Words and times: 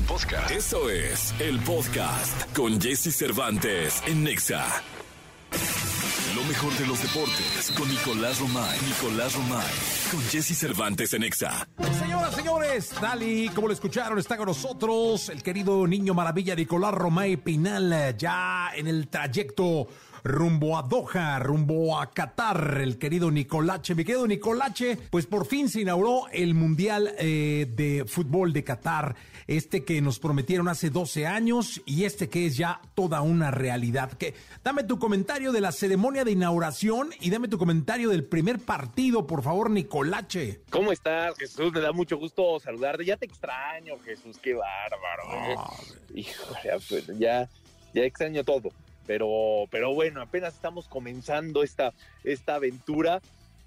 podcast. 0.00 0.50
Eso 0.50 0.90
es 0.90 1.34
el 1.38 1.60
podcast 1.60 2.56
con 2.56 2.80
Jesse 2.80 3.14
Cervantes 3.14 4.02
en 4.06 4.24
Nexa. 4.24 4.64
Lo 6.34 6.42
mejor 6.44 6.72
de 6.78 6.86
los 6.86 7.02
deportes 7.02 7.72
con 7.76 7.88
Nicolás 7.88 8.40
Romay. 8.40 8.78
Nicolás 8.86 9.34
Romay. 9.34 9.66
Con 10.10 10.20
Jesse 10.22 10.56
Cervantes 10.58 11.12
en 11.12 11.20
Nexa. 11.20 11.68
Señoras, 11.98 12.34
señores, 12.34 12.94
Dali, 13.00 13.50
como 13.50 13.68
lo 13.68 13.74
escucharon, 13.74 14.18
está 14.18 14.36
con 14.36 14.46
nosotros 14.46 15.28
el 15.28 15.42
querido 15.42 15.86
niño 15.86 16.14
maravilla 16.14 16.54
Nicolás 16.54 16.94
Romay 16.94 17.36
Pinal, 17.36 18.16
ya 18.16 18.70
en 18.74 18.86
el 18.86 19.08
trayecto 19.08 19.88
rumbo 20.24 20.76
a 20.78 20.82
Doha, 20.82 21.38
rumbo 21.38 21.98
a 21.98 22.10
Qatar, 22.10 22.78
el 22.80 22.98
querido 22.98 23.30
Nicolache. 23.30 23.94
Mi 23.94 24.04
querido 24.04 24.26
Nicolache, 24.26 24.96
pues 25.10 25.26
por 25.26 25.46
fin 25.46 25.68
se 25.68 25.80
inauguró 25.80 26.28
el 26.32 26.54
Mundial 26.54 27.14
eh, 27.18 27.66
de 27.68 28.04
Fútbol 28.06 28.52
de 28.52 28.64
Qatar, 28.64 29.16
este 29.46 29.84
que 29.84 30.00
nos 30.00 30.18
prometieron 30.18 30.68
hace 30.68 30.90
12 30.90 31.26
años 31.26 31.82
y 31.84 32.04
este 32.04 32.28
que 32.28 32.46
es 32.46 32.56
ya 32.56 32.80
toda 32.94 33.20
una 33.22 33.50
realidad. 33.50 34.12
Que, 34.12 34.34
dame 34.62 34.84
tu 34.84 34.98
comentario 34.98 35.52
de 35.52 35.60
la 35.60 35.72
ceremonia 35.72 36.24
de 36.24 36.32
inauguración 36.32 37.10
y 37.20 37.30
dame 37.30 37.48
tu 37.48 37.58
comentario 37.58 38.10
del 38.10 38.24
primer 38.24 38.58
partido, 38.60 39.26
por 39.26 39.42
favor, 39.42 39.70
Nicolache. 39.70 40.60
¿Cómo 40.70 40.92
estás, 40.92 41.36
Jesús? 41.36 41.72
Me 41.72 41.80
da 41.80 41.92
mucho 41.92 42.16
gusto 42.16 42.60
saludarte. 42.60 43.04
Ya 43.04 43.16
te 43.16 43.26
extraño, 43.26 43.98
Jesús, 44.04 44.38
qué 44.38 44.54
bárbaro. 44.54 45.22
¿eh? 45.50 45.56
Híjole, 46.14 46.70
pues, 46.88 47.06
ya, 47.18 47.48
ya 47.92 48.02
extraño 48.02 48.44
todo 48.44 48.70
pero, 49.06 49.66
pero 49.70 49.94
bueno, 49.94 50.20
apenas 50.20 50.54
estamos 50.54 50.88
comenzando 50.88 51.62
esta, 51.62 51.92
esta 52.24 52.56
aventura. 52.56 53.20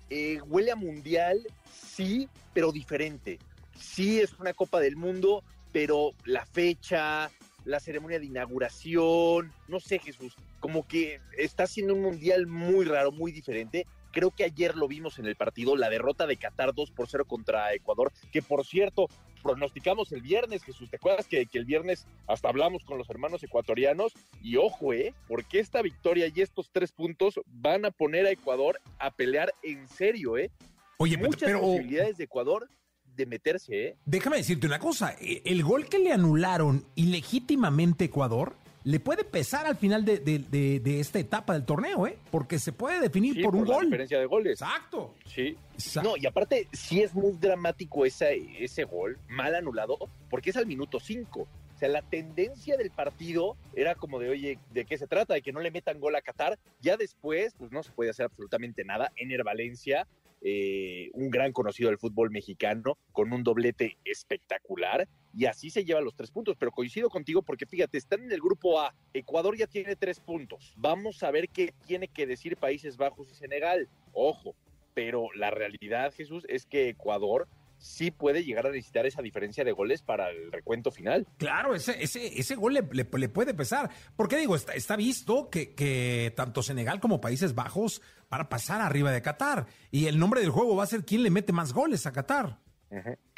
Eh, 0.09 0.39
huele 0.47 0.71
a 0.71 0.75
mundial, 0.75 1.45
sí, 1.71 2.29
pero 2.53 2.71
diferente. 2.71 3.39
Sí 3.77 4.19
es 4.19 4.33
una 4.39 4.53
Copa 4.53 4.79
del 4.79 4.95
Mundo, 4.95 5.43
pero 5.71 6.13
la 6.23 6.45
fecha, 6.45 7.29
la 7.65 7.79
ceremonia 7.79 8.19
de 8.19 8.25
inauguración, 8.25 9.51
no 9.67 9.79
sé 9.79 9.99
Jesús, 9.99 10.35
como 10.59 10.87
que 10.87 11.19
está 11.37 11.67
siendo 11.67 11.93
un 11.93 12.01
mundial 12.01 12.47
muy 12.47 12.85
raro, 12.85 13.11
muy 13.11 13.31
diferente. 13.31 13.85
Creo 14.15 14.31
que 14.31 14.45
ayer 14.45 14.77
lo 14.77 14.87
vimos 14.87 15.19
en 15.19 15.25
el 15.25 15.35
partido, 15.35 15.75
la 15.75 15.89
derrota 15.89 16.25
de 16.25 16.37
Qatar 16.37 16.73
2 16.73 16.91
por 16.91 17.09
0 17.09 17.25
contra 17.25 17.73
Ecuador, 17.73 18.13
que 18.31 18.41
por 18.41 18.65
cierto, 18.65 19.09
pronosticamos 19.43 20.13
el 20.13 20.21
viernes, 20.21 20.63
Jesús. 20.63 20.89
¿Te 20.89 20.95
acuerdas 20.95 21.27
que, 21.27 21.45
el 21.51 21.65
viernes 21.65 22.07
hasta 22.25 22.47
hablamos 22.47 22.85
con 22.85 22.97
los 22.97 23.09
hermanos 23.09 23.43
ecuatorianos? 23.43 24.13
Y 24.41 24.55
ojo, 24.55 24.93
¿eh? 24.93 25.13
Porque 25.27 25.59
esta 25.59 25.81
victoria 25.81 26.31
y 26.33 26.39
estos 26.39 26.69
tres 26.71 26.93
puntos 26.93 27.41
van 27.45 27.83
a 27.83 27.91
poner 27.91 28.25
a 28.25 28.31
Ecuador 28.31 28.79
a 28.99 29.11
pelear 29.11 29.53
en 29.63 29.85
serio, 29.89 30.37
¿eh? 30.37 30.49
Oye, 30.97 31.17
Muchas 31.17 31.47
pero, 31.47 31.59
posibilidades 31.59 32.15
de 32.15 32.23
Ecuador 32.23 32.69
de 33.17 33.25
meterse, 33.25 33.87
¿eh? 33.87 33.97
Déjame 34.05 34.37
decirte 34.37 34.65
una 34.65 34.79
cosa. 34.79 35.13
E, 35.19 35.41
el 35.43 35.61
gol 35.61 35.89
que 35.89 35.99
le 35.99 36.13
anularon 36.13 36.85
ilegítimamente 36.95 38.05
Ecuador 38.05 38.55
le 38.85 38.99
puede 38.99 39.23
pesar 39.23 39.65
al 39.65 39.75
final 39.75 40.05
de, 40.05 40.19
de, 40.19 40.99
esta 40.99 41.17
etapa 41.17 41.53
del 41.53 41.65
torneo, 41.65 42.05
¿eh? 42.05 42.19
Porque 42.29 42.59
se 42.59 42.71
puede 42.71 42.99
definir 42.99 43.43
por 43.43 43.55
un 43.55 43.65
gol. 43.65 43.85
diferencia 43.85 44.19
de 44.19 44.27
goles. 44.27 44.61
Exacto. 44.61 45.15
Sí. 45.25 45.57
No, 46.03 46.15
y 46.15 46.27
aparte, 46.27 46.67
sí 46.71 47.01
es 47.01 47.15
muy 47.15 47.33
dramático 47.33 48.05
ese, 48.05 48.45
ese 48.63 48.83
gol, 48.83 49.17
mal 49.27 49.55
anulado, 49.55 49.97
porque 50.29 50.51
es 50.51 50.55
al 50.55 50.67
minuto 50.67 50.99
5. 50.99 51.41
O 51.41 51.77
sea, 51.77 51.89
la 51.89 52.03
tendencia 52.03 52.77
del 52.77 52.91
partido 52.91 53.57
era 53.73 53.95
como 53.95 54.19
de, 54.19 54.29
oye, 54.29 54.59
¿de 54.71 54.85
qué 54.85 54.99
se 54.99 55.07
trata? 55.07 55.33
De 55.33 55.41
que 55.41 55.51
no 55.51 55.61
le 55.61 55.71
metan 55.71 55.99
gol 55.99 56.15
a 56.15 56.21
Qatar. 56.21 56.59
Ya 56.79 56.95
después, 56.95 57.55
pues 57.57 57.71
no 57.71 57.81
se 57.81 57.91
puede 57.91 58.11
hacer 58.11 58.27
absolutamente 58.27 58.85
nada. 58.85 59.11
Ener 59.15 59.43
Valencia, 59.43 60.07
eh, 60.41 61.09
un 61.13 61.31
gran 61.31 61.53
conocido 61.53 61.89
del 61.89 61.97
fútbol 61.97 62.29
mexicano, 62.29 62.99
con 63.11 63.33
un 63.33 63.43
doblete 63.43 63.97
espectacular 64.05 65.07
y 65.35 65.45
así 65.45 65.69
se 65.69 65.83
lleva 65.83 66.01
los 66.01 66.15
tres 66.15 66.31
puntos. 66.31 66.55
Pero 66.57 66.71
coincido 66.71 67.09
contigo 67.09 67.41
porque 67.41 67.65
fíjate, 67.65 67.97
están 67.97 68.23
en 68.23 68.31
el 68.31 68.39
grupo 68.39 68.79
A. 68.79 68.95
Ecuador 69.13 69.57
ya 69.57 69.67
tiene 69.67 69.95
tres 69.95 70.19
puntos. 70.19 70.73
Vamos 70.77 71.21
a 71.23 71.31
ver 71.31 71.49
qué 71.49 71.73
tiene 71.85 72.07
que 72.07 72.25
decir 72.25 72.57
Países 72.57 72.97
Bajos 72.97 73.29
y 73.29 73.35
Senegal. 73.35 73.89
Ojo, 74.13 74.55
pero 74.93 75.27
la 75.35 75.51
realidad, 75.51 76.13
Jesús, 76.13 76.45
es 76.47 76.65
que 76.65 76.89
Ecuador 76.89 77.47
sí 77.77 78.09
puede 78.11 78.45
llegar 78.45 78.65
a 78.65 78.71
necesitar 78.71 79.05
esa 79.05 79.21
diferencia 79.21 79.65
de 79.65 79.73
goles 79.73 80.01
para 80.01 80.29
el 80.29 80.51
recuento 80.51 80.91
final. 80.91 81.27
Claro, 81.37 81.75
ese, 81.75 82.01
ese, 82.01 82.39
ese 82.39 82.55
gol 82.55 82.73
le, 82.73 83.05
puede 83.05 83.53
pesar. 83.53 83.89
Porque 84.15 84.37
digo, 84.37 84.55
está, 84.55 84.73
está 84.73 84.95
visto 84.95 85.49
que, 85.49 85.75
que, 85.75 86.33
tanto 86.35 86.63
Senegal 86.63 87.01
como 87.01 87.19
Países 87.19 87.53
Bajos 87.53 88.01
van 88.29 88.41
a 88.41 88.49
pasar 88.49 88.79
arriba 88.81 89.11
de 89.11 89.21
Qatar. 89.21 89.67
Y 89.91 90.07
el 90.07 90.17
nombre 90.17 90.39
del 90.39 90.49
juego 90.49 90.75
va 90.77 90.83
a 90.83 90.87
ser 90.87 91.03
quién 91.03 91.23
le 91.23 91.29
mete 91.29 91.51
más 91.51 91.73
goles 91.73 92.05
a 92.05 92.13
Qatar. 92.13 92.59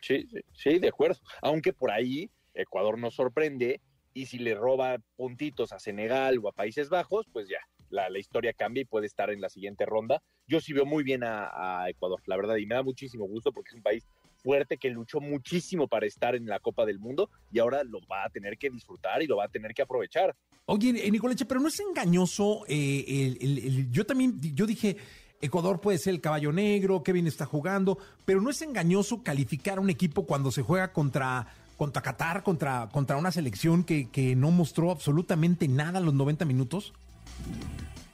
Sí, 0.02 0.28
sí, 0.54 0.80
de 0.80 0.90
acuerdo. 0.90 1.20
Aunque 1.42 1.74
por 1.74 1.92
ahí 1.92 2.30
Ecuador 2.54 2.98
nos 2.98 3.16
sorprende 3.16 3.82
y 4.14 4.26
si 4.26 4.40
le 4.40 4.56
roba 4.56 4.98
puntitos 5.16 5.72
a 5.72 5.80
Senegal 5.80 6.40
o 6.42 6.50
a 6.50 6.52
Países 6.52 6.90
Bajos, 6.90 7.28
pues 7.32 7.48
ya, 7.48 7.60
la, 7.90 8.18
historia 8.18 8.54
cambia 8.54 8.82
y 8.82 8.86
puede 8.86 9.06
estar 9.06 9.30
en 9.30 9.42
la 9.42 9.50
siguiente 9.50 9.86
ronda. 9.86 10.22
Yo 10.48 10.60
sí 10.60 10.74
veo 10.74 10.86
muy 10.86 11.04
bien 11.04 11.24
a, 11.24 11.86
Ecuador, 11.88 12.22
la 12.26 12.36
verdad, 12.36 12.58
y 12.58 12.66
me 12.66 12.76
da 12.76 12.84
muchísimo 12.84 13.26
gusto 13.26 13.52
porque 13.52 13.70
es 13.70 13.76
un 13.76 13.84
país 13.84 14.08
fuerte 14.38 14.78
que 14.78 14.90
luchó 14.90 15.20
muchísimo 15.20 15.88
para 15.88 16.06
estar 16.06 16.36
en 16.36 16.46
la 16.46 16.60
Copa 16.60 16.86
del 16.86 17.00
Mundo 17.00 17.30
y 17.52 17.60
ahora 17.60 17.84
lo 17.84 18.00
va 18.12 18.24
a 18.26 18.30
tener 18.30 18.58
que 18.58 18.70
disfrutar 18.70 19.22
y 19.22 19.28
lo 19.28 19.38
va 19.38 19.46
a 19.46 19.50
tener 19.50 19.74
que 19.74 19.82
aprovechar. 19.82 20.36
Oye, 20.66 20.90
eh, 20.90 21.12
Nicoleche, 21.12 21.46
pero 21.46 21.60
no 21.60 21.68
es 21.68 21.80
engañoso, 21.80 22.64
eh, 22.68 23.88
yo 23.90 24.06
también, 24.06 24.40
yo 24.42 24.66
dije, 24.66 24.98
Ecuador 25.42 25.80
puede 25.82 25.98
ser 25.98 26.14
el 26.14 26.22
caballo 26.22 26.52
negro, 26.52 27.04
Kevin 27.04 27.28
está 27.28 27.46
jugando, 27.46 27.98
pero 28.26 28.42
no 28.42 28.50
es 28.50 28.62
engañoso 28.62 29.22
calificar 29.24 29.78
a 29.78 29.82
un 29.82 29.90
equipo 29.90 30.26
cuando 30.26 30.52
se 30.52 30.64
juega 30.64 30.92
contra, 30.94 31.48
contra 31.78 32.02
Qatar, 32.02 32.44
contra, 32.44 32.90
contra 32.92 33.18
una 33.18 33.32
selección 33.32 33.84
que, 33.84 34.10
que 34.10 34.36
no 34.36 34.50
mostró 34.52 34.90
absolutamente 34.90 35.68
nada 35.68 36.00
en 36.00 36.06
los 36.06 36.14
90 36.14 36.46
minutos. 36.46 36.94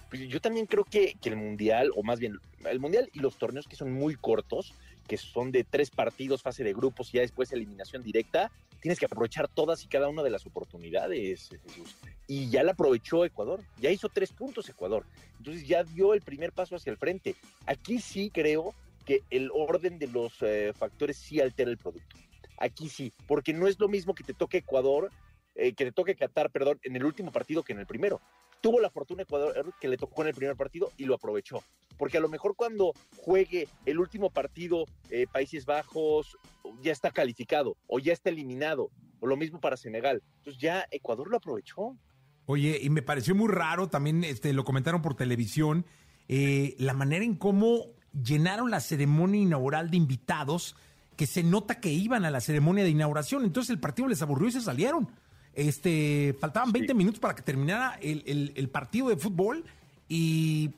Pues 0.10 0.28
yo 0.28 0.42
también 0.42 0.66
creo 0.66 0.84
que, 0.84 1.16
que 1.22 1.30
el 1.30 1.38
Mundial, 1.38 1.92
o 1.96 2.04
más 2.04 2.20
bien 2.20 2.38
el 2.66 2.80
Mundial 2.80 3.10
y 3.14 3.20
los 3.20 3.38
torneos 3.38 3.68
que 3.68 3.76
son 3.76 3.92
muy 3.94 4.16
cortos, 4.16 4.74
que 5.08 5.18
son 5.18 5.52
de 5.52 5.64
tres 5.64 5.90
partidos, 5.90 6.42
fase 6.42 6.64
de 6.64 6.74
grupos 6.74 7.10
y 7.10 7.18
ya 7.18 7.22
después 7.22 7.52
eliminación 7.52 8.04
directa, 8.04 8.52
tienes 8.84 9.00
que 9.00 9.06
aprovechar 9.06 9.48
todas 9.48 9.82
y 9.86 9.88
cada 9.88 10.10
una 10.10 10.24
de 10.24 10.30
las 10.30 10.46
oportunidades, 10.46 11.50
Jesús. 11.64 11.96
Y 12.28 12.50
ya 12.50 12.64
la 12.64 12.74
aprovechó 12.74 13.24
Ecuador, 13.24 13.62
ya 13.80 13.90
hizo 13.90 14.10
tres 14.10 14.34
puntos 14.34 14.68
Ecuador. 14.68 15.06
Entonces 15.38 15.66
ya 15.66 15.86
dio 15.86 16.14
el 16.14 16.22
primer 16.22 16.52
paso 16.52 16.76
hacia 16.76 16.92
el 16.92 16.98
frente. 16.98 17.38
Aquí 17.66 18.02
sí 18.02 18.30
creo 18.30 18.76
que 19.06 19.22
el 19.30 19.50
orden 19.54 20.00
de 20.00 20.08
los 20.08 20.34
eh, 20.42 20.74
factores 20.76 21.16
sí 21.16 21.40
altera 21.40 21.72
el 21.72 21.78
producto. 21.78 22.18
Aquí 22.58 22.90
sí, 22.90 23.14
porque 23.26 23.54
no 23.54 23.68
es 23.68 23.80
lo 23.80 23.88
mismo 23.88 24.14
que 24.14 24.26
te 24.26 24.34
toque 24.34 24.58
Ecuador, 24.58 25.10
eh, 25.56 25.72
que 25.72 25.86
te 25.86 25.92
toque 25.94 26.16
Qatar, 26.16 26.52
perdón, 26.52 26.78
en 26.84 26.98
el 26.98 27.06
último 27.06 27.32
partido 27.32 27.64
que 27.64 27.72
en 27.72 27.80
el 27.80 27.88
primero 27.88 28.20
tuvo 28.64 28.80
la 28.80 28.90
fortuna 28.90 29.24
Ecuador 29.24 29.76
que 29.80 29.90
le 29.90 29.98
tocó 29.98 30.22
en 30.22 30.30
el 30.30 30.34
primer 30.34 30.56
partido 30.56 30.90
y 30.98 31.04
lo 31.04 31.16
aprovechó. 31.16 31.62
Porque 31.98 32.18
a 32.18 32.22
lo 32.22 32.30
mejor 32.30 32.56
cuando 32.56 32.94
juegue 33.18 33.68
el 33.86 34.00
último 34.00 34.30
partido 34.30 34.86
eh, 35.10 35.28
Países 35.30 35.66
Bajos 35.66 36.38
ya 36.82 36.94
está 36.94 37.12
calificado 37.12 37.76
o 37.88 38.00
ya 38.00 38.14
está 38.14 38.30
eliminado. 38.30 38.90
O 39.20 39.28
lo 39.28 39.36
mismo 39.36 39.60
para 39.60 39.76
Senegal. 39.76 40.24
Entonces 40.38 40.62
ya 40.62 40.88
Ecuador 40.92 41.30
lo 41.30 41.38
aprovechó. 41.38 41.98
Oye, 42.46 42.80
y 42.82 42.90
me 42.90 43.02
pareció 43.02 43.36
muy 43.36 43.50
raro, 43.50 43.90
también 43.90 44.24
este, 44.24 44.54
lo 44.54 44.64
comentaron 44.64 45.02
por 45.02 45.16
televisión, 45.16 45.86
eh, 46.30 46.76
la 46.78 46.94
manera 46.94 47.24
en 47.24 47.36
cómo 47.36 47.88
llenaron 48.14 48.72
la 48.72 48.80
ceremonia 48.80 49.42
inaugural 49.42 49.90
de 49.90 49.98
invitados, 49.98 50.76
que 51.18 51.26
se 51.28 51.44
nota 51.44 51.80
que 51.80 51.90
iban 51.90 52.24
a 52.26 52.32
la 52.32 52.40
ceremonia 52.40 52.86
de 52.86 52.90
inauguración. 52.90 53.44
Entonces 53.44 53.72
el 53.72 53.80
partido 53.80 54.08
les 54.08 54.22
aburrió 54.22 54.48
y 54.48 54.54
se 54.54 54.62
salieron. 54.62 55.10
Este, 55.54 56.36
faltaban 56.40 56.72
20 56.72 56.94
minutos 56.94 57.20
para 57.20 57.36
que 57.36 57.44
terminara 57.44 58.00
el, 58.02 58.70
partido 58.72 59.10
de 59.10 59.18
fútbol 59.18 59.64
y 60.08 60.72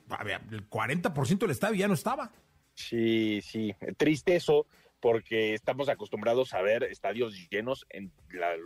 el 0.52 0.70
40% 0.70 1.40
del 1.40 1.52
estadio 1.52 1.76
ya 1.76 1.88
no 1.88 1.94
estaba. 1.94 2.32
Sí, 2.74 3.42
sí, 3.42 3.74
triste 3.98 4.36
eso, 4.36 4.68
porque 5.00 5.54
estamos 5.54 5.88
acostumbrados 5.88 6.54
a 6.54 6.62
ver 6.62 6.84
estadios 6.84 7.48
llenos 7.50 7.86
en 7.90 8.12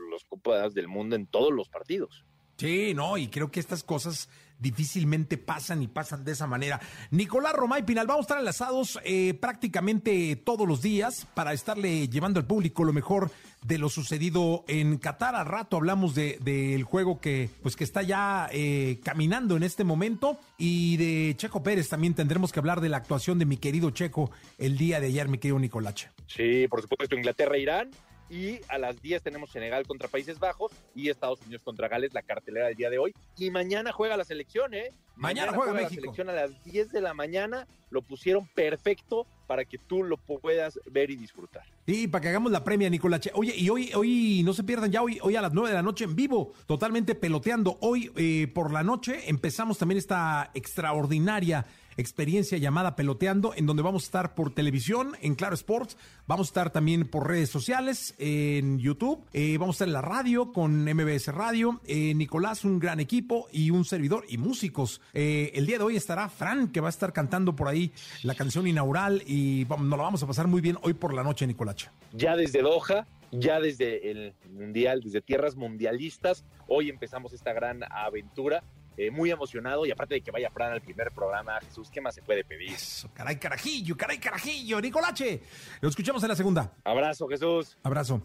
los 0.09 0.23
copas 0.23 0.73
del 0.73 0.87
mundo 0.87 1.15
en 1.15 1.27
todos 1.27 1.53
los 1.53 1.69
partidos. 1.69 2.25
Sí, 2.57 2.93
no, 2.93 3.17
y 3.17 3.27
creo 3.27 3.51
que 3.51 3.59
estas 3.59 3.83
cosas 3.83 4.29
difícilmente 4.59 5.37
pasan 5.37 5.81
y 5.81 5.87
pasan 5.87 6.23
de 6.23 6.33
esa 6.33 6.47
manera. 6.47 6.79
Nicolás 7.11 7.53
Romay 7.53 7.83
Pinal, 7.83 8.07
vamos 8.07 8.23
a 8.23 8.27
estar 8.27 8.39
enlazados 8.39 8.99
eh, 9.03 9.33
prácticamente 9.33 10.35
todos 10.35 10.67
los 10.67 10.81
días 10.81 11.27
para 11.33 11.53
estarle 11.53 12.07
llevando 12.07 12.39
al 12.39 12.45
público 12.45 12.83
lo 12.83 12.93
mejor 12.93 13.31
de 13.65 13.77
lo 13.77 13.89
sucedido 13.89 14.63
en 14.67 14.97
Qatar. 14.97 15.35
Al 15.35 15.45
rato 15.45 15.77
hablamos 15.77 16.15
del 16.15 16.43
de, 16.43 16.83
juego 16.83 17.19
que, 17.19 17.49
pues, 17.61 17.75
que 17.75 17.83
está 17.83 18.01
ya 18.01 18.49
eh, 18.51 18.99
caminando 19.03 19.57
en 19.57 19.63
este 19.63 19.83
momento. 19.83 20.39
Y 20.57 20.97
de 20.97 21.35
Checo 21.37 21.63
Pérez 21.63 21.89
también 21.89 22.13
tendremos 22.13 22.51
que 22.51 22.59
hablar 22.59 22.81
de 22.81 22.89
la 22.89 22.97
actuación 22.97 23.39
de 23.39 23.45
mi 23.45 23.57
querido 23.57 23.91
Checo 23.91 24.31
el 24.57 24.77
día 24.77 24.99
de 24.99 25.07
ayer, 25.07 25.27
mi 25.27 25.37
querido 25.37 25.59
Nicolache. 25.59 26.09
Sí, 26.27 26.67
por 26.67 26.81
supuesto, 26.81 27.15
Inglaterra-Irán 27.15 27.91
y 28.29 28.59
a 28.67 28.77
las 28.77 29.01
10 29.01 29.23
tenemos 29.23 29.49
Senegal 29.49 29.85
contra 29.87 30.07
Países 30.07 30.39
Bajos 30.39 30.71
y 30.95 31.09
Estados 31.09 31.41
Unidos 31.41 31.63
contra 31.63 31.87
Gales, 31.87 32.13
la 32.13 32.21
cartelera 32.21 32.67
del 32.67 32.75
día 32.75 32.89
de 32.89 32.99
hoy. 32.99 33.13
Y 33.37 33.49
mañana 33.51 33.91
juega 33.91 34.17
la 34.17 34.23
selección, 34.23 34.73
¿eh? 34.73 34.91
Mañana, 35.15 35.51
juega, 35.53 35.73
México. 35.73 35.95
la 35.95 36.01
selección 36.01 36.29
a 36.29 36.33
las 36.33 36.63
10 36.63 36.91
de 36.91 37.01
la 37.01 37.13
mañana. 37.13 37.67
Lo 37.89 38.01
pusieron 38.01 38.47
perfecto 38.47 39.25
para 39.47 39.65
que 39.65 39.79
tú 39.79 40.03
lo 40.03 40.17
puedas 40.17 40.79
ver 40.91 41.09
y 41.09 41.15
disfrutar. 41.15 41.63
Sí, 41.87 42.07
para 42.07 42.21
que 42.21 42.29
hagamos 42.29 42.51
la 42.51 42.63
premia, 42.63 42.87
Nicolache. 42.89 43.31
Oye, 43.33 43.53
y 43.57 43.67
hoy, 43.69 43.91
hoy 43.95 44.43
no 44.45 44.53
se 44.53 44.63
pierdan 44.63 44.91
ya, 44.91 45.01
hoy, 45.01 45.17
hoy 45.23 45.35
a 45.35 45.41
las 45.41 45.53
9 45.53 45.69
de 45.69 45.75
la 45.75 45.81
noche 45.81 46.05
en 46.05 46.15
vivo, 46.15 46.53
totalmente 46.67 47.15
peloteando. 47.15 47.77
Hoy 47.81 48.11
eh, 48.15 48.47
por 48.53 48.71
la 48.71 48.83
noche 48.83 49.27
empezamos 49.27 49.79
también 49.79 49.97
esta 49.97 50.51
extraordinaria 50.53 51.65
experiencia 51.99 52.57
llamada 52.57 52.95
Peloteando, 52.95 53.53
en 53.55 53.65
donde 53.65 53.83
vamos 53.83 54.03
a 54.03 54.05
estar 54.05 54.35
por 54.35 54.53
televisión, 54.53 55.15
en 55.21 55.35
Claro 55.35 55.55
Sports, 55.55 55.97
vamos 56.27 56.47
a 56.47 56.49
estar 56.49 56.71
también 56.71 57.07
por 57.07 57.27
redes 57.27 57.49
sociales, 57.49 58.15
en 58.17 58.79
YouTube, 58.79 59.25
eh, 59.33 59.57
vamos 59.57 59.75
a 59.75 59.77
estar 59.77 59.87
en 59.87 59.93
la 59.93 60.01
radio 60.01 60.51
con 60.53 60.85
MBS 60.85 61.27
Radio, 61.27 61.81
eh, 61.85 62.13
Nicolás, 62.13 62.63
un 62.63 62.79
gran 62.79 62.99
equipo 62.99 63.47
y 63.51 63.71
un 63.71 63.85
servidor 63.85 64.25
y 64.29 64.37
músicos. 64.37 65.01
Eh, 65.13 65.51
el 65.53 65.65
día 65.65 65.77
de 65.77 65.83
hoy 65.83 65.95
estará 65.95 66.29
Fran, 66.29 66.69
que 66.69 66.81
va 66.81 66.87
a 66.87 66.89
estar 66.89 67.13
cantando 67.13 67.55
por 67.55 67.67
ahí 67.67 67.91
la 68.23 68.35
canción 68.35 68.67
inaugural 68.67 69.21
y 69.27 69.65
nos 69.69 69.89
la 69.89 70.03
vamos 70.03 70.23
a 70.23 70.27
pasar 70.27 70.47
muy 70.47 70.61
bien 70.61 70.77
hoy 70.81 70.93
por 70.93 71.13
la 71.13 71.23
noche, 71.23 71.45
Nicolache. 71.45 71.89
Ya 72.13 72.35
desde 72.35 72.61
Doha, 72.61 73.07
ya 73.31 73.59
desde 73.59 74.09
el 74.09 74.33
Mundial, 74.51 75.01
desde 75.03 75.21
tierras 75.21 75.55
mundialistas, 75.55 76.43
hoy 76.67 76.89
empezamos 76.89 77.33
esta 77.33 77.53
gran 77.53 77.81
aventura 77.91 78.63
eh, 78.99 79.11
muy 79.11 79.31
emocionado 79.31 79.85
y 79.85 79.91
aparte 79.91 80.15
de 80.15 80.21
que 80.21 80.29
vaya 80.29 80.49
Fran 80.49 80.73
al 80.73 80.81
primer 80.81 81.09
programa, 81.11 81.57
Jesús, 81.61 81.89
¿qué 81.89 82.01
más 82.01 82.13
se 82.13 82.21
puede 82.21 82.43
pedir? 82.43 82.73
Eso, 82.73 83.09
caray 83.13 83.37
carajillo, 83.37 83.95
caray 83.95 84.17
carajillo, 84.17 84.81
Nicolache. 84.81 85.41
Lo 85.79 85.87
escuchamos 85.87 86.21
en 86.23 86.27
la 86.27 86.35
segunda. 86.35 86.73
Abrazo, 86.83 87.25
Jesús. 87.29 87.77
Abrazo. 87.83 88.21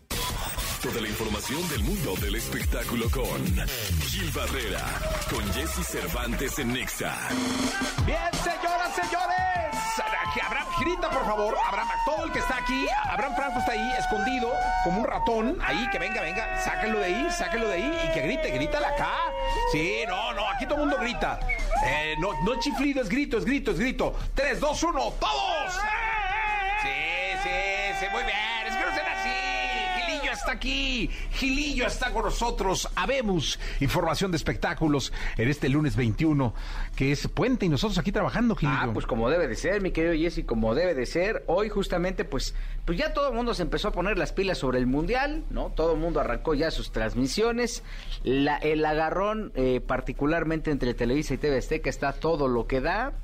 Toda 0.83 1.01
la 1.01 1.09
información 1.09 1.69
del 1.69 1.85
mundo 1.85 2.15
del 2.21 2.35
espectáculo 2.35 3.09
con 3.11 3.41
Gil 4.01 4.31
Barrera, 4.33 4.85
con 5.31 5.45
Jesse 5.53 5.87
Cervantes 5.87 6.59
en 6.59 6.73
Nexa. 6.73 7.17
Bien, 8.05 8.19
señoras, 8.43 8.97
señores. 8.97 9.55
Abraham, 10.43 10.67
grita, 10.81 11.11
por 11.11 11.25
favor. 11.25 11.55
Abraham, 11.69 11.89
todo 12.05 12.25
el 12.25 12.33
que 12.33 12.41
está 12.41 12.57
aquí, 12.57 12.87
Abraham 13.09 13.37
Franco 13.37 13.59
está 13.61 13.73
ahí, 13.73 13.93
escondido, 13.99 14.53
como 14.85 15.01
un 15.01 15.07
ratón. 15.07 15.59
Ahí, 15.63 15.89
que 15.91 15.99
venga, 15.99 16.21
venga, 16.21 16.61
sáquenlo 16.63 17.01
de 17.01 17.07
ahí, 17.07 17.29
sáquenlo 17.31 17.67
de 17.67 17.75
ahí 17.75 18.01
y 18.05 18.13
que 18.13 18.21
grite, 18.21 18.51
grítala 18.51 18.89
acá. 18.89 19.15
Sí, 19.73 20.05
no, 20.07 20.33
no, 20.35 20.49
aquí 20.49 20.67
todo 20.67 20.75
el 20.75 20.81
mundo 20.83 20.99
grita. 21.01 21.41
Eh, 21.85 22.15
no, 22.21 22.41
no 22.43 22.61
chiflido, 22.61 23.03
es 23.03 23.09
grito, 23.09 23.39
es 23.39 23.45
grito, 23.45 23.73
es 23.73 23.79
grito. 23.79 24.15
3, 24.35 24.61
2, 24.61 24.83
1, 24.83 25.13
¡todos! 25.19 25.73
Sí, 26.83 26.89
sí, 27.43 27.51
sí, 27.99 28.07
muy 28.13 28.23
bien. 28.23 28.64
Está 30.45 30.53
aquí. 30.53 31.09
Gilillo 31.33 31.87
está 31.87 32.11
con 32.13 32.25
nosotros. 32.25 32.89
Habemos 32.97 33.59
información 33.81 34.31
de 34.31 34.37
espectáculos 34.37 35.11
en 35.39 35.49
este 35.49 35.71
lunes 35.71 35.97
21, 35.97 36.53
que 36.95 37.13
es 37.13 37.27
puente 37.29 37.65
y 37.65 37.71
nosotros 37.71 37.97
aquí 37.97 38.13
trabajando, 38.13 38.55
Gilillo. 38.55 38.79
Ah, 38.79 38.91
pues 38.93 39.07
como 39.07 39.31
debe 39.31 39.49
de 39.49 39.57
ser, 39.57 39.81
mi 39.81 39.91
querido 39.91 40.13
Jesse, 40.13 40.45
como 40.45 40.75
debe 40.75 40.95
de 40.95 41.07
ser. 41.07 41.45
Hoy 41.47 41.71
justamente, 41.71 42.25
pues, 42.27 42.55
pues 42.85 42.99
ya 42.99 43.15
todo 43.15 43.31
el 43.31 43.35
mundo 43.35 43.55
se 43.55 43.63
empezó 43.63 43.89
a 43.89 43.93
poner 43.93 44.19
las 44.19 44.33
pilas 44.33 44.59
sobre 44.59 44.79
el 44.79 44.87
Mundial, 44.87 45.45
¿no? 45.49 45.71
Todo 45.75 45.95
el 45.95 45.99
mundo 45.99 46.21
arrancó 46.21 46.53
ya 46.53 46.71
sus 46.71 46.93
transmisiones. 46.93 47.83
La, 48.23 48.59
el 48.59 48.85
agarrón, 48.85 49.51
eh, 49.55 49.81
particularmente 49.81 50.71
entre 50.71 50.93
Televisa 50.93 51.35
y 51.35 51.39
TV 51.39 51.57
Azteca, 51.57 51.89
está 51.89 52.13
todo 52.13 52.49
lo 52.49 52.67
que 52.67 52.83
da. 52.83 53.15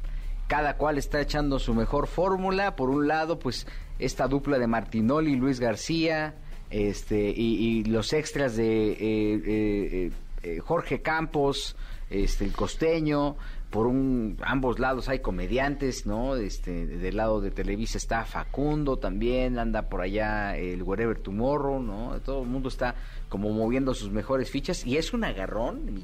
Cada 0.49 0.79
cual 0.79 0.97
está 0.97 1.21
echando 1.21 1.59
su 1.59 1.75
mejor 1.75 2.07
fórmula. 2.07 2.77
Por 2.77 2.89
un 2.89 3.07
lado, 3.07 3.39
pues, 3.39 3.67
esta 3.99 4.27
dupla 4.27 4.59
de 4.59 4.67
Martinoli 4.67 5.37
Luis 5.37 5.61
García, 5.61 6.35
este, 6.71 7.31
y, 7.31 7.81
y 7.81 7.85
los 7.85 8.13
extras 8.13 8.57
de 8.57 8.93
eh, 8.93 8.99
eh, 9.01 10.11
eh, 10.43 10.59
Jorge 10.61 11.03
Campos, 11.03 11.77
este, 12.09 12.45
el 12.45 12.53
costeño, 12.53 13.37
por 13.71 13.87
un 13.87 14.37
ambos 14.43 14.81
lados 14.81 15.09
hay 15.09 15.21
comediantes, 15.21 16.05
¿no? 16.05 16.35
Este, 16.37 16.87
del 16.87 17.17
lado 17.17 17.41
de 17.41 17.53
Televisa 17.53 17.99
está 17.99 18.25
Facundo 18.25 18.97
también, 18.97 19.59
anda 19.59 19.83
por 19.89 20.01
allá 20.01 20.57
el 20.57 20.83
Wherever 20.83 21.19
Tomorrow, 21.19 21.81
¿no? 21.81 22.19
Todo 22.25 22.43
el 22.43 22.49
mundo 22.49 22.69
está 22.69 22.97
como 23.29 23.51
moviendo 23.51 23.95
sus 23.95 24.11
mejores 24.11 24.51
fichas 24.51 24.85
y 24.85 24.97
es 24.97 25.13
un 25.13 25.23
agarrón, 25.23 25.85
mi 25.95 26.03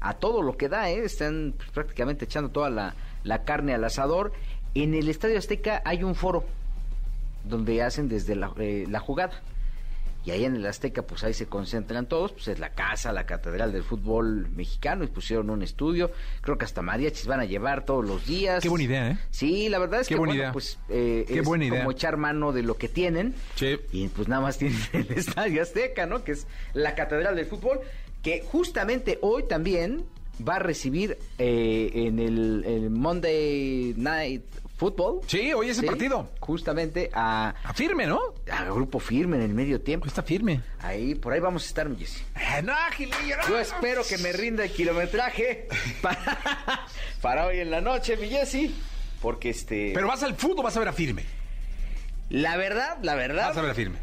a 0.00 0.14
todo 0.14 0.42
lo 0.42 0.56
que 0.56 0.68
da, 0.68 0.88
¿eh? 0.90 1.04
Están 1.04 1.54
prácticamente 1.72 2.26
echando 2.26 2.50
toda 2.50 2.70
la, 2.70 2.94
la 3.24 3.42
carne 3.42 3.74
al 3.74 3.84
asador. 3.84 4.32
En 4.74 4.94
el 4.94 5.08
Estadio 5.08 5.38
Azteca 5.38 5.82
hay 5.84 6.04
un 6.04 6.14
foro 6.14 6.44
donde 7.44 7.82
hacen 7.82 8.08
desde 8.08 8.36
la, 8.36 8.52
eh, 8.58 8.86
la 8.88 9.00
jugada. 9.00 9.40
Y 10.24 10.30
ahí 10.30 10.44
en 10.46 10.56
el 10.56 10.64
Azteca, 10.66 11.02
pues 11.02 11.22
ahí 11.22 11.34
se 11.34 11.46
concentran 11.46 12.06
todos, 12.08 12.32
pues 12.32 12.48
es 12.48 12.58
la 12.58 12.70
casa, 12.70 13.12
la 13.12 13.26
catedral 13.26 13.72
del 13.72 13.82
fútbol 13.82 14.48
mexicano, 14.50 15.04
y 15.04 15.08
pusieron 15.08 15.50
un 15.50 15.62
estudio, 15.62 16.10
creo 16.40 16.56
que 16.56 16.64
hasta 16.64 16.80
mariachis 16.80 17.26
van 17.26 17.40
a 17.40 17.44
llevar 17.44 17.84
todos 17.84 18.06
los 18.06 18.24
días. 18.26 18.62
Qué 18.62 18.68
buena 18.70 18.84
idea, 18.84 19.10
¿eh? 19.10 19.18
Sí, 19.30 19.68
la 19.68 19.78
verdad 19.78 20.00
es 20.00 20.08
Qué 20.08 20.14
que 20.14 20.18
buena 20.18 20.30
bueno, 20.32 20.42
idea. 20.44 20.52
pues 20.52 20.78
eh, 20.88 21.24
Qué 21.28 21.40
es 21.40 21.44
buena 21.44 21.66
idea. 21.66 21.80
como 21.80 21.90
echar 21.90 22.16
mano 22.16 22.52
de 22.52 22.62
lo 22.62 22.76
que 22.78 22.88
tienen, 22.88 23.34
Sí. 23.56 23.76
y 23.92 24.08
pues 24.08 24.26
nada 24.28 24.40
más 24.40 24.56
tienen 24.56 24.78
el 24.94 25.10
Estadio 25.16 25.60
Azteca, 25.60 26.06
¿no? 26.06 26.24
Que 26.24 26.32
es 26.32 26.46
la 26.72 26.94
catedral 26.94 27.36
del 27.36 27.44
fútbol, 27.46 27.80
que 28.22 28.42
justamente 28.50 29.18
hoy 29.20 29.42
también 29.46 30.04
va 30.48 30.56
a 30.56 30.58
recibir 30.58 31.18
eh, 31.38 31.90
en 31.94 32.18
el, 32.18 32.64
el 32.66 32.88
Monday 32.90 33.94
Night 33.98 34.42
Football. 34.76 35.20
Sí, 35.28 35.52
hoy 35.54 35.68
es 35.70 35.76
el 35.78 35.82
¿sí? 35.82 35.86
partido. 35.86 36.30
Justamente 36.40 37.08
a, 37.14 37.54
A 37.62 37.72
firme, 37.74 38.06
¿no? 38.06 38.20
a 38.50 38.64
Grupo 38.64 38.98
Firme 38.98 39.36
en 39.36 39.42
el 39.42 39.54
medio 39.54 39.80
tiempo. 39.80 40.06
Está 40.06 40.22
firme. 40.22 40.60
Ahí, 40.80 41.14
por 41.14 41.32
ahí 41.32 41.40
vamos 41.40 41.62
a 41.64 41.66
estar, 41.66 41.88
mi 41.88 41.96
Jessy. 41.96 42.22
Eh, 42.34 42.60
no, 42.62 42.74
Gilillo, 42.92 43.36
no. 43.36 43.48
Yo 43.48 43.58
espero 43.60 44.02
que 44.04 44.18
me 44.18 44.32
rinda 44.32 44.64
el 44.64 44.70
kilometraje 44.72 45.68
para, 46.02 46.86
para 47.20 47.46
hoy 47.46 47.60
en 47.60 47.70
la 47.70 47.80
noche, 47.80 48.16
mi 48.16 48.28
Jessy. 48.28 48.74
Porque 49.22 49.50
este. 49.50 49.92
Pero 49.94 50.08
vas 50.08 50.22
al 50.24 50.34
fútbol, 50.34 50.64
vas 50.64 50.76
a 50.76 50.80
ver 50.80 50.88
a 50.88 50.92
firme. 50.92 51.24
la 52.30 52.56
verdad, 52.56 52.98
la 53.02 53.14
Vas 53.14 53.24
a 53.24 53.28
verdad, 53.28 53.54
ver 53.62 53.70
a 53.70 53.74
firme. 53.74 53.98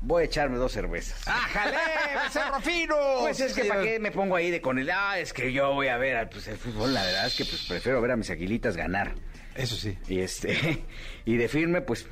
voy 0.00 0.22
a 0.22 0.26
echarme 0.26 0.56
dos 0.58 0.72
cervezas. 0.72 1.22
¡Ájale! 1.26 1.76
¡Becerro 2.24 2.60
fino! 2.62 2.96
Pues 3.20 3.38
es 3.40 3.52
que 3.54 3.64
para 3.64 3.82
qué 3.82 3.98
me 4.00 4.10
pongo 4.10 4.34
ahí 4.34 4.50
de 4.50 4.60
con 4.60 4.78
el. 4.80 4.90
Ah, 4.90 5.18
es 5.20 5.32
que 5.32 5.52
yo 5.52 5.72
voy 5.72 5.86
a 5.86 5.96
ver 5.98 6.28
pues, 6.30 6.48
el 6.48 6.58
fútbol. 6.58 6.92
La 6.92 7.04
verdad 7.04 7.26
es 7.26 7.36
que 7.36 7.44
pues, 7.44 7.62
prefiero 7.68 8.00
ver 8.02 8.10
a 8.10 8.16
mis 8.16 8.28
aguilitas 8.28 8.76
ganar. 8.76 9.14
Eso 9.56 9.76
sí. 9.76 9.96
Y 10.08 10.20
este. 10.20 10.84
Y 11.24 11.36
de 11.36 11.48
firme, 11.48 11.80
pues. 11.80 12.06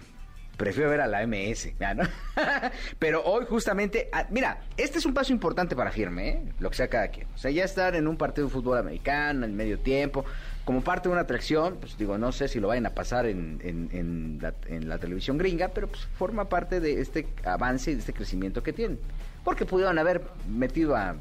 Prefiero 0.56 0.88
ver 0.88 1.00
a 1.00 1.08
la 1.08 1.26
MS, 1.26 1.73
¿ya 1.81 1.94
¿no? 1.94 2.05
Pero 3.00 3.25
hoy 3.25 3.44
justamente, 3.44 4.08
ah, 4.12 4.29
mira, 4.31 4.61
este 4.76 4.99
es 4.99 5.05
un 5.05 5.12
paso 5.12 5.32
importante 5.32 5.75
para 5.75 5.91
firme, 5.91 6.29
¿eh? 6.29 6.43
lo 6.61 6.70
que 6.70 6.76
sea 6.76 6.87
cada 6.87 7.08
quien. 7.08 7.26
O 7.35 7.38
sea, 7.38 7.50
ya 7.50 7.64
estar 7.64 7.96
en 7.96 8.06
un 8.06 8.17
partido 8.17 8.46
de 8.46 8.52
fútbol 8.52 8.79
americano, 8.79 9.44
en 9.44 9.56
medio 9.56 9.81
tiempo, 9.81 10.25
como 10.64 10.82
parte 10.82 11.08
de 11.08 11.12
una 11.12 11.23
atracción, 11.23 11.79
pues 11.81 11.99
digo, 11.99 12.19
no 12.19 12.31
sé 12.31 12.46
si 12.46 12.61
lo 12.61 12.69
vayan 12.69 12.87
a 12.87 12.91
pasar 12.91 13.26
en, 13.26 13.61
en, 13.64 13.88
en 13.93 14.38
la, 14.40 14.55
en 14.69 14.88
la 14.88 14.99
televisión 14.99 15.38
gringa, 15.38 15.70
pero 15.75 15.88
pues 15.88 16.06
forma 16.17 16.49
parte 16.49 16.79
de 16.79 17.00
este 17.00 17.26
avance 17.44 17.90
y 17.90 17.94
de 17.94 18.00
este 18.00 18.12
crecimiento 18.12 18.62
que 18.62 18.73
tienen. 18.73 19.00
Porque 19.43 19.67
pudieron 19.67 19.99
haber 19.99 20.23
metido 20.49 20.94
a 20.94 21.17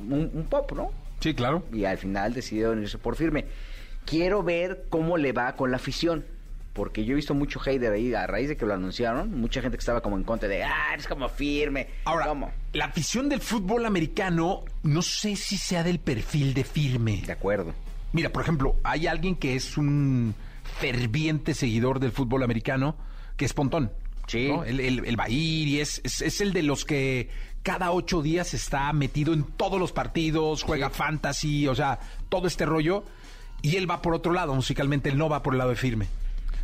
un, 0.00 0.28
un 0.34 0.44
pop, 0.50 0.72
¿no? 0.72 0.90
Sí, 1.20 1.34
claro. 1.34 1.62
y 1.72 1.84
al 1.84 1.98
final 1.98 2.32
decidieron 2.32 2.82
irse 2.82 2.98
por 2.98 3.14
firme. 3.14 3.44
Quiero 4.10 4.42
ver 4.42 4.86
cómo 4.90 5.16
le 5.16 5.32
va 5.32 5.54
con 5.54 5.70
la 5.70 5.76
afición. 5.76 6.24
Porque 6.72 7.04
yo 7.04 7.12
he 7.12 7.16
visto 7.16 7.34
mucho 7.34 7.58
hater 7.58 7.92
ahí 7.92 8.14
a 8.14 8.26
raíz 8.28 8.48
de 8.48 8.56
que 8.56 8.64
lo 8.64 8.74
anunciaron. 8.74 9.40
Mucha 9.40 9.60
gente 9.60 9.76
que 9.76 9.80
estaba 9.80 10.00
como 10.02 10.16
en 10.16 10.22
contra 10.24 10.48
de, 10.48 10.62
ah, 10.62 10.94
es 10.96 11.06
como 11.08 11.28
firme. 11.28 11.88
Ahora, 12.04 12.26
¿Cómo? 12.26 12.52
la 12.72 12.86
afición 12.86 13.28
del 13.28 13.40
fútbol 13.40 13.86
americano, 13.86 14.64
no 14.84 15.02
sé 15.02 15.34
si 15.36 15.56
sea 15.56 15.82
del 15.82 15.98
perfil 15.98 16.54
de 16.54 16.62
firme. 16.64 17.22
De 17.26 17.32
acuerdo. 17.32 17.74
Mira, 18.12 18.30
por 18.30 18.42
ejemplo, 18.42 18.76
hay 18.84 19.06
alguien 19.08 19.34
que 19.36 19.56
es 19.56 19.76
un 19.76 20.34
ferviente 20.78 21.54
seguidor 21.54 21.98
del 22.00 22.12
fútbol 22.12 22.42
americano, 22.44 22.96
que 23.36 23.44
es 23.44 23.52
Pontón. 23.52 23.92
Sí. 24.28 24.48
¿no? 24.48 24.62
Él, 24.64 24.78
él- 24.80 25.02
él 25.04 25.18
va 25.18 25.24
a 25.24 25.28
ir 25.30 25.66
y 25.68 25.80
es, 25.80 26.00
es, 26.04 26.22
es 26.22 26.40
el 26.40 26.52
de 26.52 26.62
los 26.62 26.84
que 26.84 27.28
cada 27.64 27.90
ocho 27.90 28.22
días 28.22 28.54
está 28.54 28.92
metido 28.92 29.34
en 29.34 29.42
todos 29.42 29.78
los 29.80 29.90
partidos, 29.92 30.62
juega 30.62 30.88
Sí. 30.88 30.94
fantasy, 30.96 31.66
o 31.68 31.74
sea, 31.74 31.98
todo 32.28 32.46
este 32.46 32.64
rollo. 32.64 33.04
Y 33.62 33.76
él 33.76 33.90
va 33.90 34.00
por 34.02 34.14
otro 34.14 34.32
lado, 34.32 34.54
musicalmente, 34.54 35.08
él 35.10 35.18
no 35.18 35.28
va 35.28 35.42
por 35.42 35.54
el 35.54 35.58
lado 35.58 35.70
de 35.70 35.76
firme. 35.76 36.06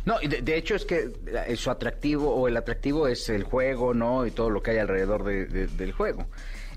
No, 0.05 0.19
de, 0.19 0.41
de 0.41 0.57
hecho 0.57 0.75
es 0.75 0.85
que 0.85 1.11
eh, 1.47 1.55
su 1.57 1.69
atractivo 1.69 2.33
o 2.33 2.47
el 2.47 2.55
atractivo 2.55 3.07
es 3.07 3.27
el 3.29 3.43
juego, 3.43 3.93
¿no? 3.93 4.25
Y 4.25 4.31
todo 4.31 4.49
lo 4.49 4.63
que 4.63 4.71
hay 4.71 4.77
alrededor 4.77 5.23
de- 5.25 5.45
de- 5.47 5.67
del 5.67 5.91
juego. 5.91 6.25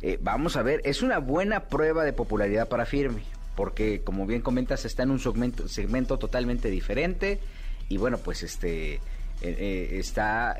Eh, 0.02 0.18
vamos 0.20 0.56
a 0.56 0.62
ver, 0.62 0.80
es 0.84 1.02
una 1.02 1.18
buena 1.18 1.64
prueba 1.64 2.04
de 2.04 2.12
popularidad 2.12 2.68
para 2.68 2.86
Firme, 2.86 3.22
porque 3.54 4.00
como 4.00 4.26
bien 4.26 4.40
comentas 4.40 4.84
está 4.84 5.04
en 5.04 5.10
un 5.12 5.20
segmento, 5.20 6.18
totalmente 6.18 6.70
diferente 6.70 7.38
y 7.88 7.98
bueno, 7.98 8.18
pues 8.18 8.42
este 8.42 9.00
eh, 9.42 9.88
está 9.98 10.54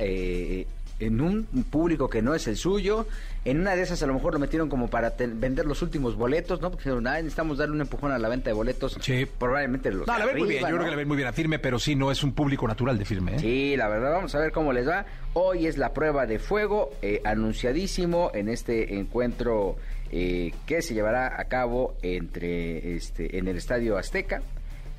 en 1.01 1.21
un 1.21 1.45
público 1.71 2.09
que 2.09 2.23
no 2.23 2.35
es 2.35 2.47
el 2.47 2.57
suyo. 2.57 3.07
En 3.45 3.59
una 3.59 3.75
de 3.75 3.83
esas 3.83 4.03
a 4.03 4.07
lo 4.07 4.15
mejor 4.15 4.35
lo 4.35 4.39
metieron 4.39 4.69
como 4.69 4.89
para 4.89 5.15
vender 5.19 5.67
los 5.67 5.83
últimos 5.83 6.15
boletos, 6.15 6.61
¿no? 6.61 6.71
Porque 6.71 6.91
necesitamos 6.91 7.59
darle 7.59 7.75
un 7.75 7.81
empujón 7.81 8.13
a 8.13 8.19
la 8.19 8.29
venta 8.29 8.51
de 8.51 8.55
boletos. 8.55 8.99
Sí. 9.01 9.27
Probablemente 9.39 9.91
los 9.91 10.07
No, 10.07 10.19
la 10.19 10.27
ven 10.27 10.39
muy 10.39 10.49
bien, 10.49 10.61
yo 10.61 10.69
creo 10.69 10.85
que 10.85 10.91
la 10.91 10.97
ven 10.97 11.09
muy 11.09 11.17
bien 11.17 11.29
a 11.29 11.33
Firme, 11.33 11.59
pero 11.59 11.79
sí, 11.79 11.97
no 11.97 12.13
es 12.13 12.23
un 12.23 12.33
público 12.33 12.69
natural 12.69 12.99
de 12.99 13.05
Firme. 13.05 13.37
¿eh? 13.37 13.39
Sí, 13.39 13.77
la 13.77 13.89
verdad, 13.89 14.13
vamos 14.13 14.35
a 14.35 14.39
ver 14.39 14.53
cómo 14.53 14.73
les 14.73 14.87
va. 14.87 15.07
Hoy 15.33 15.67
es 15.67 15.79
la 15.79 15.93
prueba 15.93 16.27
de 16.27 16.39
fuego, 16.39 16.91
eh, 17.03 17.23
anunciadísimo 17.25 18.31
en 18.35 18.49
este 18.49 18.99
encuentro 18.99 19.77
eh, 20.13 20.53
que 20.67 20.83
se 20.83 20.93
llevará 20.93 21.41
a 21.41 21.45
cabo 21.45 21.95
entre 22.03 22.97
este 22.97 23.39
en 23.39 23.49
el 23.49 23.57
Estadio 23.57 23.97
Azteca. 23.97 24.43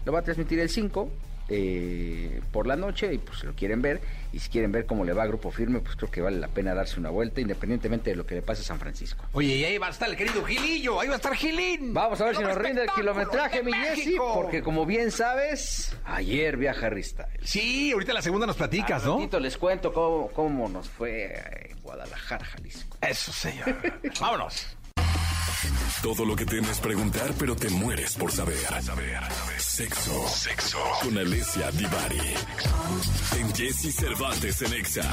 Lo 0.06 0.12
va 0.12 0.20
a 0.20 0.24
transmitir 0.24 0.60
el 0.60 0.70
5 0.70 1.10
eh, 1.54 2.42
por 2.52 2.66
la 2.66 2.76
noche 2.76 3.14
y 3.14 3.18
pues 3.18 3.40
si 3.40 3.46
lo 3.46 3.54
quieren 3.54 3.82
ver 3.82 4.02
y 4.32 4.40
si 4.40 4.50
quieren 4.50 4.72
ver 4.72 4.86
cómo 4.86 5.04
le 5.04 5.12
va 5.12 5.24
a 5.24 5.28
Grupo 5.28 5.52
Firme 5.52 5.82
pues 5.82 5.98
creo 5.98 6.10
que 6.10 6.22
vale 6.22 6.40
la 6.40 6.48
pena 6.48 6.74
darse 6.74 7.00
una 7.00 7.10
vuelta 7.10 7.42
independientemente 7.42 8.10
de 8.12 8.16
lo 8.16 8.26
que 8.26 8.36
le 8.36 8.42
pase 8.42 8.62
a 8.62 8.66
San 8.66 8.80
Francisco. 8.80 9.26
Oye, 9.34 9.58
y 9.58 9.66
ahí 9.66 9.78
va 9.78 9.88
a 9.88 9.90
estar 9.90 10.10
el 10.10 10.16
querido 10.16 10.44
Gilillo, 10.44 11.00
ahí 11.02 11.08
va 11.10 11.16
a 11.16 11.18
estar 11.18 11.36
Gilín. 11.36 11.94
Vamos 11.94 12.22
a 12.22 12.26
ver 12.26 12.38
si 12.38 12.44
nos 12.44 12.56
rinde 12.56 12.84
el 12.84 12.90
kilometraje, 12.90 13.64
mi 13.64 13.74
Jessy, 13.74 14.16
porque 14.18 14.64
como 14.64 14.86
bien 14.86 15.12
sabes, 15.12 15.96
ayer 16.06 16.56
viaja 16.58 16.90
Rista. 16.90 17.28
Sí, 17.44 17.92
ahorita 17.92 18.14
la 18.14 18.22
segunda 18.22 18.48
nos 18.48 18.56
platicas, 18.56 19.04
¿no? 19.04 19.20
les 19.42 19.58
cuento 19.58 19.92
cómo, 19.92 20.28
cómo 20.30 20.70
nos 20.70 20.88
fue 20.88 21.34
en 21.70 21.82
Guadalajara, 21.82 22.46
Jalisco. 22.46 22.98
Eso, 23.02 23.34
señor. 23.34 23.76
Vámonos. 24.22 24.78
Todo 26.02 26.26
lo 26.26 26.36
que 26.36 26.46
temes 26.46 26.80
preguntar, 26.80 27.34
pero 27.38 27.56
te 27.56 27.70
mueres 27.70 28.16
por 28.16 28.32
saber. 28.32 28.58
Sexo. 29.58 30.28
Con 31.04 31.18
Alessia 31.18 31.72
Divari. 31.72 32.34
En 33.38 33.54
Jesse 33.54 33.96
Cervantes 33.96 34.62
en 34.62 34.74
Exa. 34.74 35.10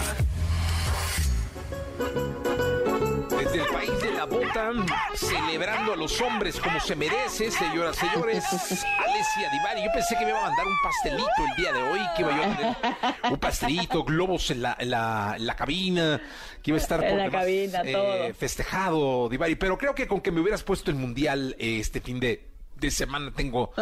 Desde 3.59 3.71
el 3.71 3.75
país 3.75 4.03
de 4.03 4.12
la 4.12 4.25
bota, 4.25 4.71
celebrando 5.17 5.93
a 5.93 5.97
los 5.97 6.21
hombres 6.21 6.61
como 6.61 6.79
se 6.79 6.95
merece, 6.95 7.50
señoras 7.50 7.97
y 7.97 8.07
señores. 8.09 8.45
Alessia 8.53 9.50
Divari, 9.50 9.83
yo 9.83 9.91
pensé 9.93 10.15
que 10.17 10.25
me 10.25 10.31
iba 10.31 10.38
a 10.38 10.49
mandar 10.49 10.65
un 10.65 10.77
pastelito 10.81 11.29
el 11.38 11.57
día 11.57 11.73
de 11.73 11.83
hoy, 11.83 12.00
que 12.15 12.23
iba 12.23 12.37
yo 12.37 12.43
a 12.45 12.57
tener 12.57 13.33
un 13.33 13.38
pastelito, 13.38 14.05
globos 14.05 14.53
en 14.53 14.62
la, 14.62 14.77
en 14.79 14.91
la, 14.91 15.35
en 15.37 15.45
la 15.45 15.57
cabina, 15.57 16.23
que 16.62 16.71
iba 16.71 16.79
a 16.79 16.81
estar 16.81 17.03
en 17.03 17.19
la 17.19 17.31
cabina, 17.31 17.83
eh, 17.85 18.33
festejado, 18.33 19.29
Divari. 19.29 19.57
Pero 19.57 19.77
creo 19.77 19.93
que 19.93 20.07
con 20.07 20.21
que 20.21 20.31
me 20.31 20.41
hubieras 20.41 20.62
puesto 20.62 20.93
el 20.93 20.97
mundial 20.97 21.57
eh, 21.59 21.81
este 21.81 22.00
fin 22.00 22.21
de, 22.21 22.47
de 22.77 22.91
semana 22.93 23.33
tengo, 23.35 23.73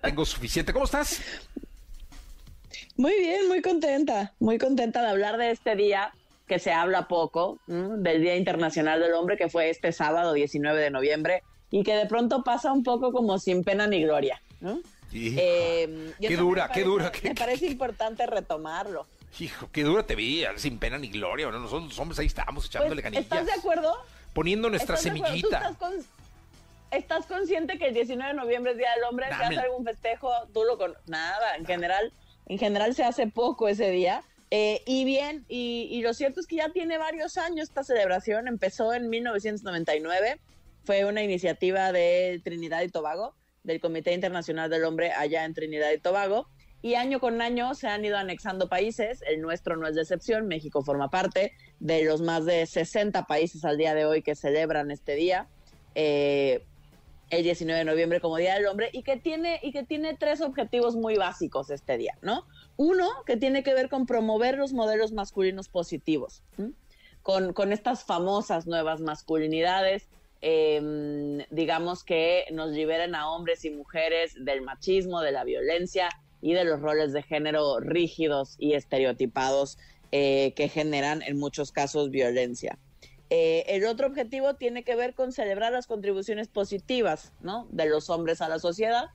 tengo 0.00 0.24
suficiente. 0.24 0.72
¿Cómo 0.72 0.86
estás? 0.86 1.20
Muy 2.96 3.12
bien, 3.18 3.46
muy 3.46 3.60
contenta, 3.60 4.32
muy 4.38 4.56
contenta 4.56 5.02
de 5.02 5.10
hablar 5.10 5.36
de 5.36 5.50
este 5.50 5.76
día 5.76 6.14
que 6.48 6.58
se 6.58 6.72
habla 6.72 7.06
poco, 7.06 7.60
¿no? 7.68 7.96
del 7.98 8.22
Día 8.22 8.34
Internacional 8.36 8.98
del 9.00 9.12
Hombre, 9.14 9.36
que 9.36 9.48
fue 9.48 9.70
este 9.70 9.92
sábado 9.92 10.32
19 10.32 10.80
de 10.80 10.90
noviembre, 10.90 11.42
y 11.70 11.84
que 11.84 11.94
de 11.94 12.06
pronto 12.06 12.42
pasa 12.42 12.72
un 12.72 12.82
poco 12.82 13.12
como 13.12 13.38
sin 13.38 13.62
pena 13.62 13.86
ni 13.86 14.02
gloria. 14.02 14.42
¿no? 14.60 14.80
Eh, 15.12 16.12
qué 16.20 16.36
dura, 16.36 16.66
me 16.68 16.74
qué 16.74 16.80
parece- 16.80 16.84
dura. 16.88 17.12
qué- 17.12 17.28
Me 17.28 17.34
parece 17.34 17.66
importante 17.66 18.26
retomarlo. 18.26 19.06
Hijo, 19.38 19.68
qué 19.70 19.82
dura 19.84 20.04
te 20.04 20.14
vi, 20.16 20.44
sin 20.56 20.78
pena 20.78 20.98
ni 20.98 21.08
gloria. 21.08 21.50
¿no? 21.50 21.58
Nosotros 21.60 21.88
los 21.90 21.98
hombres 21.98 22.18
ahí 22.18 22.26
estábamos 22.26 22.64
Pues, 22.64 22.74
echándole 22.74 23.02
canillas. 23.02 23.24
¿Estás 23.24 23.46
de 23.46 23.52
acuerdo? 23.52 23.94
Poniendo 24.32 24.68
nuestra 24.70 24.96
¿Estás 24.96 25.12
semillita. 25.14 25.58
estás, 25.58 25.76
con- 25.76 26.04
estás 26.90 27.26
consciente 27.26 27.78
que 27.78 27.88
el 27.88 27.94
19 27.94 28.32
de 28.32 28.36
noviembre 28.40 28.72
es 28.72 28.78
Día 28.78 28.90
del 28.94 29.04
Hombre? 29.04 29.26
¿Se 29.26 29.32
Dame. 29.32 29.44
hace 29.56 29.58
algún 29.66 29.84
festejo? 29.84 30.30
Tú 30.54 30.64
lo 30.64 30.78
con... 30.78 30.94
Nada, 31.06 31.56
en 31.56 31.66
general, 31.66 32.12
en 32.46 32.58
general 32.58 32.94
se 32.94 33.04
hace 33.04 33.26
poco 33.26 33.68
ese 33.68 33.90
día. 33.90 34.22
Eh, 34.50 34.82
y 34.86 35.04
bien, 35.04 35.44
y, 35.48 36.00
lo 36.02 36.14
cierto 36.14 36.40
es 36.40 36.46
que 36.46 36.56
ya 36.56 36.70
tiene 36.70 36.96
varios 36.98 37.36
años 37.36 37.68
esta 37.68 37.84
celebración. 37.84 38.48
Empezó 38.48 38.92
en 38.94 39.08
1999. 39.10 40.40
Fue 40.84 41.04
una 41.04 41.22
iniciativa 41.22 41.92
de 41.92 42.40
Trinidad 42.42 42.82
y 42.82 42.88
Tobago, 42.88 43.34
del 43.62 43.80
Comité 43.80 44.14
Internacional 44.14 44.70
del 44.70 44.84
Hombre 44.84 45.12
allá 45.12 45.44
en 45.44 45.54
Trinidad 45.54 45.90
y 45.92 45.98
Tobago. 45.98 46.48
Y 46.80 46.94
año 46.94 47.18
con 47.18 47.42
año 47.42 47.74
se 47.74 47.88
han 47.88 48.04
ido 48.04 48.16
anexando 48.16 48.68
países. 48.68 49.22
El 49.26 49.42
nuestro 49.42 49.76
no 49.76 49.86
es 49.86 49.96
de 49.96 50.02
excepción. 50.02 50.46
México 50.46 50.82
forma 50.82 51.10
parte 51.10 51.52
de 51.80 52.04
los 52.04 52.22
más 52.22 52.46
de 52.46 52.64
60 52.64 53.26
países 53.26 53.64
al 53.64 53.76
día 53.76 53.94
de 53.94 54.06
hoy 54.06 54.22
que 54.22 54.34
celebran 54.34 54.90
este 54.90 55.14
día. 55.14 55.48
Eh, 55.94 56.64
el 57.30 57.42
19 57.42 57.80
de 57.80 57.84
noviembre 57.84 58.20
como 58.20 58.36
Día 58.36 58.54
del 58.54 58.66
Hombre 58.66 58.88
y 58.92 59.02
que 59.02 59.16
tiene 59.16 59.60
y 59.62 59.72
que 59.72 59.82
tiene 59.82 60.16
tres 60.16 60.40
objetivos 60.40 60.96
muy 60.96 61.16
básicos 61.16 61.68
este 61.70 61.98
día, 61.98 62.16
¿no? 62.22 62.46
Uno 62.78 63.10
que 63.26 63.36
tiene 63.36 63.64
que 63.64 63.74
ver 63.74 63.88
con 63.88 64.06
promover 64.06 64.56
los 64.56 64.72
modelos 64.72 65.10
masculinos 65.12 65.68
positivos, 65.68 66.44
con, 67.22 67.72
estas 67.72 68.04
famosas 68.04 68.68
nuevas 68.68 69.00
masculinidades, 69.00 70.08
eh, 70.42 71.44
digamos 71.50 72.04
que 72.04 72.44
nos 72.52 72.70
liberen 72.70 73.16
a 73.16 73.30
hombres 73.30 73.64
y 73.64 73.70
mujeres 73.70 74.32
del 74.44 74.62
machismo, 74.62 75.20
de 75.22 75.32
la 75.32 75.42
violencia 75.42 76.08
y 76.40 76.52
de 76.52 76.64
los 76.64 76.80
roles 76.80 77.12
de 77.12 77.24
género 77.24 77.80
rígidos 77.80 78.54
y 78.60 78.74
estereotipados 78.74 79.76
eh, 80.12 80.52
que 80.54 80.68
generan 80.68 81.22
en 81.22 81.36
muchos 81.36 81.72
casos 81.72 82.10
violencia. 82.10 82.78
Eh, 83.30 83.64
el 83.68 83.86
otro 83.86 84.06
objetivo 84.06 84.54
tiene 84.54 84.84
que 84.84 84.94
ver 84.94 85.14
con 85.14 85.32
celebrar 85.32 85.72
las 85.72 85.88
contribuciones 85.88 86.46
positivas 86.46 87.32
¿no? 87.40 87.66
de 87.70 87.86
los 87.86 88.08
hombres 88.08 88.40
a 88.40 88.48
la 88.48 88.60
sociedad. 88.60 89.10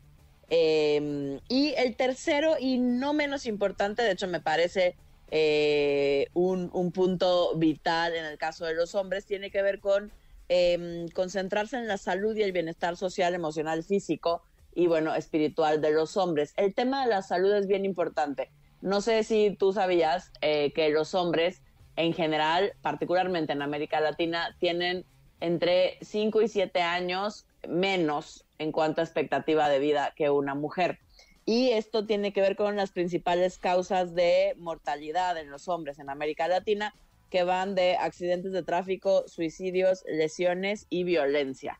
Eh, 0.55 1.39
y 1.49 1.73
el 1.77 1.95
tercero, 1.95 2.57
y 2.59 2.77
no 2.77 3.13
menos 3.13 3.47
importante, 3.47 4.03
de 4.03 4.11
hecho 4.11 4.27
me 4.27 4.39
parece 4.39 4.95
eh, 5.31 6.27
un, 6.33 6.69
un 6.73 6.91
punto 6.91 7.55
vital 7.55 8.13
en 8.13 8.25
el 8.25 8.37
caso 8.37 8.65
de 8.65 8.75
los 8.75 8.93
hombres, 8.93 9.25
tiene 9.25 9.49
que 9.49 9.63
ver 9.63 9.79
con 9.79 10.11
eh, 10.49 11.07
concentrarse 11.15 11.77
en 11.77 11.87
la 11.87 11.97
salud 11.97 12.35
y 12.35 12.43
el 12.43 12.51
bienestar 12.51 12.97
social, 12.97 13.33
emocional, 13.33 13.83
físico 13.83 14.43
y 14.75 14.85
bueno, 14.85 15.15
espiritual 15.15 15.81
de 15.81 15.89
los 15.89 16.17
hombres. 16.17 16.53
El 16.55 16.75
tema 16.75 17.03
de 17.03 17.09
la 17.09 17.23
salud 17.23 17.51
es 17.53 17.65
bien 17.65 17.83
importante. 17.83 18.51
No 18.79 19.01
sé 19.01 19.23
si 19.23 19.55
tú 19.57 19.73
sabías 19.73 20.31
eh, 20.41 20.71
que 20.73 20.89
los 20.89 21.15
hombres 21.15 21.63
en 21.95 22.13
general, 22.13 22.73
particularmente 22.83 23.53
en 23.53 23.63
América 23.63 23.99
Latina, 24.01 24.55
tienen 24.59 25.05
entre 25.39 25.97
5 26.01 26.43
y 26.43 26.47
7 26.47 26.79
años 26.81 27.47
menos 27.67 28.45
en 28.63 28.71
cuanto 28.71 29.01
a 29.01 29.03
expectativa 29.03 29.69
de 29.69 29.79
vida 29.79 30.13
que 30.15 30.29
una 30.29 30.55
mujer. 30.55 30.99
Y 31.45 31.69
esto 31.71 32.05
tiene 32.05 32.31
que 32.33 32.41
ver 32.41 32.55
con 32.55 32.75
las 32.77 32.91
principales 32.91 33.57
causas 33.57 34.15
de 34.15 34.55
mortalidad 34.57 35.37
en 35.37 35.51
los 35.51 35.67
hombres 35.67 35.99
en 35.99 36.09
América 36.09 36.47
Latina, 36.47 36.95
que 37.29 37.43
van 37.43 37.75
de 37.75 37.97
accidentes 37.97 38.53
de 38.53 38.63
tráfico, 38.63 39.25
suicidios, 39.27 40.03
lesiones 40.07 40.87
y 40.89 41.03
violencia. 41.03 41.79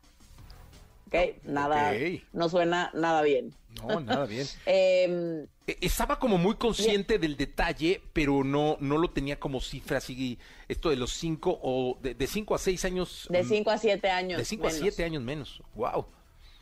¿Ok? 1.06 1.14
Nada, 1.44 1.92
Ok. 1.92 2.22
no 2.32 2.48
suena 2.48 2.90
nada 2.92 3.22
bien. 3.22 3.54
No, 3.82 4.00
nada 4.00 4.26
bien. 4.26 4.46
Eh, 4.66 5.46
Estaba 5.80 6.18
como 6.18 6.36
muy 6.36 6.56
consciente 6.56 7.18
del 7.18 7.38
detalle, 7.38 8.02
pero 8.12 8.44
no, 8.44 8.76
no 8.80 8.98
lo 8.98 9.10
tenía 9.12 9.40
como 9.40 9.62
cifra 9.62 9.96
así. 9.96 10.38
Esto 10.68 10.90
de 10.90 10.96
los 10.96 11.12
cinco 11.14 11.58
o 11.62 11.96
de, 12.02 12.14
de 12.14 12.26
cinco 12.26 12.54
a 12.54 12.58
seis 12.58 12.84
años. 12.84 13.26
de 13.30 13.42
mm, 13.42 13.48
5 13.48 13.70
a 13.70 13.78
7 13.78 14.10
años. 14.10 14.38
De 14.38 14.44
cinco 14.44 14.64
a 14.66 14.70
menos. 14.70 14.80
siete 14.82 15.04
años 15.04 15.22
menos. 15.22 15.62
Wow. 15.74 16.04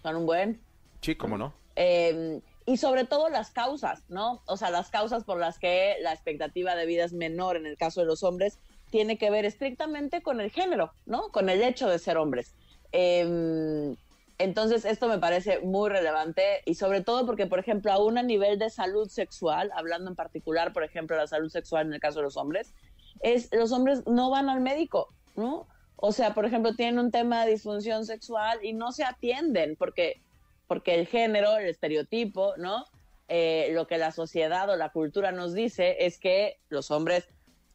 Son 0.02 0.16
un 0.16 0.26
buen. 0.26 0.60
Sí, 1.00 1.14
cómo 1.14 1.38
no. 1.38 1.52
Eh, 1.76 2.40
y 2.66 2.76
sobre 2.76 3.04
todo 3.04 3.28
las 3.28 3.50
causas, 3.50 4.04
¿no? 4.08 4.42
O 4.46 4.56
sea, 4.56 4.70
las 4.70 4.90
causas 4.90 5.24
por 5.24 5.38
las 5.38 5.58
que 5.58 5.96
la 6.00 6.12
expectativa 6.12 6.74
de 6.74 6.86
vida 6.86 7.04
es 7.04 7.12
menor 7.12 7.56
en 7.56 7.66
el 7.66 7.76
caso 7.76 8.00
de 8.00 8.06
los 8.06 8.22
hombres 8.22 8.58
tiene 8.90 9.16
que 9.16 9.30
ver 9.30 9.44
estrictamente 9.44 10.22
con 10.22 10.40
el 10.40 10.50
género, 10.50 10.92
¿no? 11.06 11.30
Con 11.30 11.48
el 11.48 11.62
hecho 11.62 11.88
de 11.88 11.98
ser 11.98 12.18
hombres. 12.18 12.54
Eh, 12.92 13.96
entonces, 14.42 14.84
esto 14.84 15.08
me 15.08 15.18
parece 15.18 15.60
muy 15.60 15.88
relevante 15.88 16.62
y 16.64 16.74
sobre 16.74 17.00
todo 17.00 17.24
porque, 17.26 17.46
por 17.46 17.60
ejemplo, 17.60 17.92
aún 17.92 18.18
a 18.18 18.24
nivel 18.24 18.58
de 18.58 18.70
salud 18.70 19.08
sexual, 19.08 19.70
hablando 19.74 20.10
en 20.10 20.16
particular, 20.16 20.72
por 20.72 20.82
ejemplo, 20.82 21.16
la 21.16 21.28
salud 21.28 21.48
sexual 21.48 21.86
en 21.86 21.92
el 21.92 22.00
caso 22.00 22.18
de 22.18 22.24
los 22.24 22.36
hombres, 22.36 22.74
es 23.20 23.48
los 23.52 23.70
hombres 23.70 24.04
no 24.06 24.30
van 24.30 24.48
al 24.48 24.60
médico, 24.60 25.14
¿no? 25.36 25.68
O 26.04 26.10
sea, 26.10 26.34
por 26.34 26.44
ejemplo, 26.44 26.74
tienen 26.74 26.98
un 26.98 27.12
tema 27.12 27.44
de 27.44 27.52
disfunción 27.52 28.04
sexual 28.04 28.58
y 28.64 28.72
no 28.72 28.90
se 28.90 29.04
atienden 29.04 29.76
porque, 29.76 30.20
porque 30.66 30.96
el 30.96 31.06
género, 31.06 31.56
el 31.56 31.68
estereotipo, 31.68 32.54
¿no? 32.56 32.86
Eh, 33.28 33.68
lo 33.70 33.86
que 33.86 33.98
la 33.98 34.10
sociedad 34.10 34.68
o 34.68 34.74
la 34.74 34.90
cultura 34.90 35.30
nos 35.30 35.54
dice 35.54 36.04
es 36.04 36.18
que 36.18 36.58
los 36.70 36.90
hombres 36.90 37.28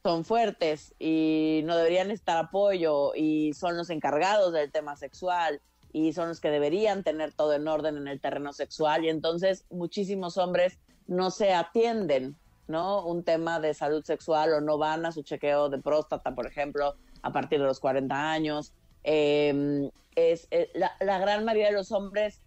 son 0.04 0.26
fuertes 0.26 0.94
y 1.00 1.62
no 1.64 1.78
deberían 1.78 2.12
estar 2.12 2.38
apoyo 2.38 3.16
y 3.16 3.54
son 3.54 3.78
los 3.78 3.90
encargados 3.90 4.52
del 4.52 4.74
tema 4.74 4.98
sexual 4.98 5.62
y 5.94 6.12
son 6.12 6.28
los 6.28 6.42
que 6.42 6.50
deberían 6.50 7.06
tener 7.06 7.32
todo 7.32 7.54
en 7.54 7.66
orden 7.66 7.96
en 7.96 8.10
el 8.10 8.20
terreno 8.20 8.52
sexual 8.52 9.06
y 9.06 9.10
entonces 9.10 9.64
muchísimos 9.70 10.38
hombres 10.38 10.80
no 11.08 11.32
se 11.32 11.54
atienden, 11.54 12.36
¿no? 12.68 13.06
Un 13.06 13.24
tema 13.24 13.62
de 13.62 13.74
salud 13.74 14.04
sexual 14.04 14.52
o 14.52 14.60
no 14.60 14.78
van 14.78 15.06
a 15.06 15.14
su 15.14 15.24
chequeo 15.24 15.70
de 15.70 15.78
próstata, 15.78 16.36
por 16.36 16.46
ejemplo, 16.46 16.98
a 17.22 17.32
partir 17.32 17.60
de 17.60 17.66
los 17.66 17.80
40 17.80 18.32
años. 18.32 18.74
Eh, 19.04 19.90
es 20.16 20.48
eh, 20.52 20.70
la, 20.74 20.94
la 21.00 21.20
gran 21.20 21.46
mayoría 21.46 21.68
de 21.68 21.74
los 21.74 21.92
hombres 21.92 22.42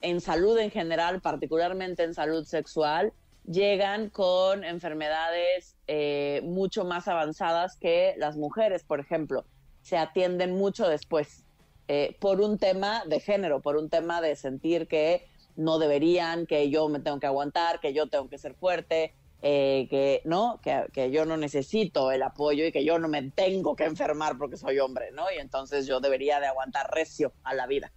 en 0.00 0.20
salud 0.20 0.56
en 0.58 0.70
general, 0.70 1.20
particularmente 1.20 2.04
en 2.04 2.14
salud 2.14 2.44
sexual, 2.44 3.12
llegan 3.46 4.10
con 4.10 4.64
enfermedades 4.64 5.76
eh, 5.86 6.40
mucho 6.44 6.84
más 6.84 7.08
avanzadas 7.08 7.76
que 7.76 8.14
las 8.18 8.36
mujeres, 8.36 8.84
por 8.84 9.00
ejemplo. 9.00 9.44
Se 9.82 9.96
atienden 9.96 10.56
mucho 10.56 10.88
después 10.88 11.44
eh, 11.88 12.16
por 12.20 12.40
un 12.40 12.58
tema 12.58 13.04
de 13.06 13.20
género, 13.20 13.60
por 13.60 13.76
un 13.76 13.88
tema 13.88 14.20
de 14.20 14.36
sentir 14.36 14.88
que 14.88 15.26
no 15.54 15.78
deberían, 15.78 16.46
que 16.46 16.70
yo 16.70 16.88
me 16.88 17.00
tengo 17.00 17.20
que 17.20 17.26
aguantar, 17.26 17.80
que 17.80 17.92
yo 17.92 18.08
tengo 18.08 18.28
que 18.28 18.38
ser 18.38 18.54
fuerte, 18.54 19.14
eh, 19.42 19.86
que 19.90 20.22
no, 20.24 20.60
que, 20.62 21.10
yo 21.10 21.24
no 21.24 21.36
necesito 21.36 22.10
el 22.10 22.22
apoyo 22.22 22.64
y 22.66 22.72
que 22.72 22.84
yo 22.84 22.98
no 22.98 23.08
me 23.08 23.30
tengo 23.30 23.76
que 23.76 23.84
enfermar 23.84 24.38
porque 24.38 24.56
soy 24.56 24.78
hombre, 24.78 25.10
¿no? 25.12 25.24
Y 25.34 25.38
entonces 25.38 25.86
yo 25.86 26.00
debería 26.00 26.40
de 26.40 26.46
aguantar 26.46 26.90
recio 26.92 27.32
a 27.44 27.54
la 27.54 27.66
vida. 27.66 27.92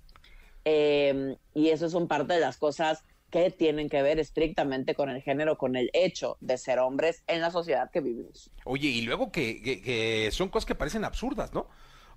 Eh, 0.65 1.37
y 1.53 1.69
eso 1.69 1.89
son 1.89 2.07
parte 2.07 2.33
de 2.33 2.41
las 2.41 2.57
cosas 2.57 3.03
que 3.29 3.51
tienen 3.51 3.89
que 3.89 4.01
ver 4.01 4.19
estrictamente 4.19 4.95
con 4.95 5.09
el 5.09 5.21
género, 5.21 5.57
con 5.57 5.75
el 5.75 5.89
hecho 5.93 6.37
de 6.41 6.57
ser 6.57 6.79
hombres 6.79 7.23
en 7.27 7.41
la 7.41 7.51
sociedad 7.51 7.91
que 7.91 8.01
vivimos. 8.01 8.51
Oye, 8.65 8.89
y 8.89 9.01
luego 9.01 9.31
que, 9.31 9.61
que 9.61 10.29
son 10.31 10.49
cosas 10.49 10.65
que 10.65 10.75
parecen 10.75 11.05
absurdas, 11.05 11.53
¿no? 11.53 11.67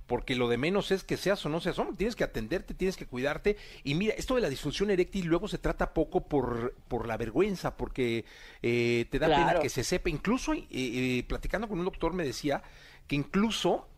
Porque 0.06 0.34
lo 0.34 0.48
de 0.48 0.58
menos 0.58 0.90
es 0.90 1.04
que 1.04 1.16
seas 1.16 1.44
o 1.46 1.48
no 1.48 1.60
seas 1.60 1.78
hombre, 1.78 1.96
tienes 1.96 2.16
que 2.16 2.24
atenderte, 2.24 2.74
tienes 2.74 2.96
que 2.96 3.06
cuidarte. 3.06 3.56
Y 3.84 3.94
mira, 3.94 4.14
esto 4.16 4.34
de 4.34 4.40
la 4.40 4.48
disfunción 4.48 4.90
eréctil 4.90 5.26
luego 5.26 5.48
se 5.48 5.58
trata 5.58 5.94
poco 5.94 6.26
por, 6.26 6.74
por 6.88 7.06
la 7.06 7.16
vergüenza, 7.16 7.76
porque 7.76 8.24
eh, 8.62 9.06
te 9.10 9.18
da 9.18 9.28
pena 9.28 9.60
que 9.60 9.68
se 9.68 9.84
sepa. 9.84 10.10
Incluso, 10.10 10.52
eh, 10.52 10.66
eh, 10.70 11.24
platicando 11.26 11.68
con 11.68 11.78
un 11.78 11.84
doctor, 11.84 12.12
me 12.14 12.24
decía 12.24 12.62
que 13.06 13.16
incluso 13.16 13.88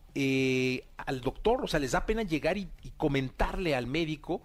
al 0.97 1.21
doctor, 1.23 1.65
o 1.65 1.67
sea, 1.67 1.81
les 1.81 1.91
da 1.91 2.07
pena 2.07 2.23
llegar 2.23 2.57
y, 2.57 2.69
comentarle 2.97 3.75
al 3.75 3.87
médico. 3.87 4.43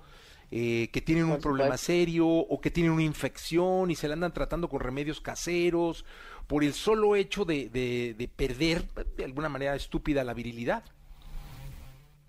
que 0.49 1.03
tienen 1.05 1.25
un 1.25 1.39
problema 1.39 1.77
serio 1.77 2.27
o 2.27 2.59
que 2.59 2.71
tienen 2.71 2.91
una 2.91 3.03
infección 3.03 3.91
y 3.91 3.95
se 3.95 4.07
la 4.07 4.15
andan 4.15 4.33
tratando 4.33 4.67
con 4.67 4.79
remedios 4.79 5.21
caseros 5.21 6.05
por 6.47 6.63
el 6.63 6.73
solo 6.73 7.15
hecho 7.15 7.45
de, 7.45 7.69
de 7.69 8.27
perder 8.35 8.87
de 9.15 9.25
alguna 9.25 9.49
manera 9.49 9.75
estúpida 9.75 10.23
la 10.23 10.33
virilidad. 10.33 10.83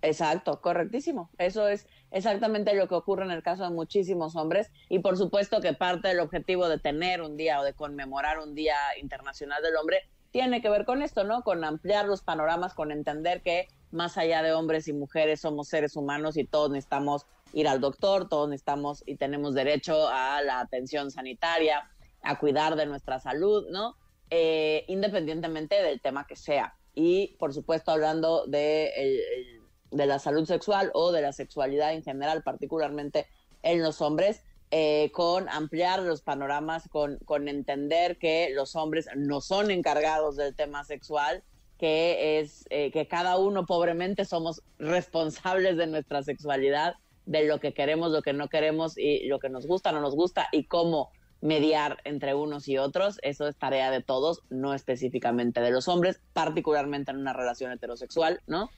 Exacto, 0.03 0.61
correctísimo. 0.61 1.31
Eso 1.39 1.69
es 1.69 1.87
exactamente 2.11 2.75
lo 2.75 2.89
que 2.89 2.95
ocurre 2.95 3.25
en 3.25 3.31
el 3.31 3.43
caso 3.43 3.65
de 3.65 3.71
muchísimos 3.71 4.35
hombres 4.35 4.71
y 4.89 5.01
por 5.01 5.19
supuesto 5.19 5.61
que 5.61 5.75
parte 5.75 6.09
del 6.09 6.21
objetivo 6.21 6.69
de 6.69 6.79
tener 6.79 7.21
un 7.21 7.37
día 7.37 7.61
o 7.61 7.65
de 7.65 7.75
conmemorar 7.75 8.39
un 8.39 8.55
Día 8.55 8.77
Internacional 9.01 9.63
del 9.63 9.77
Hombre 9.77 10.09
tiene 10.31 10.63
que 10.63 10.71
ver 10.71 10.85
con 10.85 11.03
esto, 11.03 11.25
¿no? 11.25 11.43
Con 11.43 11.65
ampliar 11.65 12.07
los 12.07 12.23
panoramas, 12.23 12.73
con 12.73 12.93
entender 12.93 13.43
que 13.43 13.69
más 13.91 14.17
allá 14.17 14.43
de 14.43 14.53
hombres 14.53 14.89
y 14.89 14.93
mujeres 14.93 15.41
somos 15.41 15.69
seres 15.69 15.97
humanos 15.97 16.37
y 16.37 16.45
todos 16.45 16.71
necesitamos 16.71 17.27
ir 17.53 17.69
al 17.69 17.81
doctor, 17.81 18.29
todos 18.29 18.49
necesitamos 18.49 19.03
y 19.07 19.17
tenemos 19.17 19.55
derecho 19.55 20.09
a 20.09 20.41
la 20.43 20.61
atención 20.61 21.11
sanitaria, 21.11 21.91
a 22.23 22.39
cuidar 22.39 22.77
de 22.77 22.87
nuestra 22.87 23.19
salud, 23.19 23.67
¿no? 23.71 23.97
Eh, 24.31 24.85
independientemente 24.87 25.83
del 25.83 26.01
tema 26.01 26.27
que 26.27 26.37
sea. 26.37 26.77
Y 26.95 27.37
por 27.39 27.53
supuesto 27.53 27.91
hablando 27.91 28.47
de 28.47 29.60
de 29.91 30.07
la 30.07 30.19
salud 30.19 30.47
sexual 30.47 30.91
o 30.95 31.13
de 31.13 31.23
la 31.23 31.33
sexualidad 31.33 31.93
en 31.93 32.03
general, 32.03 32.43
particularmente 32.43 33.27
en 33.63 33.83
los 33.83 34.01
hombres, 34.01 34.43
eh, 34.71 35.11
con 35.13 35.49
ampliar 35.49 36.01
los 36.01 36.23
panoramas, 36.23 36.89
con, 36.89 37.19
con 37.25 37.49
entender 37.49 38.19
que 38.19 38.51
los 38.55 38.77
hombres 38.77 39.09
no 39.17 39.41
son 39.41 39.71
encargados 39.71 40.37
del 40.37 40.55
tema 40.55 40.85
sexual, 40.85 41.43
que 41.79 42.39
es 42.39 42.67
eh, 42.71 42.91
que 42.93 43.09
cada 43.09 43.39
uno 43.39 43.67
pobremente 43.67 44.25
somos 44.25 44.63
responsables 44.79 45.77
de 45.77 45.87
nuestra 45.87 46.23
sexualidad, 46.23 46.95
de 47.27 47.47
lo 47.47 47.59
que 47.59 47.73
queremos, 47.73 48.13
lo 48.13 48.23
que 48.23 48.33
no 48.33 48.49
queremos 48.49 48.99
y 48.99 49.27
lo 49.27 49.39
que 49.39 49.49
nos 49.49 49.67
gusta, 49.67 49.93
no 49.93 50.01
nos 50.01 50.15
gusta 50.15 50.49
y 50.53 50.65
cómo 50.65 51.11
mediar 51.41 51.99
entre 52.05 52.35
unos 52.35 52.69
y 52.69 52.79
otros. 52.79 53.19
Eso 53.23 53.49
es 53.49 53.57
tarea 53.57 53.91
de 53.91 54.03
todos, 54.03 54.43
no 54.51 54.75
específicamente 54.75 55.61
de 55.61 55.71
los 55.71 55.89
hombres, 55.89 56.21
particularmente 56.33 57.11
en 57.11 57.19
una 57.19 57.33
relación 57.33 57.73
heterosexual, 57.73 58.41
¿no? 58.47 58.71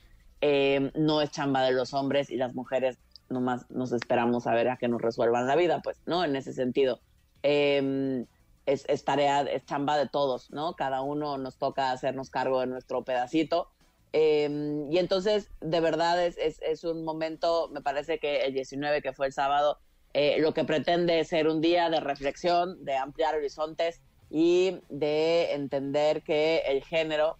Eh, 0.45 0.91
no 0.95 1.21
es 1.21 1.31
chamba 1.31 1.63
de 1.63 1.71
los 1.71 1.93
hombres 1.93 2.29
y 2.29 2.35
las 2.35 2.53
mujeres 2.53 2.97
nomás 3.29 3.65
nos 3.71 3.93
esperamos 3.93 4.45
a 4.45 4.53
ver 4.53 4.67
a 4.67 4.75
que 4.75 4.89
nos 4.89 5.01
resuelvan 5.01 5.47
la 5.47 5.55
vida, 5.55 5.79
pues, 5.81 6.01
¿no? 6.05 6.25
En 6.25 6.35
ese 6.35 6.51
sentido. 6.51 6.99
Em, 7.43 8.25
es, 8.65 9.05
tarea, 9.05 9.43
es 9.43 9.65
chamba 9.65 9.97
de 9.97 10.09
todos, 10.09 10.51
¿no? 10.51 10.73
Cada 10.73 11.01
uno 11.01 11.37
nos 11.37 11.55
toca 11.55 11.91
hacernos 11.93 12.29
cargo 12.29 12.59
de 12.59 12.67
nuestro 12.67 13.05
pedacito. 13.05 13.69
Em, 14.11 14.91
y 14.91 14.97
entonces, 14.97 15.49
de 15.61 15.79
verdad, 15.79 16.21
es, 16.21 16.35
es, 16.37 16.83
un 16.83 17.05
momento, 17.05 17.69
me 17.69 17.81
parece 17.81 18.19
que 18.19 18.41
el 18.41 18.53
19, 18.53 19.01
que 19.01 19.13
fue 19.13 19.27
el 19.27 19.31
sábado, 19.31 19.77
eh, 20.13 20.41
lo 20.41 20.53
que 20.53 20.65
pretende 20.65 21.23
ser 21.23 21.47
un 21.47 21.61
día 21.61 21.89
de 21.89 22.01
reflexión, 22.01 22.83
de 22.83 22.97
ampliar 22.97 23.33
horizontes 23.33 24.01
y 24.29 24.81
de 24.89 25.53
entender 25.53 26.21
que 26.21 26.63
el 26.67 26.83
género 26.83 27.37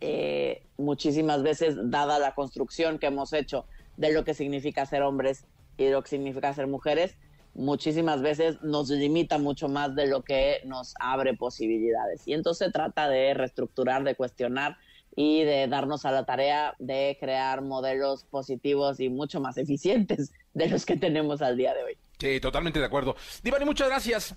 eh, 0.00 0.62
muchísimas 0.76 1.42
veces, 1.42 1.76
dada 1.84 2.18
la 2.18 2.34
construcción 2.34 2.98
que 2.98 3.06
hemos 3.06 3.32
hecho 3.32 3.66
de 3.96 4.12
lo 4.12 4.24
que 4.24 4.34
significa 4.34 4.86
ser 4.86 5.02
hombres 5.02 5.44
y 5.76 5.88
lo 5.88 6.02
que 6.02 6.10
significa 6.10 6.54
ser 6.54 6.66
mujeres, 6.66 7.16
muchísimas 7.54 8.22
veces 8.22 8.62
nos 8.62 8.88
limita 8.90 9.38
mucho 9.38 9.68
más 9.68 9.94
de 9.94 10.06
lo 10.06 10.22
que 10.22 10.60
nos 10.64 10.94
abre 11.00 11.34
posibilidades. 11.34 12.26
Y 12.26 12.32
entonces 12.32 12.66
se 12.66 12.72
trata 12.72 13.08
de 13.08 13.34
reestructurar, 13.34 14.04
de 14.04 14.14
cuestionar 14.14 14.76
y 15.16 15.42
de 15.44 15.66
darnos 15.66 16.04
a 16.06 16.12
la 16.12 16.24
tarea 16.24 16.74
de 16.78 17.16
crear 17.18 17.62
modelos 17.62 18.24
positivos 18.24 19.00
y 19.00 19.08
mucho 19.08 19.40
más 19.40 19.58
eficientes 19.58 20.32
de 20.54 20.68
los 20.68 20.86
que 20.86 20.96
tenemos 20.96 21.42
al 21.42 21.56
día 21.56 21.74
de 21.74 21.82
hoy. 21.82 21.98
Sí, 22.18 22.40
totalmente 22.40 22.78
de 22.78 22.86
acuerdo. 22.86 23.16
Divani, 23.42 23.64
muchas 23.64 23.88
gracias. 23.88 24.34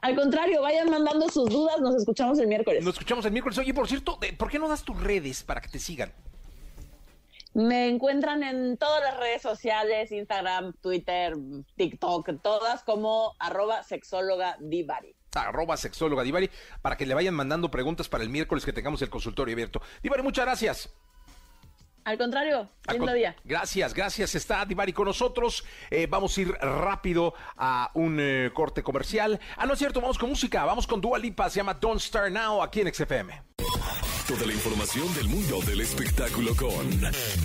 Al 0.00 0.14
contrario, 0.14 0.62
vayan 0.62 0.90
mandando 0.90 1.28
sus 1.28 1.48
dudas, 1.48 1.80
nos 1.80 1.96
escuchamos 1.96 2.38
el 2.38 2.46
miércoles. 2.46 2.84
Nos 2.84 2.94
escuchamos 2.94 3.24
el 3.24 3.32
miércoles. 3.32 3.58
Oye, 3.58 3.74
por 3.74 3.88
cierto, 3.88 4.18
¿por 4.36 4.48
qué 4.48 4.58
no 4.58 4.68
das 4.68 4.84
tus 4.84 5.00
redes 5.00 5.42
para 5.42 5.60
que 5.60 5.68
te 5.68 5.78
sigan? 5.78 6.12
Me 7.54 7.88
encuentran 7.88 8.44
en 8.44 8.76
todas 8.76 9.02
las 9.02 9.18
redes 9.18 9.42
sociales, 9.42 10.12
Instagram, 10.12 10.74
Twitter, 10.80 11.34
TikTok, 11.76 12.40
todas 12.40 12.84
como 12.84 13.34
arroba 13.40 13.82
sexóloga 13.82 14.56
divari. 14.60 15.16
Arroba 15.34 15.76
sexóloga 15.76 16.22
divari, 16.22 16.50
para 16.82 16.96
que 16.96 17.04
le 17.04 17.14
vayan 17.14 17.34
mandando 17.34 17.70
preguntas 17.70 18.08
para 18.08 18.22
el 18.22 18.30
miércoles 18.30 18.64
que 18.64 18.72
tengamos 18.72 19.02
el 19.02 19.10
consultorio 19.10 19.54
abierto. 19.54 19.82
Divari, 20.02 20.22
muchas 20.22 20.44
gracias. 20.44 20.94
Al 22.08 22.16
contrario, 22.16 22.70
lindo 22.90 23.12
día. 23.12 23.36
Gracias, 23.44 23.92
gracias. 23.92 24.34
Está 24.34 24.64
Divari 24.64 24.94
con 24.94 25.04
nosotros. 25.04 25.62
Eh, 25.90 26.06
vamos 26.08 26.38
a 26.38 26.40
ir 26.40 26.52
rápido 26.52 27.34
a 27.54 27.90
un 27.92 28.16
eh, 28.18 28.50
corte 28.54 28.82
comercial. 28.82 29.38
Ah, 29.58 29.66
no 29.66 29.74
es 29.74 29.78
cierto, 29.78 30.00
vamos 30.00 30.16
con 30.16 30.30
música. 30.30 30.64
Vamos 30.64 30.86
con 30.86 31.02
Dua 31.02 31.18
Lipa, 31.18 31.50
se 31.50 31.56
llama 31.56 31.74
Don't 31.74 32.00
Start 32.00 32.32
Now 32.32 32.62
aquí 32.62 32.80
en 32.80 32.94
XFM. 32.94 33.57
Toda 34.28 34.44
la 34.44 34.52
información 34.52 35.14
del 35.14 35.26
mundo 35.26 35.58
del 35.62 35.80
espectáculo 35.80 36.54
con 36.54 36.86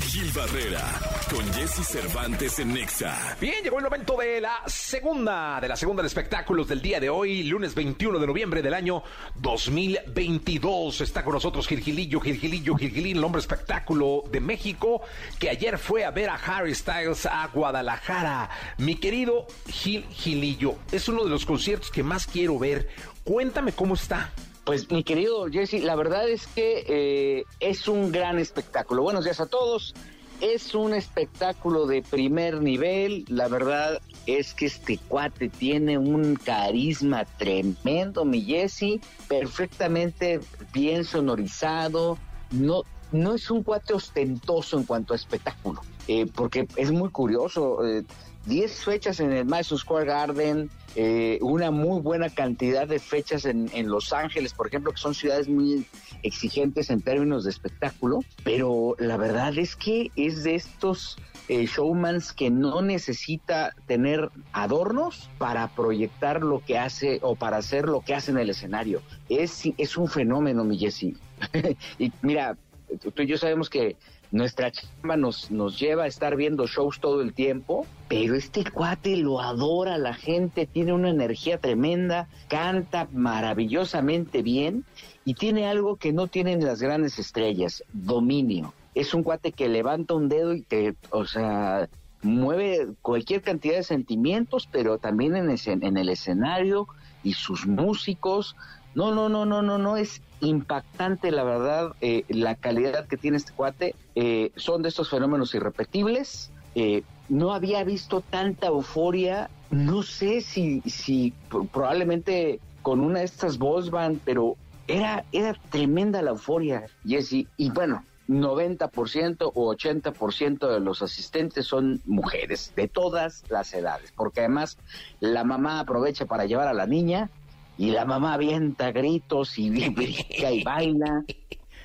Gil 0.01 0.29
Barrera, 0.35 0.83
con 1.31 1.53
Jesse 1.53 1.87
Cervantes 1.87 2.59
en 2.59 2.73
Nexa. 2.73 3.37
Bien, 3.39 3.63
llegó 3.63 3.77
el 3.77 3.85
momento 3.85 4.17
de 4.17 4.41
la 4.41 4.63
segunda, 4.65 5.61
de 5.61 5.69
la 5.69 5.77
segunda 5.77 6.03
de 6.03 6.07
espectáculos 6.07 6.67
del 6.67 6.81
día 6.81 6.99
de 6.99 7.09
hoy, 7.09 7.43
lunes 7.43 7.73
21 7.73 8.19
de 8.19 8.27
noviembre 8.27 8.61
del 8.61 8.73
año 8.73 9.01
2022. 9.35 10.99
Está 10.99 11.23
con 11.23 11.35
nosotros 11.35 11.69
Gilgilillo, 11.69 12.19
Gilgilillo, 12.19 12.75
Gilgilín, 12.75 13.15
el 13.15 13.23
hombre 13.23 13.39
espectáculo 13.39 14.25
de 14.29 14.41
México, 14.41 15.03
que 15.39 15.49
ayer 15.49 15.77
fue 15.77 16.03
a 16.03 16.11
ver 16.11 16.29
a 16.29 16.35
Harry 16.35 16.75
Styles 16.75 17.25
a 17.25 17.47
Guadalajara. 17.47 18.49
Mi 18.77 18.95
querido 18.95 19.47
Gil 19.69 20.05
Gilillo, 20.09 20.75
es 20.91 21.07
uno 21.07 21.23
de 21.23 21.29
los 21.29 21.45
conciertos 21.45 21.89
que 21.89 22.03
más 22.03 22.27
quiero 22.27 22.59
ver. 22.59 22.89
Cuéntame 23.23 23.71
cómo 23.71 23.93
está. 23.93 24.33
Pues 24.65 24.89
mi 24.89 25.03
querido 25.03 25.47
Jesse, 25.51 25.83
la 25.83 25.95
verdad 25.95 26.29
es 26.29 26.47
que 26.47 26.85
eh, 26.87 27.45
es 27.59 27.89
un 27.89 28.13
gran 28.13 28.39
espectáculo. 28.39 29.03
Buenos 29.03 29.25
días 29.25 29.41
a 29.41 29.45
todos. 29.45 29.93
Es 30.39 30.73
un 30.73 30.93
espectáculo 30.93 31.85
de 31.85 32.01
primer 32.01 32.61
nivel. 32.61 33.25
La 33.27 33.49
verdad 33.49 34.01
es 34.25 34.53
que 34.53 34.67
este 34.67 34.99
cuate 35.09 35.49
tiene 35.49 35.97
un 35.97 36.35
carisma 36.35 37.25
tremendo, 37.25 38.23
mi 38.23 38.41
Jesse. 38.41 39.01
Perfectamente 39.27 40.39
bien 40.71 41.03
sonorizado. 41.03 42.17
No, 42.51 42.83
no 43.11 43.35
es 43.35 43.51
un 43.51 43.63
cuate 43.63 43.93
ostentoso 43.93 44.77
en 44.77 44.85
cuanto 44.85 45.11
a 45.11 45.17
espectáculo. 45.17 45.81
Eh, 46.07 46.25
porque 46.33 46.69
es 46.77 46.89
muy 46.89 47.09
curioso. 47.09 47.85
Eh, 47.85 48.05
10 48.45 48.83
fechas 48.83 49.19
en 49.19 49.31
el 49.31 49.45
Madison 49.45 49.77
Square 49.77 50.05
Garden, 50.05 50.69
eh, 50.95 51.39
una 51.41 51.71
muy 51.71 52.01
buena 52.01 52.29
cantidad 52.29 52.87
de 52.87 52.99
fechas 52.99 53.45
en, 53.45 53.69
Los 53.87 54.13
Ángeles, 54.13 54.53
por 54.53 54.67
ejemplo, 54.67 54.91
que 54.91 54.97
son 54.97 55.15
ciudades 55.15 55.47
muy 55.47 55.85
exigentes 56.23 56.89
en 56.89 57.01
términos 57.01 57.45
de 57.45 57.51
espectáculo, 57.51 58.19
pero 58.43 58.95
la 58.99 59.17
verdad 59.17 59.57
es 59.57 59.75
que 59.75 60.11
es 60.15 60.43
de 60.43 60.55
estos 60.55 61.17
eh, 61.47 61.65
showmans 61.65 62.33
que 62.33 62.49
no 62.49 62.81
necesita 62.81 63.73
tener 63.87 64.29
adornos 64.51 65.29
para 65.37 65.67
proyectar 65.69 66.41
lo 66.41 66.63
que 66.63 66.77
hace 66.77 67.19
o 67.21 67.35
para 67.35 67.57
hacer 67.57 67.87
lo 67.87 68.01
que 68.01 68.13
hace 68.13 68.31
en 68.31 68.37
el 68.37 68.49
escenario. 68.49 69.01
Es, 69.29 69.63
es 69.77 69.97
un 69.97 70.07
fenómeno, 70.07 70.63
mi 70.63 70.77
Jesse. 70.77 71.15
y 71.97 72.11
mira, 72.21 72.57
tú 72.99 73.21
y 73.21 73.27
yo 73.27 73.37
sabemos 73.37 73.69
que 73.69 73.95
nuestra 74.33 74.71
chamba 74.71 75.15
nos, 75.15 75.51
nos 75.51 75.79
lleva 75.79 76.05
a 76.05 76.07
estar 76.07 76.35
viendo 76.35 76.65
shows 76.65 76.99
todo 76.99 77.21
el 77.21 77.33
tiempo, 77.33 77.85
pero 78.07 78.33
este 78.33 78.63
cuate 78.63 79.15
lo 79.15 79.39
adora 79.39 79.99
la 79.99 80.15
gente, 80.15 80.65
tiene 80.65 80.91
una 80.91 81.11
energía 81.11 81.59
tremenda, 81.59 82.27
canta 82.49 83.07
maravillosamente 83.11 84.41
bien 84.41 84.85
y 85.23 85.35
tiene 85.35 85.67
algo 85.67 85.97
que 85.97 86.13
no 86.13 86.25
tienen 86.25 86.65
las 86.65 86.81
grandes 86.81 87.19
estrellas, 87.19 87.83
dominio. 87.93 88.73
Es 88.95 89.13
un 89.13 89.21
cuate 89.21 89.51
que 89.51 89.69
levanta 89.69 90.15
un 90.15 90.29
dedo 90.29 90.55
y 90.55 90.63
te, 90.63 90.95
o 91.11 91.25
sea, 91.25 91.87
mueve 92.23 92.87
cualquier 93.03 93.43
cantidad 93.43 93.75
de 93.75 93.83
sentimientos, 93.83 94.67
pero 94.71 94.97
también 94.97 95.35
en 95.35 95.97
el 95.97 96.09
escenario 96.09 96.87
y 97.23 97.33
sus 97.33 97.67
músicos. 97.67 98.55
No, 98.95 99.13
no, 99.13 99.29
no, 99.29 99.45
no, 99.45 99.61
no, 99.61 99.77
no, 99.77 99.97
es 99.97 100.21
impactante 100.41 101.31
la 101.31 101.43
verdad 101.43 101.93
eh, 102.01 102.25
la 102.27 102.55
calidad 102.55 103.07
que 103.07 103.17
tiene 103.17 103.37
este 103.37 103.53
cuate. 103.53 103.95
Eh, 104.15 104.51
son 104.55 104.81
de 104.81 104.89
estos 104.89 105.09
fenómenos 105.09 105.53
irrepetibles. 105.55 106.51
Eh, 106.75 107.03
no 107.29 107.53
había 107.53 107.83
visto 107.83 108.21
tanta 108.21 108.67
euforia. 108.67 109.49
No 109.71 110.03
sé 110.03 110.41
si, 110.41 110.81
si 110.81 111.33
probablemente 111.71 112.59
con 112.81 112.99
una 112.99 113.19
de 113.19 113.25
estas 113.25 113.57
voz 113.57 113.89
band, 113.89 114.19
pero 114.23 114.57
era, 114.87 115.25
era 115.31 115.55
tremenda 115.69 116.21
la 116.21 116.31
euforia, 116.31 116.85
Jesse. 117.05 117.47
Y 117.57 117.71
bueno, 117.71 118.03
90% 118.27 119.51
o 119.53 119.75
80% 119.75 120.67
de 120.67 120.79
los 120.79 121.01
asistentes 121.01 121.65
son 121.65 122.01
mujeres 122.05 122.73
de 122.75 122.87
todas 122.87 123.43
las 123.49 123.73
edades, 123.73 124.13
porque 124.15 124.41
además 124.41 124.77
la 125.19 125.43
mamá 125.43 125.79
aprovecha 125.79 126.25
para 126.25 126.45
llevar 126.45 126.67
a 126.67 126.73
la 126.73 126.85
niña 126.85 127.29
y 127.77 127.91
la 127.91 128.05
mamá 128.05 128.33
avienta 128.33 128.91
gritos 128.91 129.57
y 129.57 129.69
brinca 129.89 130.51
y 130.51 130.63
baila. 130.63 131.23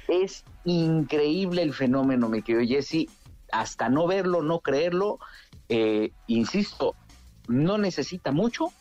Es 0.09 0.45
increíble 0.65 1.63
el 1.63 1.75
fenómeno, 1.75 2.29
me 2.29 2.43
querido 2.43 2.67
Jesse, 2.67 3.07
hasta 3.53 3.89
no 3.89 4.07
verlo, 4.07 4.43
no 4.43 4.61
creerlo, 4.61 5.19
eh, 5.69 6.13
insisto, 6.27 6.95
no 7.47 7.79
necesita 7.79 8.33
mucho, 8.33 8.73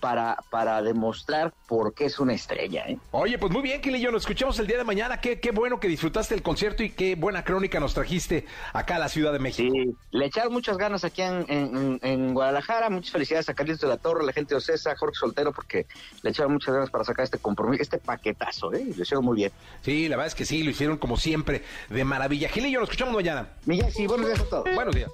para, 0.00 0.38
para 0.50 0.82
demostrar 0.82 1.52
por 1.68 1.94
qué 1.94 2.06
es 2.06 2.18
una 2.18 2.32
estrella. 2.32 2.84
¿eh? 2.88 2.98
Oye, 3.12 3.38
pues 3.38 3.52
muy 3.52 3.62
bien, 3.62 3.80
Kilillo, 3.80 4.10
nos 4.10 4.22
escuchamos 4.22 4.58
el 4.58 4.66
día 4.66 4.78
de 4.78 4.84
mañana. 4.84 5.20
Qué, 5.20 5.38
qué 5.38 5.50
bueno 5.52 5.78
que 5.78 5.88
disfrutaste 5.88 6.34
el 6.34 6.42
concierto 6.42 6.82
y 6.82 6.90
qué 6.90 7.14
buena 7.14 7.44
crónica 7.44 7.78
nos 7.78 7.94
trajiste 7.94 8.46
acá 8.72 8.96
a 8.96 8.98
la 8.98 9.08
Ciudad 9.08 9.32
de 9.32 9.38
México. 9.38 9.72
Sí, 9.72 9.94
le 10.10 10.26
echaron 10.26 10.52
muchas 10.52 10.76
ganas 10.78 11.04
aquí 11.04 11.22
en, 11.22 12.00
en, 12.02 12.34
Guadalajara. 12.34 12.90
Muchas 12.90 13.12
felicidades 13.12 13.48
a 13.48 13.54
Carlitos 13.54 13.82
de 13.82 13.88
la 13.88 13.98
Torre, 13.98 14.22
a 14.22 14.26
la 14.26 14.32
gente 14.32 14.54
de 14.54 14.58
Ocesa, 14.58 14.96
Jorge 14.96 15.14
Soltero, 15.14 15.52
porque 15.52 15.86
le 16.22 16.30
echaron 16.30 16.52
muchas 16.52 16.74
ganas 16.74 16.90
para 16.90 17.04
sacar 17.04 17.24
este 17.24 17.38
compromiso, 17.38 17.82
este 17.82 17.98
paquetazo, 17.98 18.72
¿eh? 18.72 18.84
Lo 18.96 19.02
hicieron 19.02 19.24
muy 19.24 19.36
bien. 19.36 19.52
Sí, 19.82 20.08
la 20.08 20.16
verdad 20.16 20.28
es 20.28 20.34
que 20.34 20.44
sí, 20.44 20.62
lo 20.62 20.70
hicieron 20.70 20.98
como 20.98 21.16
siempre, 21.16 21.62
de 21.88 22.04
maravilla. 22.04 22.48
Gilillo, 22.48 22.80
nos 22.80 22.88
escuchamos 22.88 23.14
mañana. 23.14 23.48
Miguel, 23.66 23.92
sí, 23.92 24.06
buenos 24.06 24.26
días 24.26 24.40
a 24.40 24.44
todos. 24.44 24.74
Buenos 24.74 24.94
días. 24.94 25.10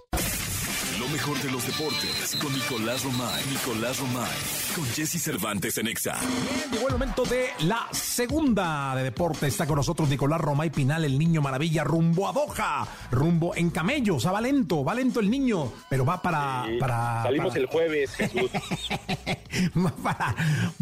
Mejor 1.12 1.40
de 1.40 1.50
los 1.50 1.66
deportes 1.66 2.36
con 2.42 2.52
Nicolás 2.52 3.04
Romay. 3.04 3.44
Nicolás 3.46 3.98
Romay. 3.98 4.36
Con 4.74 4.84
Jesse 4.86 5.22
Cervantes 5.22 5.78
en 5.78 5.86
Exa. 5.86 6.18
Bien, 6.20 6.70
llegó 6.72 6.88
el 6.88 6.94
momento 6.94 7.24
de 7.24 7.48
la 7.60 7.88
segunda 8.16 8.94
de 8.96 9.02
deporte. 9.02 9.46
Está 9.46 9.66
con 9.66 9.76
nosotros 9.76 10.08
Nicolás 10.08 10.40
Romay 10.40 10.70
Pinal, 10.70 11.04
el 11.04 11.18
niño 11.18 11.42
maravilla, 11.42 11.84
rumbo 11.84 12.26
a 12.26 12.32
Doha. 12.32 12.88
Rumbo 13.10 13.54
en 13.54 13.68
camellos. 13.68 14.26
va 14.26 14.40
lento, 14.40 14.82
va 14.82 14.94
lento 14.94 15.20
el 15.20 15.30
niño. 15.30 15.70
Pero 15.90 16.06
va 16.06 16.22
para. 16.22 16.64
para 16.80 17.24
salimos 17.24 17.54
el 17.56 17.66
jueves, 17.66 18.14
Jesús. 18.14 18.50
va, 19.76 19.90
para, 20.02 20.34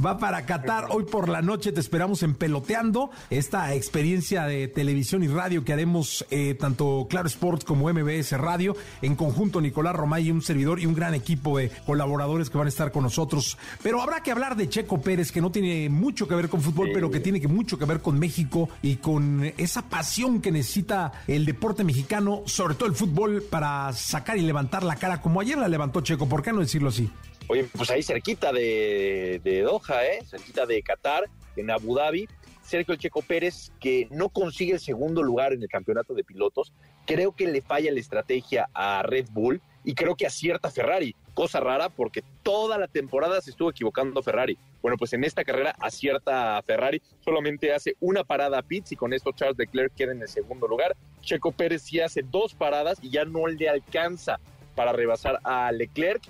va 0.05 0.19
para 0.19 0.47
Qatar. 0.47 0.87
Hoy 0.91 1.07
por 1.07 1.29
la 1.29 1.43
noche 1.43 1.73
te 1.73 1.81
esperamos 1.81 2.23
en 2.23 2.37
Peloteando. 2.37 3.11
Esta 3.31 3.75
experiencia 3.75 4.45
de 4.45 4.69
televisión 4.69 5.25
y 5.25 5.27
radio 5.27 5.65
que 5.65 5.73
haremos 5.73 6.25
eh, 6.31 6.55
tanto 6.55 7.09
Claro 7.11 7.27
Sports 7.27 7.65
como 7.65 7.93
MBS 7.93 8.31
Radio. 8.39 8.77
En 9.03 9.17
conjunto, 9.17 9.61
Nicolás 9.61 9.97
Romay 9.97 10.29
y 10.29 10.31
un 10.31 10.41
servidor 10.41 10.79
y 10.79 10.87
un 10.87 10.95
gran 10.95 11.15
equipo 11.15 11.59
de 11.59 11.73
colaboradores 11.85 12.49
que 12.49 12.59
van 12.59 12.69
a 12.69 12.71
estar 12.71 12.93
con 12.93 13.03
nosotros. 13.03 13.59
Pero 13.83 14.01
habrá 14.01 14.23
que 14.23 14.31
hablar 14.31 14.55
de 14.55 14.69
Checo 14.69 15.01
Pérez, 15.01 15.33
que 15.33 15.41
no 15.41 15.51
tiene 15.51 15.89
mucho 15.89 16.29
que 16.29 16.37
ver 16.37 16.49
con 16.49 16.61
fútbol, 16.61 16.91
pero 16.95 17.11
que 17.11 17.24
tiene 17.25 17.41
que 17.41 17.49
mucho 17.49 17.79
que 17.79 17.87
ver 17.87 18.01
con 18.01 18.19
México 18.19 18.69
y 18.83 18.97
con 18.97 19.53
esa 19.57 19.89
pasión 19.89 20.41
que 20.41 20.53
necesita 20.53 21.11
el 21.27 21.47
deporte 21.47 21.83
mexicano, 21.83 22.43
sobre 22.45 22.75
todo 22.75 22.87
el 22.87 22.95
fútbol, 22.95 23.43
para 23.43 23.93
sacar 23.95 24.37
y 24.37 24.43
levantar 24.43 24.85
la 24.85 24.97
cara, 24.97 25.21
como 25.21 25.41
ayer 25.41 25.57
la 25.59 25.67
levantó 25.67 26.03
Checo, 26.03 26.29
¿por 26.29 26.43
qué 26.43 26.53
no 26.53 26.61
decirlo 26.61 26.91
así? 26.91 27.11
Oye, 27.49 27.65
pues 27.77 27.91
ahí 27.91 28.03
cerquita 28.03 28.53
de, 28.53 29.41
de 29.43 29.63
Doha, 29.63 30.05
¿eh? 30.05 30.23
cerquita 30.27 30.67
de 30.67 30.83
Qatar, 30.83 31.25
en 31.57 31.71
Abu 31.71 31.97
Dhabi. 31.97 32.29
Sergio 32.63 32.97
Checo 32.97 33.21
Pérez, 33.21 33.73
que 33.79 34.09
no 34.11 34.31
consigue 34.31 34.75
el 34.75 34.81
segundo 34.81 35.23
lugar 35.23 35.53
en 35.53 35.63
el 35.63 35.69
campeonato 35.69 36.15
de 36.15 36.25
pilotos. 36.25 36.73
Creo 37.07 37.33
que 37.33 37.47
le 37.47 37.61
falla 37.61 37.93
la 37.93 38.01
estrategia 38.01 38.69
a 38.73 39.03
Red 39.03 39.29
Bull 39.33 39.61
y 39.85 39.95
creo 39.95 40.17
que 40.17 40.27
acierta 40.27 40.71
Ferrari, 40.71 41.15
cosa 41.35 41.61
rara 41.61 41.89
porque 41.91 42.23
toda 42.43 42.79
la 42.79 42.87
temporada 42.87 43.41
se 43.41 43.51
estuvo 43.51 43.71
equivocando 43.71 44.23
Ferrari. 44.23 44.57
Bueno, 44.81 44.97
pues 44.97 45.13
en 45.13 45.25
esta 45.25 45.45
carrera 45.45 45.75
acierta 45.81 46.63
Ferrari, 46.63 47.03
solamente 47.21 47.75
hace 47.75 47.97
una 48.01 48.25
parada 48.25 48.59
a 48.59 48.63
pits 48.63 48.93
y 48.93 48.97
con 48.97 49.13
esto 49.13 49.33
Charles 49.33 49.59
Leclerc 49.59 49.93
queda 49.95 50.13
en 50.13 50.23
el 50.23 50.29
segundo 50.29 50.67
lugar. 50.67 50.97
Checo 51.21 51.53
Pérez 51.53 51.83
sí 51.83 52.01
hace 52.01 52.23
dos 52.23 52.55
paradas 52.55 52.99
y 53.03 53.11
ya 53.11 53.25
no 53.25 53.47
le 53.47 53.69
alcanza 53.69 54.39
para 54.75 54.93
rebasar 54.93 55.41
a 55.45 55.71
Leclerc. 55.73 56.23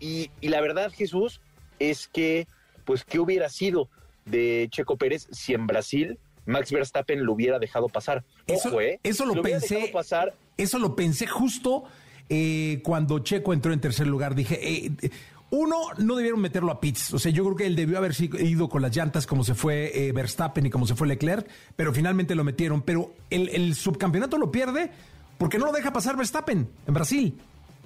Y, 0.00 0.30
la 0.42 0.60
verdad, 0.60 0.92
Jesús, 0.92 1.40
es 1.78 2.08
que, 2.08 2.46
pues, 2.84 3.04
¿qué 3.04 3.18
hubiera 3.18 3.48
sido 3.48 3.88
de 4.26 4.68
Checo 4.70 4.96
Pérez 4.96 5.26
si 5.30 5.54
en 5.54 5.66
Brasil 5.66 6.18
Max 6.46 6.70
Verstappen 6.72 7.24
lo 7.24 7.32
hubiera 7.32 7.58
dejado 7.58 7.88
pasar? 7.88 8.22
Eso, 8.46 8.80
¿eh? 8.80 9.00
eso 9.02 9.24
lo, 9.24 9.40
pensé. 9.40 9.88
Pasar. 9.92 10.34
Eso 10.58 10.78
lo 10.78 10.94
pensé 10.94 11.26
justo 11.26 11.84
eh, 12.28 12.80
cuando 12.82 13.18
Checo 13.18 13.52
entró 13.52 13.72
en 13.72 13.80
tercer 13.80 14.06
lugar, 14.06 14.34
dije, 14.34 14.58
eh, 14.62 15.10
uno, 15.50 15.76
no 15.98 16.16
debieron 16.16 16.40
meterlo 16.40 16.72
a 16.72 16.80
pits. 16.80 17.14
O 17.14 17.18
sea, 17.18 17.30
yo 17.30 17.44
creo 17.44 17.56
que 17.56 17.66
él 17.66 17.76
debió 17.76 17.98
haber 17.98 18.12
ido 18.40 18.68
con 18.68 18.82
las 18.82 18.94
llantas 18.94 19.26
como 19.26 19.44
se 19.44 19.54
fue 19.54 20.08
eh, 20.08 20.12
Verstappen 20.12 20.66
y 20.66 20.70
como 20.70 20.86
se 20.86 20.94
fue 20.94 21.06
Leclerc, 21.06 21.46
pero 21.76 21.92
finalmente 21.92 22.34
lo 22.34 22.44
metieron. 22.44 22.82
Pero 22.82 23.12
el, 23.30 23.74
subcampeonato 23.74 24.38
lo 24.38 24.50
pierde 24.50 24.90
porque 25.38 25.58
no 25.58 25.66
lo 25.66 25.72
deja 25.72 25.92
pasar 25.92 26.16
Verstappen 26.16 26.68
en 26.86 26.94
Brasil. 26.94 27.38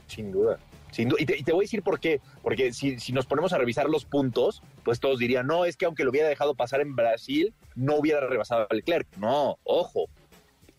Sin 0.07 0.33
duda. 0.33 0.59
Sin 0.93 1.11
duda. 1.11 1.21
Y, 1.21 1.27
te, 1.27 1.53
voy 1.53 1.65
a 1.65 1.67
decir 1.67 1.83
por 1.83 2.01
qué. 2.01 2.21
Porque 2.43 2.73
si, 2.73 2.99
si, 3.01 3.13
nos 3.13 3.27
ponemos 3.27 3.53
a 3.53 3.59
revisar 3.59 3.89
los 3.91 4.07
puntos, 4.07 4.63
pues 4.85 5.01
todos 5.01 5.19
dirían, 5.19 5.47
no, 5.47 5.67
es 5.67 5.77
que 5.77 5.85
aunque 5.85 6.05
lo 6.05 6.11
hubiera 6.11 6.29
dejado 6.29 6.55
pasar 6.55 6.81
en 6.81 6.97
Brasil, 6.97 7.53
no 7.75 7.97
hubiera 7.97 8.27
rebasado 8.27 8.67
a 8.71 8.75
Leclerc. 8.75 9.07
No, 9.19 9.59
ojo 9.65 10.09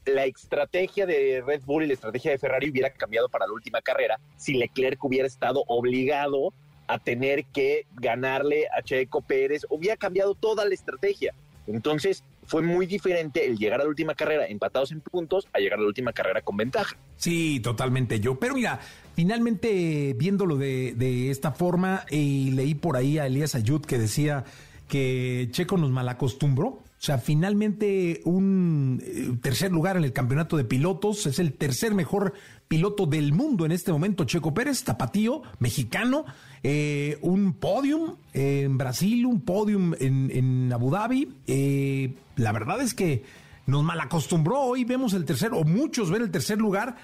la 0.10 0.26
estrategia 0.26 1.06
de 1.06 1.44
Red 1.46 1.62
Bull 1.66 1.84
y 1.84 1.88
la 1.88 1.94
estrategia 1.94 2.32
de 2.32 2.38
Ferrari 2.38 2.70
hubiera 2.70 2.90
cambiado 2.92 3.30
para 3.30 3.48
la 3.48 3.54
última 3.54 3.82
carrera 3.82 4.20
si 4.38 4.54
Leclerc 4.54 5.04
hubiera 5.04 5.28
estado 5.28 5.64
obligado 5.68 6.54
a 6.88 6.98
tener 6.98 7.46
que 7.46 7.86
ganarle 7.94 8.68
a 8.76 8.82
Checo 8.82 9.22
Pérez, 9.22 9.66
hubiera 9.70 9.96
cambiado 9.96 10.34
toda 10.34 10.66
la 10.66 10.74
estrategia. 10.74 11.36
Entonces 11.68 12.24
fue 12.46 12.64
muy 12.64 12.88
diferente 12.88 13.46
el 13.46 13.58
llegar 13.58 13.80
a 13.80 13.84
la 13.84 13.90
última 13.90 14.16
carrera 14.16 14.48
empatados 14.48 14.92
en 14.92 15.02
puntos 15.02 15.48
a 15.54 15.60
llegar 15.60 15.78
a 15.78 15.84
la 15.84 15.88
última 15.88 16.14
carrera 16.14 16.42
con 16.42 16.58
ventaja. 16.58 16.98
Sí, 17.16 17.60
totalmente 17.60 18.20
yo. 18.20 18.40
Pero 18.40 18.56
mira, 18.56 18.80
finalmente 19.14 20.16
viéndolo 20.18 20.58
de, 20.58 21.30
esta 21.30 21.52
forma, 21.52 22.06
y 22.10 22.52
leí 22.52 22.74
por 22.74 22.98
ahí 22.98 23.20
a 23.20 23.28
Elías 23.28 23.54
Ayud 23.54 23.86
que 23.86 24.00
decía 24.00 24.46
que 24.88 25.48
Checo 25.52 25.78
nos 25.78 25.92
malacostumbró 25.92 26.80
o 27.00 27.02
sea, 27.02 27.18
finalmente 27.18 28.20
un 28.26 29.02
eh, 29.02 29.38
tercer 29.42 29.72
lugar 29.72 29.96
en 29.96 30.04
el 30.04 30.12
campeonato 30.12 30.58
de 30.58 30.66
pilotos, 30.66 31.26
es 31.28 31.40
el 31.40 31.54
tercer 31.54 31.94
mejor 31.94 32.34
piloto 32.68 33.06
del 33.06 33.32
mundo 33.32 33.66
en 33.66 33.72
este 33.72 33.94
momento, 33.94 34.26
Checo 34.26 34.54
Pérez, 34.54 34.84
tapatío, 34.84 35.42
mexicano, 35.60 36.26
eh, 36.62 37.18
un 37.22 37.54
podium 37.54 38.18
en 38.34 38.78
Brasil, 38.78 39.26
un 39.26 39.40
podium 39.40 39.94
en, 39.98 40.70
Abu 40.74 40.92
Dhabi. 40.92 41.38
Eh, 41.48 42.16
la 42.36 42.52
verdad 42.52 42.82
es 42.82 42.94
que 42.94 43.24
nos 43.66 43.82
malacostumbró, 43.82 44.60
hoy 44.60 44.84
vemos 44.84 45.14
el 45.14 45.24
tercer, 45.24 45.52
o 45.54 45.64
muchos 45.64 46.12
ven 46.12 46.24
el 46.24 46.32
tercer 46.32 46.58
lugar. 46.58 46.98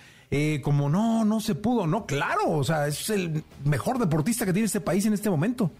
como 0.61 0.89
no, 0.89 1.23
no 1.23 1.39
se 1.39 1.55
pudo, 1.55 1.87
no, 1.87 2.05
claro, 2.05 2.49
o 2.49 2.65
sea, 2.65 2.87
es 2.87 3.09
el 3.09 3.45
mejor 3.63 3.97
deportista 3.97 4.45
que 4.45 4.51
tiene 4.51 4.65
este 4.65 4.81
país 4.81 5.05
en 5.05 5.13
este 5.13 5.29
momento. 5.29 5.71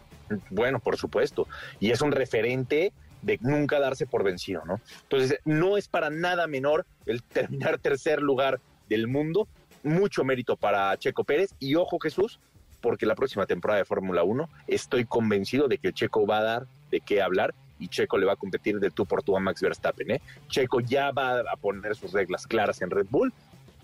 Bueno, 0.50 0.80
por 0.80 0.96
supuesto, 0.96 1.50
y 1.82 1.92
es 1.92 2.02
un 2.02 2.14
referente 2.14 2.94
de 3.26 3.40
nunca 3.42 3.80
darse 3.80 4.06
por 4.06 4.24
vencido, 4.24 4.64
¿no? 4.66 4.80
Entonces, 5.02 5.40
no 5.46 5.78
es 5.78 5.88
para 5.88 6.12
nada 6.12 6.46
menor 6.48 6.86
el 7.08 7.24
terminar 7.24 7.80
tercer 7.80 8.22
lugar 8.22 8.62
del 8.88 9.08
mundo, 9.08 9.48
mucho 9.84 10.24
mérito 10.24 10.56
para 10.56 10.96
Checo 10.98 11.24
Pérez 11.24 11.56
y 11.60 11.74
ojo 11.76 12.00
Jesús, 12.00 12.40
porque 12.82 13.08
la 13.08 13.16
próxima 13.16 13.48
temporada 13.48 13.80
de 13.80 13.86
Fórmula 13.86 14.24
1 14.24 14.48
estoy 14.68 15.06
convencido 15.06 15.68
de 15.68 15.80
que 15.80 15.92
Checo 15.92 16.28
va 16.28 16.38
a 16.38 16.44
dar 16.44 16.68
de 16.92 17.02
qué 17.02 17.22
hablar 17.24 17.56
y 17.80 17.88
Checo 17.88 18.20
le 18.20 18.28
va 18.28 18.34
a 18.34 18.38
competir 18.38 18.80
de 18.80 18.92
tú 18.92 19.08
por 19.08 19.24
tú 19.24 19.36
a 19.36 19.40
Max 19.40 19.60
Verstappen, 19.60 20.12
¿eh? 20.12 20.22
Checo 20.48 20.80
ya 20.80 21.12
va 21.12 21.40
a 21.40 21.56
poner 21.58 21.96
sus 21.96 22.14
reglas 22.14 22.46
claras 22.46 22.82
en 22.84 22.92
Red 22.92 23.08
Bull 23.10 23.34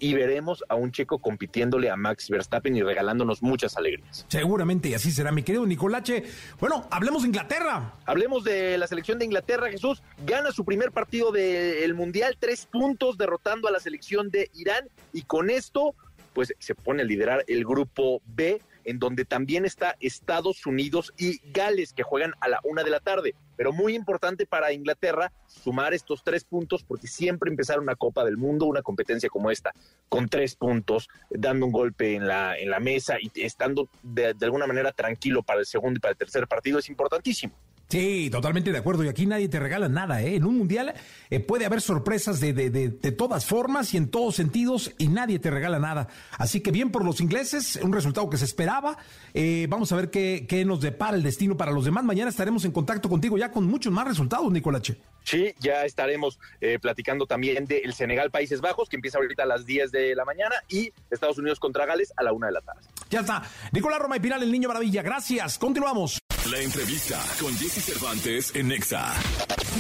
y 0.02 0.16
veremos 0.16 0.66
a 0.68 0.76
un 0.76 0.92
checo 0.92 1.20
compitiéndole 1.20 1.92
a 1.92 1.96
Max 1.96 2.28
Verstappen 2.28 2.76
y 2.76 2.82
regalándonos 2.82 3.44
muchas 3.44 3.78
alegrías. 3.78 4.26
Seguramente, 4.28 4.90
y 4.90 4.96
así 4.96 5.12
será, 5.12 5.32
mi 5.32 5.44
querido 5.44 5.66
Nicolache. 5.66 6.24
Bueno, 6.60 6.88
hablemos 6.90 7.22
de 7.22 7.28
Inglaterra. 7.28 7.94
Hablemos 8.06 8.44
de 8.44 8.80
la 8.80 8.88
selección 8.88 9.20
de 9.20 9.26
Inglaterra, 9.26 9.70
Jesús. 9.70 10.02
Gana 10.26 10.52
su 10.52 10.66
primer 10.66 10.92
partido 10.92 11.32
del 11.32 11.94
Mundial, 11.94 12.36
tres 12.40 12.66
puntos, 12.66 13.18
derrotando 13.18 13.68
a 13.68 13.72
la 13.72 13.80
selección 13.80 14.32
de 14.32 14.50
Irán, 14.56 14.90
y 15.14 15.22
con 15.22 15.52
esto, 15.52 15.94
pues 16.34 16.52
se 16.58 16.74
pone 16.74 17.04
a 17.04 17.06
liderar 17.06 17.46
el 17.48 17.64
grupo 17.64 18.24
B 18.26 18.60
en 18.86 19.00
donde 19.00 19.26
también 19.26 19.66
está 19.66 19.96
Estados 20.00 20.66
Unidos 20.66 21.14
y 21.18 21.40
Gales, 21.52 21.94
que 21.94 22.04
juegan 22.04 22.34
a 22.40 22.48
la 22.50 22.60
una 22.64 22.84
de 22.84 22.90
la 22.90 23.00
tarde. 23.00 23.36
Pero 23.56 23.74
muy 23.74 23.96
importante 23.96 24.46
para 24.46 24.74
Inglaterra 24.74 25.32
sumar 25.48 25.94
estos 25.94 26.24
tres 26.24 26.44
puntos, 26.44 26.84
porque 26.84 27.08
siempre 27.08 27.50
empezar 27.50 27.80
una 27.80 27.96
Copa 27.96 28.24
del 28.26 28.38
Mundo, 28.38 28.66
una 28.66 28.82
competencia 28.82 29.30
como 29.30 29.52
esta, 29.52 29.74
con 30.10 30.28
tres 30.30 30.56
puntos, 30.56 31.10
dando 31.30 31.66
un 31.66 31.72
golpe 31.72 32.16
en 32.16 32.28
la, 32.28 32.58
en 32.58 32.70
la 32.70 32.80
mesa 32.80 33.18
y 33.22 33.32
estando 33.36 33.90
de, 34.04 34.34
de 34.34 34.46
alguna 34.46 34.68
manera 34.68 34.92
tranquilo 34.92 35.44
para 35.44 35.60
el 35.60 35.66
segundo 35.66 35.98
y 35.98 36.00
para 36.00 36.14
el 36.14 36.18
tercer 36.18 36.48
partido, 36.48 36.80
es 36.80 36.90
importantísimo. 36.90 37.54
Sí, 37.92 38.30
totalmente 38.32 38.72
de 38.72 38.78
acuerdo. 38.78 39.04
Y 39.04 39.10
aquí 39.10 39.26
nadie 39.26 39.50
te 39.50 39.60
regala 39.60 39.90
nada, 39.90 40.22
¿eh? 40.22 40.36
En 40.36 40.46
un 40.46 40.58
mundial 40.58 40.94
eh, 41.30 41.42
puede 41.42 41.66
haber 41.66 41.82
sorpresas 41.82 42.40
de, 42.40 42.54
de, 42.54 42.70
de, 42.70 42.88
de, 42.88 43.12
todas 43.12 43.46
formas 43.46 43.94
y 43.94 43.98
en 43.98 44.08
todos 44.08 44.36
sentidos 44.36 44.94
y 44.98 45.10
nadie 45.10 45.40
te 45.40 45.52
regala 45.52 45.78
nada. 45.78 46.08
Así 46.38 46.62
que 46.62 46.72
bien 46.72 46.90
por 46.90 47.04
los 47.04 47.20
ingleses, 47.20 47.78
un 47.84 47.92
resultado 47.92 48.30
que 48.30 48.38
se 48.38 48.46
esperaba. 48.46 48.98
Eh, 49.34 49.68
vamos 49.70 49.92
a 49.92 49.98
ver 49.98 50.10
qué, 50.10 50.46
qué, 50.48 50.64
nos 50.64 50.80
depara 50.80 51.18
el 51.18 51.24
destino 51.24 51.58
para 51.58 51.74
los 51.74 51.84
demás. 51.84 52.06
Mañana 52.06 52.30
estaremos 52.30 52.64
en 52.64 52.72
contacto 52.72 53.10
contigo 53.10 53.38
ya 53.38 53.52
con 53.52 53.66
muchos 53.66 53.92
más 53.92 54.08
resultados, 54.08 54.50
Nicolache. 54.50 54.96
Sí, 55.26 55.54
ya 55.60 55.84
estaremos 55.84 56.40
eh, 56.62 56.80
platicando 56.80 57.26
también 57.26 57.66
del 57.66 57.94
Senegal 57.94 58.32
Países 58.32 58.62
Bajos, 58.62 58.88
que 58.88 58.96
empieza 58.96 59.18
ahorita 59.18 59.44
a 59.44 59.48
las 59.48 59.66
10 59.66 59.92
de 59.92 60.16
la 60.16 60.24
mañana, 60.24 60.56
y 60.70 60.94
Estados 61.10 61.38
Unidos 61.38 61.60
contra 61.60 61.86
Gales 61.86 62.14
a 62.16 62.24
la 62.24 62.32
1 62.32 62.46
de 62.46 62.52
la 62.54 62.62
tarde. 62.62 62.82
Ya 63.10 63.20
está. 63.20 63.44
Nicolás 63.74 64.00
Roma 64.00 64.16
y 64.16 64.22
Pinal, 64.22 64.42
el 64.42 64.52
Niño 64.52 64.70
Maravilla. 64.70 65.02
Gracias. 65.02 65.60
Continuamos. 65.60 66.21
La 66.52 66.60
entrevista 66.60 67.18
con 67.40 67.56
Jesse 67.56 67.82
Cervantes 67.82 68.54
en 68.54 68.68
Nexa. 68.68 69.14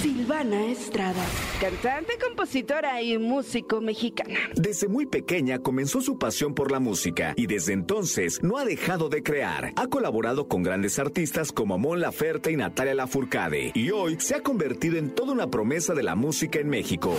Silvana 0.01 0.67
Estrada, 0.67 1.25
cantante, 1.59 2.13
compositora 2.17 3.01
y 3.01 3.17
músico 3.17 3.81
mexicana. 3.81 4.39
Desde 4.55 4.87
muy 4.87 5.05
pequeña 5.05 5.59
comenzó 5.59 5.99
su 5.99 6.17
pasión 6.17 6.53
por 6.53 6.71
la 6.71 6.79
música 6.79 7.33
y 7.35 7.47
desde 7.47 7.73
entonces 7.73 8.41
no 8.41 8.57
ha 8.57 8.63
dejado 8.63 9.09
de 9.09 9.21
crear. 9.21 9.73
Ha 9.75 9.87
colaborado 9.87 10.47
con 10.47 10.63
grandes 10.63 10.97
artistas 10.97 11.51
como 11.51 11.77
Mon 11.77 11.99
Laferte 11.99 12.53
y 12.53 12.55
Natalia 12.55 12.95
Lafourcade 12.95 13.73
y 13.73 13.91
hoy 13.91 14.15
se 14.21 14.35
ha 14.35 14.41
convertido 14.41 14.95
en 14.95 15.13
toda 15.13 15.33
una 15.33 15.47
promesa 15.47 15.93
de 15.93 16.03
la 16.03 16.15
música 16.15 16.59
en 16.59 16.69
México. 16.69 17.13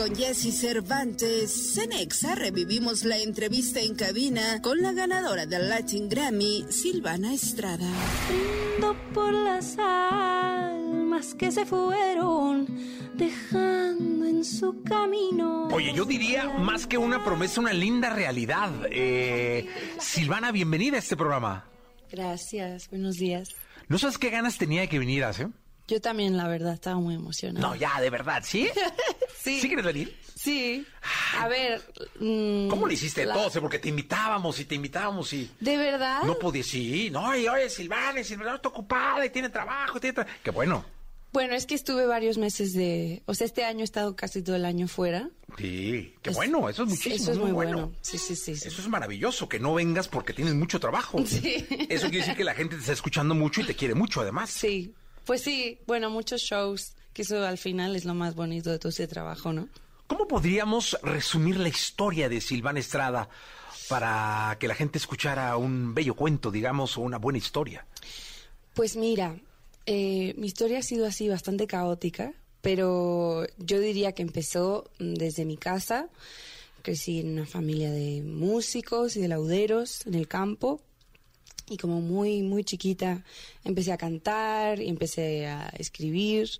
Con 0.00 0.16
Jesse 0.16 0.58
Cervantes, 0.58 1.74
Cenexa 1.74 2.34
revivimos 2.34 3.04
la 3.04 3.18
entrevista 3.18 3.80
en 3.80 3.94
cabina 3.94 4.62
con 4.62 4.80
la 4.80 4.92
ganadora 4.92 5.44
del 5.44 5.68
Latin 5.68 6.08
Grammy, 6.08 6.64
Silvana 6.70 7.34
Estrada. 7.34 7.86
Brindo 8.26 8.96
por 9.12 9.34
las 9.34 9.76
almas 9.78 11.34
que 11.34 11.52
se 11.52 11.66
fueron 11.66 12.66
dejando 13.14 14.24
en 14.24 14.42
su 14.42 14.82
camino. 14.84 15.68
Oye, 15.68 15.92
yo 15.94 16.06
diría 16.06 16.48
más 16.48 16.86
que 16.86 16.96
una 16.96 17.22
promesa, 17.22 17.60
una 17.60 17.74
linda 17.74 18.08
realidad. 18.08 18.70
Eh, 18.90 19.68
Silvana, 19.98 20.50
bienvenida 20.50 20.96
a 20.96 21.00
este 21.00 21.16
programa. 21.16 21.66
Gracias, 22.10 22.88
buenos 22.88 23.16
días. 23.16 23.50
¿No 23.88 23.98
sabes 23.98 24.16
qué 24.16 24.30
ganas 24.30 24.56
tenía 24.56 24.80
de 24.80 24.88
que 24.88 24.98
vinieras, 24.98 25.40
eh? 25.40 25.48
Yo 25.90 26.00
también, 26.00 26.36
la 26.36 26.46
verdad, 26.46 26.74
estaba 26.74 27.00
muy 27.00 27.16
emocionada. 27.16 27.66
No, 27.66 27.74
ya, 27.74 28.00
de 28.00 28.10
verdad, 28.10 28.44
¿sí? 28.46 28.70
sí. 29.42 29.60
¿Sí 29.60 29.66
quieres 29.66 29.84
venir? 29.84 30.16
Sí. 30.36 30.86
A 31.36 31.48
ver. 31.48 31.82
Mmm, 32.20 32.68
¿Cómo 32.68 32.86
le 32.86 32.94
hiciste 32.94 33.26
la... 33.26 33.34
todo? 33.34 33.60
Porque 33.60 33.80
te 33.80 33.88
invitábamos 33.88 34.60
y 34.60 34.66
te 34.66 34.76
invitábamos 34.76 35.32
y. 35.32 35.50
¿De 35.58 35.76
verdad? 35.76 36.22
No 36.22 36.38
podía, 36.38 36.62
sí. 36.62 37.10
No, 37.10 37.36
y 37.36 37.48
oye, 37.48 37.68
Silvana, 37.68 38.22
Silvana 38.22 38.54
está 38.54 38.68
ocupada 38.68 39.26
y 39.26 39.30
tiene 39.30 39.48
trabajo, 39.48 39.98
tiene 39.98 40.14
tra... 40.14 40.26
Qué 40.44 40.52
bueno. 40.52 40.84
Bueno, 41.32 41.54
es 41.54 41.66
que 41.66 41.74
estuve 41.74 42.06
varios 42.06 42.38
meses 42.38 42.72
de... 42.72 43.22
O 43.26 43.34
sea, 43.34 43.46
este 43.46 43.64
año 43.64 43.80
he 43.80 43.84
estado 43.84 44.14
casi 44.14 44.42
todo 44.42 44.54
el 44.54 44.64
año 44.64 44.86
fuera. 44.86 45.28
Sí, 45.58 46.14
qué 46.22 46.30
es, 46.30 46.36
bueno, 46.36 46.68
eso 46.68 46.84
es 46.84 46.88
muchísimo. 46.88 47.16
Eso 47.16 47.32
es 47.32 47.38
muy, 47.38 47.46
muy 47.46 47.52
bueno. 47.52 47.72
bueno. 47.72 47.92
Sí, 48.00 48.16
sí, 48.18 48.36
sí, 48.36 48.54
sí, 48.54 48.68
Eso 48.68 48.80
es 48.80 48.88
maravilloso, 48.88 49.48
que 49.48 49.58
no 49.58 49.74
vengas 49.74 50.06
porque 50.08 50.32
tienes 50.32 50.54
mucho 50.54 50.78
trabajo. 50.78 51.18
Sí. 51.26 51.66
Eso 51.88 52.08
quiere 52.08 52.18
decir 52.18 52.36
que 52.36 52.44
la 52.44 52.54
gente 52.54 52.76
te 52.76 52.80
está 52.80 52.92
escuchando 52.92 53.34
mucho 53.34 53.60
y 53.60 53.64
te 53.64 53.74
quiere 53.74 53.94
mucho, 53.94 54.20
además. 54.20 54.50
Sí, 54.50 54.94
pues 55.24 55.42
sí, 55.42 55.78
bueno, 55.86 56.10
muchos 56.10 56.42
shows, 56.42 56.94
que 57.12 57.22
eso 57.22 57.44
al 57.44 57.58
final 57.58 57.96
es 57.96 58.04
lo 58.04 58.14
más 58.14 58.34
bonito 58.34 58.70
de 58.70 58.78
todo 58.78 58.90
ese 58.90 59.06
trabajo, 59.06 59.52
¿no? 59.52 59.68
¿Cómo 60.06 60.26
podríamos 60.26 60.98
resumir 61.02 61.58
la 61.58 61.68
historia 61.68 62.28
de 62.28 62.40
Silvana 62.40 62.80
Estrada 62.80 63.28
para 63.88 64.56
que 64.58 64.68
la 64.68 64.74
gente 64.74 64.98
escuchara 64.98 65.56
un 65.56 65.94
bello 65.94 66.14
cuento, 66.14 66.50
digamos, 66.50 66.96
o 66.96 67.02
una 67.02 67.18
buena 67.18 67.38
historia? 67.38 67.86
Pues 68.74 68.96
mira, 68.96 69.36
eh, 69.86 70.34
mi 70.36 70.46
historia 70.46 70.78
ha 70.78 70.82
sido 70.82 71.06
así 71.06 71.28
bastante 71.28 71.66
caótica, 71.66 72.32
pero 72.60 73.46
yo 73.58 73.80
diría 73.80 74.12
que 74.12 74.22
empezó 74.22 74.90
desde 74.98 75.44
mi 75.44 75.56
casa. 75.56 76.08
Crecí 76.82 77.20
en 77.20 77.32
una 77.32 77.46
familia 77.46 77.90
de 77.90 78.22
músicos 78.22 79.16
y 79.16 79.20
de 79.20 79.28
lauderos 79.28 80.06
en 80.06 80.14
el 80.14 80.28
campo. 80.28 80.80
Y 81.70 81.78
como 81.78 82.02
muy, 82.02 82.42
muy 82.42 82.64
chiquita 82.64 83.24
empecé 83.64 83.92
a 83.92 83.96
cantar 83.96 84.80
y 84.80 84.88
empecé 84.88 85.46
a 85.46 85.68
escribir. 85.78 86.50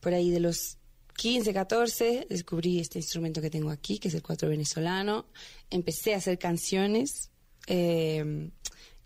Por 0.00 0.12
ahí 0.12 0.30
de 0.30 0.40
los 0.40 0.76
15, 1.16 1.54
14 1.54 2.26
descubrí 2.28 2.80
este 2.80 2.98
instrumento 2.98 3.40
que 3.40 3.48
tengo 3.48 3.70
aquí, 3.70 3.98
que 3.98 4.08
es 4.08 4.14
el 4.14 4.22
cuatro 4.22 4.48
venezolano. 4.48 5.24
Empecé 5.70 6.14
a 6.14 6.18
hacer 6.18 6.38
canciones. 6.38 7.30
Eh, 7.68 8.50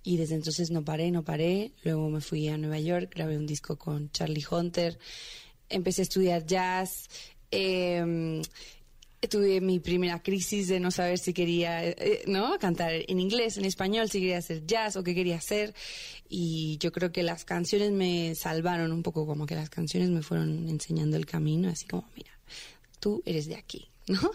y 0.02 0.16
desde 0.16 0.34
entonces 0.34 0.70
no 0.70 0.84
paré, 0.84 1.10
no 1.10 1.24
paré. 1.24 1.72
Luego 1.82 2.08
me 2.10 2.20
fui 2.20 2.48
a 2.48 2.58
Nueva 2.58 2.78
York, 2.78 3.12
grabé 3.14 3.38
un 3.38 3.46
disco 3.46 3.76
con 3.76 4.10
Charlie 4.12 4.44
Hunter, 4.50 4.98
empecé 5.68 6.02
a 6.02 6.04
estudiar 6.04 6.46
jazz. 6.46 7.08
Eh, 7.50 8.42
tuve 9.28 9.60
mi 9.60 9.80
primera 9.80 10.22
crisis 10.22 10.68
de 10.68 10.80
no 10.80 10.90
saber 10.90 11.18
si 11.18 11.32
quería, 11.32 11.84
eh, 11.84 12.22
¿no? 12.26 12.58
Cantar 12.58 12.92
en 12.92 13.20
inglés, 13.20 13.56
en 13.56 13.64
español, 13.64 14.08
si 14.08 14.20
quería 14.20 14.38
hacer 14.38 14.66
jazz 14.66 14.96
o 14.96 15.04
qué 15.04 15.14
quería 15.14 15.36
hacer. 15.36 15.74
Y 16.28 16.78
yo 16.78 16.92
creo 16.92 17.12
que 17.12 17.22
las 17.22 17.44
canciones 17.44 17.92
me 17.92 18.34
salvaron 18.34 18.92
un 18.92 19.02
poco, 19.02 19.26
como 19.26 19.46
que 19.46 19.54
las 19.54 19.70
canciones 19.70 20.10
me 20.10 20.22
fueron 20.22 20.68
enseñando 20.68 21.16
el 21.16 21.26
camino, 21.26 21.68
así 21.68 21.86
como, 21.86 22.08
mira, 22.16 22.30
tú 23.00 23.22
eres 23.24 23.46
de 23.46 23.56
aquí. 23.56 23.88
¿No? 24.06 24.30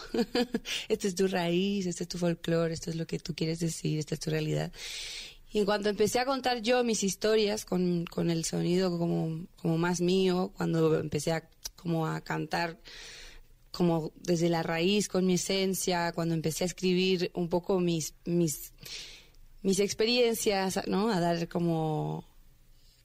esta 0.88 1.08
es 1.08 1.14
tu 1.14 1.28
raíz, 1.28 1.86
este 1.86 2.04
es 2.04 2.10
tu 2.10 2.18
folclore, 2.18 2.74
esto 2.74 2.90
es 2.90 2.96
lo 2.96 3.06
que 3.06 3.20
tú 3.20 3.36
quieres 3.36 3.60
decir, 3.60 4.00
esta 4.00 4.16
es 4.16 4.20
tu 4.20 4.32
realidad. 4.32 4.72
Y 5.52 5.60
en 5.60 5.66
cuanto 5.66 5.90
empecé 5.90 6.20
a 6.20 6.26
contar 6.26 6.62
yo 6.62 6.84
mis 6.84 7.04
historias 7.04 7.66
con, 7.66 8.06
con 8.06 8.30
el 8.30 8.46
sonido 8.46 8.98
como, 8.98 9.46
como 9.58 9.78
más 9.78 10.02
mío, 10.02 10.52
cuando 10.56 11.00
empecé 11.00 11.32
a, 11.32 11.48
como 11.76 12.08
a 12.08 12.22
cantar 12.22 12.80
como 13.72 14.12
desde 14.16 14.50
la 14.50 14.64
raíz, 14.64 15.08
con 15.08 15.26
mi 15.26 15.36
esencia, 15.36 16.12
cuando 16.14 16.34
empecé 16.34 16.64
a 16.64 16.68
escribir 16.68 17.32
un 17.34 17.50
poco 17.50 17.80
mis, 17.80 18.14
mis, 18.26 18.74
mis 19.62 19.80
experiencias, 19.80 20.80
¿no? 20.88 21.10
A 21.10 21.20
dar 21.20 21.48
como, 21.48 22.26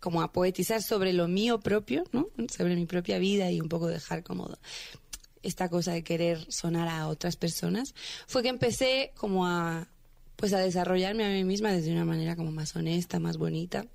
como 0.00 0.22
a 0.22 0.33
poetizar 0.33 0.83
sobre 0.83 1.12
lo 1.12 1.29
mío 1.29 1.61
propio, 1.61 2.05
¿no? 2.12 2.29
Sobre 2.55 2.77
mi 2.77 2.87
propia 2.87 3.18
vida 3.18 3.50
y 3.50 3.61
un 3.61 3.68
poco 3.68 3.88
dejar 3.88 4.22
como 4.22 4.50
esta 5.44 5.68
cosa 5.68 5.92
de 5.92 6.03
querer 6.03 6.46
sonar 6.50 6.88
a 6.88 7.07
otras 7.07 7.37
personas, 7.37 7.94
fue 8.27 8.42
que 8.42 8.48
empecé 8.48 9.12
como 9.14 9.46
a, 9.46 9.87
pues 10.37 10.53
a 10.55 10.59
desarrollarme 10.59 11.24
a 11.24 11.29
mí 11.29 11.44
misma 11.44 11.72
desde 11.72 11.92
una 11.92 12.05
manera 12.05 12.35
como 12.35 12.50
más 12.50 12.74
honesta, 12.74 13.20
más 13.20 13.37
bonita. 13.37 13.87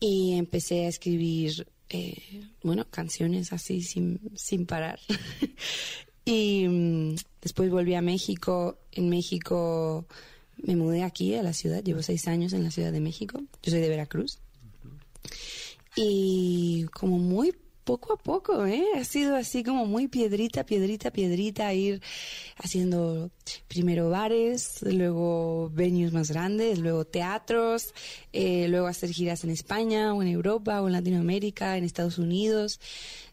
Y 0.00 0.32
empecé 0.38 0.86
a 0.86 0.88
escribir, 0.88 1.68
eh, 1.90 2.42
bueno, 2.62 2.86
canciones 2.90 3.52
así 3.52 3.82
sin, 3.82 4.20
sin 4.36 4.64
parar. 4.64 5.00
y 6.24 6.66
um, 6.66 7.16
después 7.42 7.70
volví 7.70 7.94
a 7.94 8.02
México. 8.02 8.78
En 8.92 9.08
México 9.08 10.06
me 10.56 10.76
mudé 10.76 11.02
aquí 11.02 11.34
a 11.34 11.42
la 11.42 11.52
ciudad, 11.52 11.82
llevo 11.82 12.02
seis 12.02 12.28
años 12.28 12.52
en 12.52 12.62
la 12.62 12.70
Ciudad 12.70 12.92
de 12.92 13.00
México. 13.00 13.40
Yo 13.62 13.70
soy 13.70 13.80
de 13.80 13.88
Veracruz. 13.88 14.38
Y 15.96 16.86
como 16.92 17.18
muy 17.18 17.54
poco 17.90 18.12
a 18.12 18.16
poco, 18.16 18.66
¿eh? 18.66 18.84
Ha 18.94 19.02
sido 19.02 19.34
así 19.34 19.64
como 19.64 19.84
muy 19.84 20.06
piedrita, 20.06 20.64
piedrita, 20.64 21.10
piedrita, 21.10 21.74
ir 21.74 22.00
haciendo 22.56 23.32
primero 23.66 24.10
bares, 24.10 24.80
luego 24.82 25.70
venues 25.74 26.12
más 26.12 26.30
grandes, 26.30 26.78
luego 26.78 27.04
teatros, 27.04 27.92
eh, 28.32 28.68
luego 28.68 28.86
hacer 28.86 29.10
giras 29.10 29.42
en 29.42 29.50
España 29.50 30.14
o 30.14 30.22
en 30.22 30.28
Europa 30.28 30.80
o 30.80 30.86
en 30.86 30.92
Latinoamérica, 30.92 31.76
en 31.76 31.82
Estados 31.82 32.18
Unidos. 32.18 32.78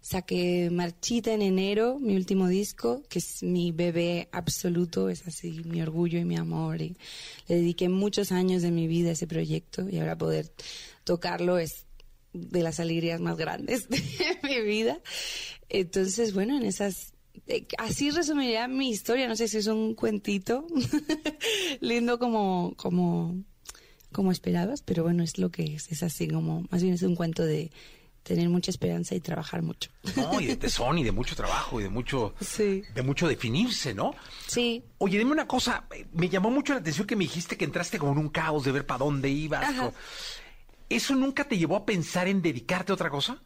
Saqué 0.01 0.69
Marchita 0.71 1.33
en 1.33 1.43
enero, 1.43 1.99
mi 1.99 2.15
último 2.15 2.47
disco, 2.47 3.03
que 3.09 3.19
es 3.19 3.43
mi 3.43 3.71
bebé 3.71 4.27
absoluto, 4.31 5.09
es 5.09 5.27
así 5.27 5.61
mi 5.65 5.83
orgullo 5.83 6.17
y 6.17 6.25
mi 6.25 6.35
amor. 6.35 6.81
Y 6.81 6.97
le 7.47 7.57
dediqué 7.57 7.89
muchos 7.89 8.31
años 8.31 8.63
de 8.63 8.71
mi 8.71 8.87
vida 8.87 9.09
a 9.09 9.13
ese 9.13 9.27
proyecto 9.27 9.87
y 9.87 9.99
ahora 9.99 10.17
poder 10.17 10.51
tocarlo 11.03 11.59
es 11.59 11.86
de 12.33 12.61
las 12.61 12.79
alegrías 12.79 13.19
más 13.21 13.37
grandes 13.37 13.87
de 13.89 14.01
mi 14.43 14.61
vida. 14.61 14.99
Entonces, 15.69 16.33
bueno, 16.33 16.57
en 16.57 16.65
esas... 16.65 17.13
eh, 17.47 17.65
Así 17.77 18.11
resumiría 18.11 18.67
mi 18.67 18.89
historia, 18.89 19.27
no 19.27 19.35
sé 19.35 19.47
si 19.47 19.57
es 19.57 19.67
un 19.67 19.95
cuentito 19.95 20.65
lindo 21.81 22.19
como, 22.19 22.73
como, 22.77 23.35
como 24.11 24.31
esperabas, 24.31 24.81
pero 24.81 25.03
bueno, 25.03 25.23
es 25.23 25.37
lo 25.37 25.49
que 25.51 25.63
es, 25.75 25.91
es 25.91 26.03
así 26.03 26.27
como, 26.27 26.65
más 26.69 26.81
bien 26.81 26.93
es 26.93 27.01
un 27.03 27.15
cuento 27.15 27.43
de 27.45 27.71
tener 28.23 28.49
mucha 28.49 28.71
esperanza 28.71 29.15
y 29.15 29.21
trabajar 29.21 29.61
mucho. 29.61 29.89
No, 30.17 30.41
y 30.41 30.47
de 30.47 30.57
tesón 30.57 30.97
y 30.97 31.03
de 31.05 31.13
mucho 31.13 31.33
trabajo 31.33 31.79
y 31.79 31.83
de 31.83 31.89
mucho, 31.89 32.33
Sí. 32.41 32.83
de 32.93 33.01
mucho 33.01 33.25
definirse, 33.25 33.93
¿no? 33.93 34.13
Sí, 34.47 34.83
Oye, 34.97 35.17
dime 35.17 35.31
una 35.31 35.47
cosa, 35.47 35.87
me 36.11 36.27
llamó 36.27 36.51
mucho 36.51 36.73
la 36.73 36.79
atención 36.79 37.07
que 37.07 37.15
me 37.15 37.23
dijiste 37.23 37.55
que 37.57 37.63
entraste 37.63 37.97
como 37.97 38.11
en 38.11 38.17
un 38.17 38.29
caos 38.29 38.65
de 38.65 38.73
ver 38.73 38.85
para 38.85 38.99
dónde 39.05 39.29
ibas. 39.29 39.63
Ajá. 39.63 39.93
¿Eso 40.89 41.15
nunca 41.15 41.47
te 41.47 41.57
llevó 41.57 41.75
a 41.75 41.85
pensar 41.85 42.27
en 42.27 42.41
dedicarte 42.41 42.91
a 42.91 42.95
otra 42.95 43.09
cosa? 43.09 43.41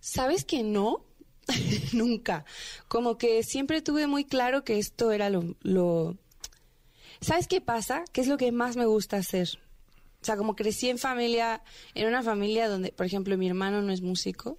¿Sabes 0.00 0.44
que 0.44 0.62
no? 0.62 1.04
Nunca. 1.92 2.44
Como 2.88 3.18
que 3.18 3.42
siempre 3.42 3.82
tuve 3.82 4.06
muy 4.06 4.24
claro 4.24 4.64
que 4.64 4.78
esto 4.78 5.12
era 5.12 5.30
lo, 5.30 5.56
lo... 5.62 6.16
¿Sabes 7.20 7.48
qué 7.48 7.60
pasa? 7.60 8.04
¿Qué 8.12 8.20
es 8.20 8.28
lo 8.28 8.36
que 8.36 8.52
más 8.52 8.76
me 8.76 8.86
gusta 8.86 9.16
hacer? 9.16 9.48
O 10.20 10.24
sea, 10.24 10.36
como 10.36 10.56
crecí 10.56 10.88
en 10.88 10.98
familia, 10.98 11.62
en 11.94 12.06
una 12.08 12.22
familia 12.22 12.68
donde, 12.68 12.92
por 12.92 13.06
ejemplo, 13.06 13.36
mi 13.38 13.48
hermano 13.48 13.82
no 13.82 13.92
es 13.92 14.02
músico, 14.02 14.58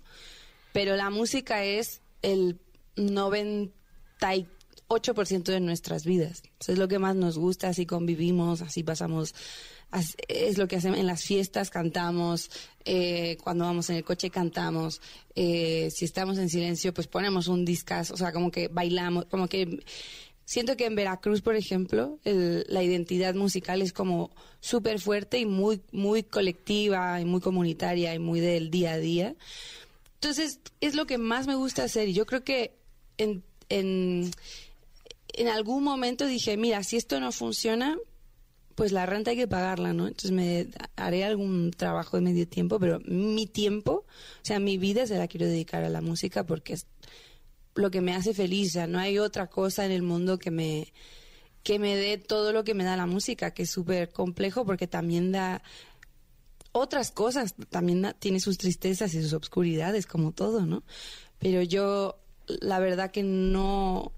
pero 0.74 0.96
la 0.96 1.10
música 1.10 1.64
es 1.64 2.02
el 2.22 2.60
98% 2.96 5.52
de 5.52 5.60
nuestras 5.60 6.06
vidas. 6.06 6.44
Es 6.68 6.78
lo 6.78 6.88
que 6.88 7.00
más 7.00 7.16
nos 7.16 7.38
gusta, 7.38 7.70
así 7.70 7.86
convivimos, 7.86 8.62
así 8.62 8.84
pasamos, 8.84 9.34
as- 9.34 9.40
es 10.28 10.58
lo 10.58 10.68
que 10.68 10.76
hacemos 10.76 11.00
en 11.00 11.08
las 11.08 11.24
fiestas, 11.24 11.70
cantamos, 11.70 12.50
eh, 12.86 13.38
cuando 13.44 13.66
vamos 13.66 13.90
en 13.90 13.96
el 13.98 14.04
coche 14.04 14.30
cantamos, 14.30 15.02
eh, 15.36 15.90
si 15.92 16.06
estamos 16.06 16.38
en 16.38 16.50
silencio, 16.50 16.94
pues 16.94 17.08
ponemos 17.08 17.48
un 17.48 17.66
discazo, 17.66 18.14
o 18.14 18.18
sea, 18.18 18.32
como 18.32 18.52
que 18.52 18.68
bailamos, 18.68 19.26
como 19.26 19.48
que 19.48 19.80
Siento 20.46 20.76
que 20.76 20.88
en 20.88 20.96
Veracruz, 20.96 21.44
por 21.44 21.56
ejemplo, 21.56 22.18
el- 22.24 22.66
la 22.70 22.82
identidad 22.82 23.36
musical 23.36 23.84
es 23.84 23.94
como 23.94 24.32
súper 24.62 25.00
fuerte 25.00 25.38
y 25.38 25.46
muy, 25.46 25.80
muy 25.92 26.24
colectiva 26.24 27.22
y 27.22 27.26
muy 27.26 27.40
comunitaria 27.40 28.16
y 28.16 28.18
muy 28.20 28.40
del 28.40 28.72
día 28.72 28.94
a 28.94 28.98
día. 28.98 29.36
Entonces, 30.16 30.60
es 30.82 30.96
lo 30.96 31.06
que 31.06 31.20
más 31.20 31.46
me 31.46 31.54
gusta 31.54 31.84
hacer 31.84 32.08
y 32.10 32.14
yo 32.14 32.26
creo 32.26 32.44
que 32.44 32.72
en, 33.20 33.44
en, 33.70 34.32
en 35.34 35.48
algún 35.50 35.84
momento 35.84 36.26
dije, 36.26 36.58
mira, 36.58 36.84
si 36.84 36.98
esto 36.98 37.20
no 37.20 37.32
funciona, 37.32 37.96
pues 38.80 38.94
la 38.94 39.06
renta 39.06 39.32
hay 39.32 39.36
que 39.36 39.46
pagarla, 39.46 39.92
¿no? 39.92 40.08
Entonces 40.08 40.32
me 40.32 40.68
haré 40.96 41.26
algún 41.26 41.72
trabajo 41.72 42.16
de 42.16 42.22
medio 42.24 42.48
tiempo, 42.48 42.80
pero 42.80 43.02
mi 43.04 43.46
tiempo, 43.46 44.06
o 44.06 44.42
sea, 44.46 44.58
mi 44.60 44.78
vida 44.78 45.06
se 45.06 45.18
la 45.18 45.28
quiero 45.28 45.48
dedicar 45.48 45.84
a 45.84 45.90
la 45.90 46.00
música 46.00 46.46
porque 46.46 46.72
es 46.76 46.88
lo 47.76 47.92
que 47.92 48.00
me 48.00 48.14
hace 48.16 48.34
feliz. 48.34 48.72
Sea, 48.72 48.88
no 48.88 48.98
hay 48.98 49.20
otra 49.20 49.48
cosa 49.48 49.86
en 49.86 49.92
el 49.92 50.02
mundo 50.02 50.40
que 50.40 50.50
me, 50.50 50.94
que 51.62 51.78
me 51.78 51.98
dé 51.98 52.18
todo 52.18 52.54
lo 52.54 52.64
que 52.64 52.74
me 52.74 52.86
da 52.86 52.96
la 52.96 53.06
música, 53.06 53.54
que 53.54 53.64
es 53.64 53.70
súper 53.70 54.12
complejo 54.14 54.66
porque 54.66 54.88
también 54.88 55.34
da 55.34 55.62
otras 56.72 57.12
cosas, 57.12 57.56
también 57.70 58.02
da- 58.02 58.14
tiene 58.14 58.40
sus 58.40 58.58
tristezas 58.58 59.14
y 59.14 59.22
sus 59.22 59.34
obscuridades, 59.34 60.06
como 60.06 60.32
todo, 60.32 60.66
¿no? 60.66 60.84
Pero 61.38 61.62
yo, 61.64 62.18
la 62.62 62.80
verdad 62.80 63.12
que 63.12 63.24
no, 63.24 64.14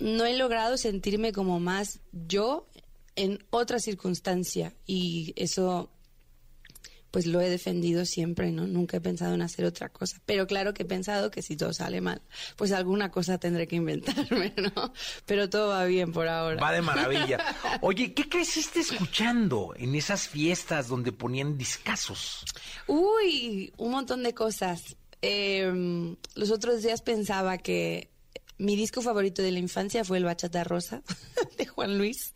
no 0.00 0.24
he 0.24 0.36
logrado 0.36 0.76
sentirme 0.76 1.32
como 1.32 1.60
más 1.60 2.00
yo 2.12 2.66
en 3.16 3.44
otra 3.50 3.78
circunstancia 3.78 4.74
y 4.86 5.32
eso 5.36 5.90
pues 7.12 7.26
lo 7.26 7.42
he 7.42 7.50
defendido 7.50 8.06
siempre, 8.06 8.50
¿no? 8.52 8.66
Nunca 8.66 8.96
he 8.96 9.00
pensado 9.00 9.34
en 9.34 9.42
hacer 9.42 9.66
otra 9.66 9.90
cosa. 9.90 10.18
Pero 10.24 10.46
claro 10.46 10.72
que 10.72 10.82
he 10.82 10.86
pensado 10.86 11.30
que 11.30 11.42
si 11.42 11.58
todo 11.58 11.74
sale 11.74 12.00
mal, 12.00 12.22
pues 12.56 12.72
alguna 12.72 13.10
cosa 13.10 13.36
tendré 13.38 13.68
que 13.68 13.76
inventarme, 13.76 14.54
¿no? 14.74 14.94
Pero 15.26 15.50
todo 15.50 15.68
va 15.68 15.84
bien 15.84 16.10
por 16.10 16.26
ahora. 16.26 16.60
Va 16.60 16.72
de 16.72 16.80
maravilla. 16.82 17.38
Oye, 17.82 18.14
¿qué 18.14 18.28
creciste 18.30 18.80
escuchando 18.80 19.74
en 19.76 19.94
esas 19.94 20.26
fiestas 20.26 20.88
donde 20.88 21.12
ponían 21.12 21.58
discazos? 21.58 22.46
Uy, 22.86 23.74
un 23.76 23.90
montón 23.90 24.22
de 24.22 24.32
cosas. 24.32 24.96
Eh, 25.20 26.16
los 26.34 26.50
otros 26.50 26.82
días 26.82 27.02
pensaba 27.02 27.58
que 27.58 28.10
mi 28.62 28.76
disco 28.76 29.02
favorito 29.02 29.42
de 29.42 29.50
la 29.50 29.58
infancia 29.58 30.04
fue 30.04 30.18
el 30.18 30.24
Bachata 30.24 30.62
Rosa 30.64 31.02
de 31.58 31.66
Juan 31.66 31.98
Luis. 31.98 32.32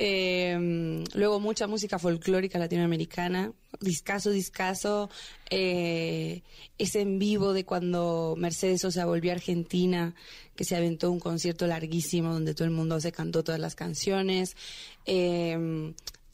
Eh, 0.00 1.04
luego 1.14 1.40
mucha 1.40 1.66
música 1.66 1.98
folclórica 1.98 2.56
latinoamericana, 2.56 3.52
discaso, 3.80 4.30
discaso. 4.30 5.10
Eh, 5.50 6.42
ese 6.78 7.00
en 7.00 7.18
vivo 7.18 7.52
de 7.52 7.64
cuando 7.64 8.36
Mercedes 8.38 8.82
Sosa 8.82 9.06
volvió 9.06 9.32
a 9.32 9.34
Argentina, 9.34 10.14
que 10.54 10.62
se 10.62 10.76
aventó 10.76 11.10
un 11.10 11.18
concierto 11.18 11.66
larguísimo 11.66 12.32
donde 12.32 12.54
todo 12.54 12.66
el 12.66 12.70
mundo 12.70 13.00
se 13.00 13.10
cantó 13.10 13.42
todas 13.42 13.60
las 13.60 13.74
canciones. 13.74 14.56
Eh, 15.04 15.92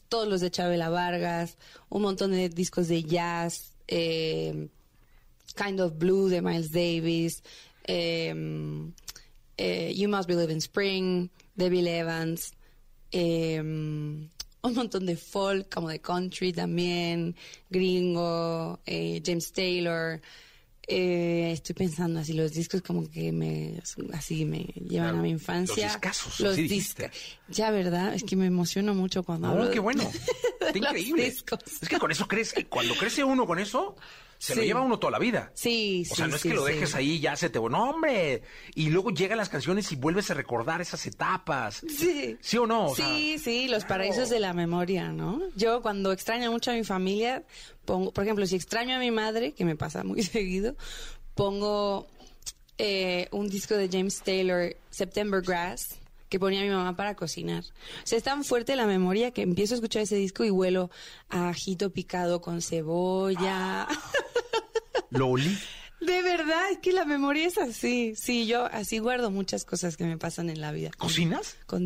todos 0.09 0.27
los 0.27 0.41
de 0.41 0.51
Chabela 0.51 0.89
Vargas, 0.89 1.57
un 1.89 2.03
montón 2.03 2.33
de 2.33 2.49
discos 2.49 2.87
de 2.87 3.03
jazz, 3.03 3.73
eh, 3.87 4.67
Kind 5.55 5.81
of 5.81 5.97
Blue 5.97 6.29
de 6.29 6.43
Miles 6.43 6.71
Davis, 6.71 7.41
eh, 7.87 8.31
You 9.57 10.07
Must 10.07 10.27
Believe 10.27 10.53
in 10.53 10.59
Spring 10.59 11.29
de 11.55 11.69
Bill 11.71 11.87
Evans, 11.87 12.53
eh, 13.11 13.59
un 13.61 14.29
montón 14.73 15.05
de 15.05 15.15
folk, 15.15 15.73
como 15.73 15.89
de 15.89 15.99
country 15.99 16.51
también, 16.51 17.35
gringo, 17.69 18.79
eh, 18.85 19.21
James 19.25 19.51
Taylor. 19.51 20.19
Eh, 20.87 21.49
estoy 21.51 21.73
pensando 21.73 22.19
así, 22.19 22.33
los 22.33 22.53
discos 22.53 22.81
como 22.83 23.09
que 23.09 23.31
me, 23.31 23.81
así 24.13 24.45
me 24.45 24.65
llevan 24.65 24.89
Claro, 25.07 25.17
a 25.17 25.21
mi 25.23 25.29
infancia. 25.31 25.85
los 25.85 25.93
discazos, 25.93 26.55
dijiste. 26.55 27.09
Ya, 27.47 27.71
¿verdad? 27.71 28.13
Es 28.13 28.23
que 28.23 28.35
me 28.35 28.45
emociono 28.45 28.93
mucho 28.93 29.23
cuando 29.23 29.47
hablo 29.47 29.65
No, 29.65 29.71
qué 29.71 29.79
bueno. 29.79 30.03
Está 30.61 30.77
increíble. 30.77 31.25
discos. 31.25 31.59
Es 31.81 31.89
que 31.89 31.97
con 31.97 32.11
eso 32.11 32.27
crece, 32.27 32.65
cuando 32.65 32.93
crece 32.95 33.23
uno 33.23 33.47
con 33.47 33.57
eso, 33.57 33.95
se 34.45 34.55
lo 34.55 34.61
Sí. 34.61 34.67
lleva 34.67 34.81
uno 34.81 34.99
toda 34.99 35.11
la 35.11 35.19
vida. 35.19 35.51
Sí, 35.55 36.03
O 36.11 36.15
sea, 36.15 36.25
sí, 36.25 36.29
no 36.29 36.35
es 36.35 36.41
sí, 36.43 36.49
que 36.49 36.55
lo 36.55 36.65
sí. 36.67 36.73
dejes 36.73 36.95
ahí 36.95 37.11
y 37.13 37.19
ya 37.19 37.35
se 37.35 37.49
te... 37.49 37.59
No, 37.59 37.89
hombre. 37.89 38.43
Y 38.75 38.89
luego 38.89 39.09
llegan 39.09 39.37
las 39.37 39.49
canciones 39.49 39.91
y 39.91 39.95
vuelves 39.95 40.29
a 40.31 40.33
recordar 40.35 40.81
esas 40.81 41.05
etapas. 41.07 41.81
Sí. 41.89 42.37
¿Sí 42.41 42.57
o 42.57 42.67
no? 42.67 42.87
O 42.87 42.95
sea, 42.95 43.07
sí, 43.07 43.37
sí, 43.39 43.67
los 43.67 43.85
paraísos 43.85 44.29
de 44.29 44.39
la 44.39 44.53
memoria, 44.53 45.11
¿no? 45.11 45.41
Yo 45.55 45.81
cuando 45.81 46.11
extraño 46.11 46.51
mucho 46.51 46.71
a 46.71 46.75
mi 46.75 46.83
familia, 46.83 47.43
pongo, 47.85 48.11
por 48.11 48.23
ejemplo, 48.23 48.45
si 48.45 48.55
extraño 48.55 48.95
a 48.95 48.99
mi 48.99 49.11
madre, 49.11 49.53
que 49.53 49.65
me 49.65 49.75
pasa 49.75 50.03
muy 50.03 50.21
seguido, 50.23 50.75
pongo 51.33 52.07
eh, 52.77 53.27
un 53.31 53.49
disco 53.49 53.75
de 53.75 53.89
James 53.91 54.21
Taylor, 54.21 54.75
September 54.89 55.41
Grass, 55.41 55.95
que 56.29 56.39
ponía 56.39 56.61
mi 56.61 56.69
mamá 56.69 56.95
para 56.95 57.15
cocinar. 57.15 57.63
O 57.63 58.05
sea, 58.07 58.17
es 58.17 58.23
tan 58.23 58.43
fuerte 58.43 58.75
la 58.75 58.87
memoria 58.87 59.31
que 59.31 59.41
empiezo 59.41 59.73
a 59.73 59.77
escuchar 59.77 60.01
ese 60.03 60.15
disco 60.15 60.43
y 60.43 60.49
huelo 60.51 60.89
a 61.29 61.49
ajito 61.49 61.91
picado 61.91 62.41
con 62.41 62.61
cebolla. 62.61 63.87
Lo 65.11 65.27
olí. 65.29 65.57
De 66.01 66.21
verdad, 66.21 66.71
es 66.71 66.79
que 66.79 66.91
la 66.91 67.05
memoria 67.05 67.47
es 67.47 67.57
así. 67.57 68.13
Sí, 68.15 68.45
yo 68.45 68.65
así 68.65 68.99
guardo 68.99 69.31
muchas 69.31 69.65
cosas 69.65 69.97
que 69.97 70.03
me 70.03 70.17
pasan 70.17 70.49
en 70.49 70.61
la 70.61 70.71
vida. 70.71 70.91
¿Cocinas? 70.97 71.55
Con 71.65 71.85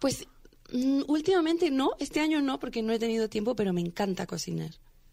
pues 0.00 0.26
mm, 0.72 1.02
últimamente 1.06 1.70
no, 1.70 1.92
este 2.00 2.20
año 2.20 2.40
no, 2.42 2.58
porque 2.58 2.82
no 2.82 2.92
he 2.92 2.98
tenido 2.98 3.28
tiempo, 3.28 3.54
pero 3.54 3.72
me 3.72 3.82
encanta 3.82 4.26
cocinar. 4.26 4.70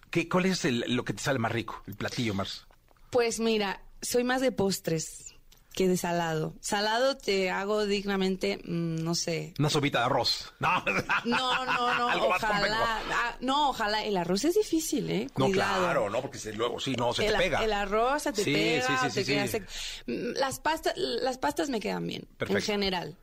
¿Qué, 0.09 0.27
¿Cuál 0.29 0.45
es 0.47 0.65
el- 0.65 0.83
lo 0.87 1.03
que 1.05 1.13
te 1.13 1.21
sale 1.21 1.37
más 1.37 1.51
rico? 1.51 1.83
El 1.85 1.95
platillo 1.95 2.33
más... 2.33 2.65
Pues 3.11 3.39
mira, 3.39 3.83
soy 4.01 4.23
más 4.23 4.41
de 4.41 4.51
postres 4.51 5.33
que 5.73 5.88
de 5.88 5.97
salado. 5.97 6.53
Salado 6.62 7.17
te 7.17 7.49
hago 7.49 7.86
dignamente, 7.86 8.57
mm, 8.63 9.03
no 9.03 9.15
sé. 9.15 9.53
Una 9.59 9.69
sopita 9.69 9.99
de 9.99 10.05
arroz. 10.05 10.53
No, 10.59 10.69
No, 11.25 11.65
no, 11.65 11.93
no, 11.95 12.09
Algo 12.09 12.27
ojalá. 12.27 13.01
ah, 13.12 13.36
no, 13.41 13.69
ojalá. 13.69 14.03
El 14.03 14.17
arroz 14.17 14.45
es 14.45 14.55
difícil, 14.55 15.09
¿eh? 15.09 15.27
No, 15.36 15.45
Cuidado. 15.45 15.83
claro, 15.83 16.09
no, 16.09 16.21
porque 16.21 16.38
se- 16.38 16.53
luego 16.53 16.79
sí, 16.79 16.93
no, 16.95 17.13
se 17.13 17.25
el, 17.25 17.33
te 17.33 17.38
pega. 17.39 17.63
el 17.63 17.73
arroz 17.73 18.23
se 18.23 18.33
te 18.33 18.43
Sí, 18.43 18.53
pega, 18.53 18.88
sí, 18.88 18.93
sí, 19.09 19.13
te 19.15 19.25
sí, 19.25 19.31
queda 19.33 19.47
seco. 19.47 19.65
Mm, 20.07 20.31
Las 20.38 20.59
pastas, 20.59 20.93
las 20.95 21.38
pastas 21.38 21.69
me 21.69 21.79
quedan 21.79 22.05
bien, 22.07 22.27
Perfecto. 22.38 22.57
en 22.59 22.63
general. 22.63 23.17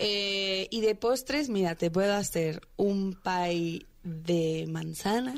Eh, 0.00 0.68
y 0.70 0.80
de 0.80 0.94
postres, 0.94 1.48
mira, 1.48 1.74
te 1.74 1.90
puedo 1.90 2.14
hacer 2.14 2.60
un 2.76 3.20
pie 3.20 3.84
de 4.04 4.66
manzana, 4.68 5.34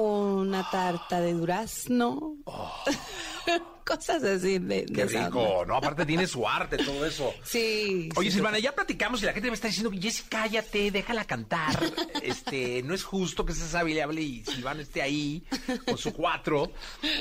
una 0.00 0.68
tarta 0.70 1.20
de 1.20 1.32
durazno. 1.34 2.36
cosas 3.88 4.22
así 4.22 4.58
de, 4.58 4.84
de 4.84 4.92
Qué 4.92 5.02
esa 5.02 5.26
rico, 5.26 5.40
onda. 5.40 5.64
¿no? 5.66 5.76
Aparte 5.76 6.04
tiene 6.04 6.26
su 6.26 6.46
arte, 6.46 6.76
todo 6.76 7.06
eso. 7.06 7.32
Sí. 7.44 8.10
Oye, 8.16 8.30
sí, 8.30 8.36
Silvana, 8.36 8.58
ya 8.58 8.74
platicamos 8.74 9.22
y 9.22 9.26
la 9.26 9.32
gente 9.32 9.48
me 9.48 9.54
está 9.54 9.68
diciendo, 9.68 9.90
Jessy, 9.90 10.24
cállate, 10.28 10.90
déjala 10.90 11.24
cantar. 11.24 11.78
Este, 12.22 12.82
no 12.82 12.94
es 12.94 13.04
justo 13.04 13.46
que 13.46 13.54
seas 13.54 13.74
hable 13.74 14.20
y 14.20 14.44
Silvana 14.44 14.82
esté 14.82 15.00
ahí 15.00 15.44
con 15.86 15.96
su 15.96 16.12
cuatro 16.12 16.70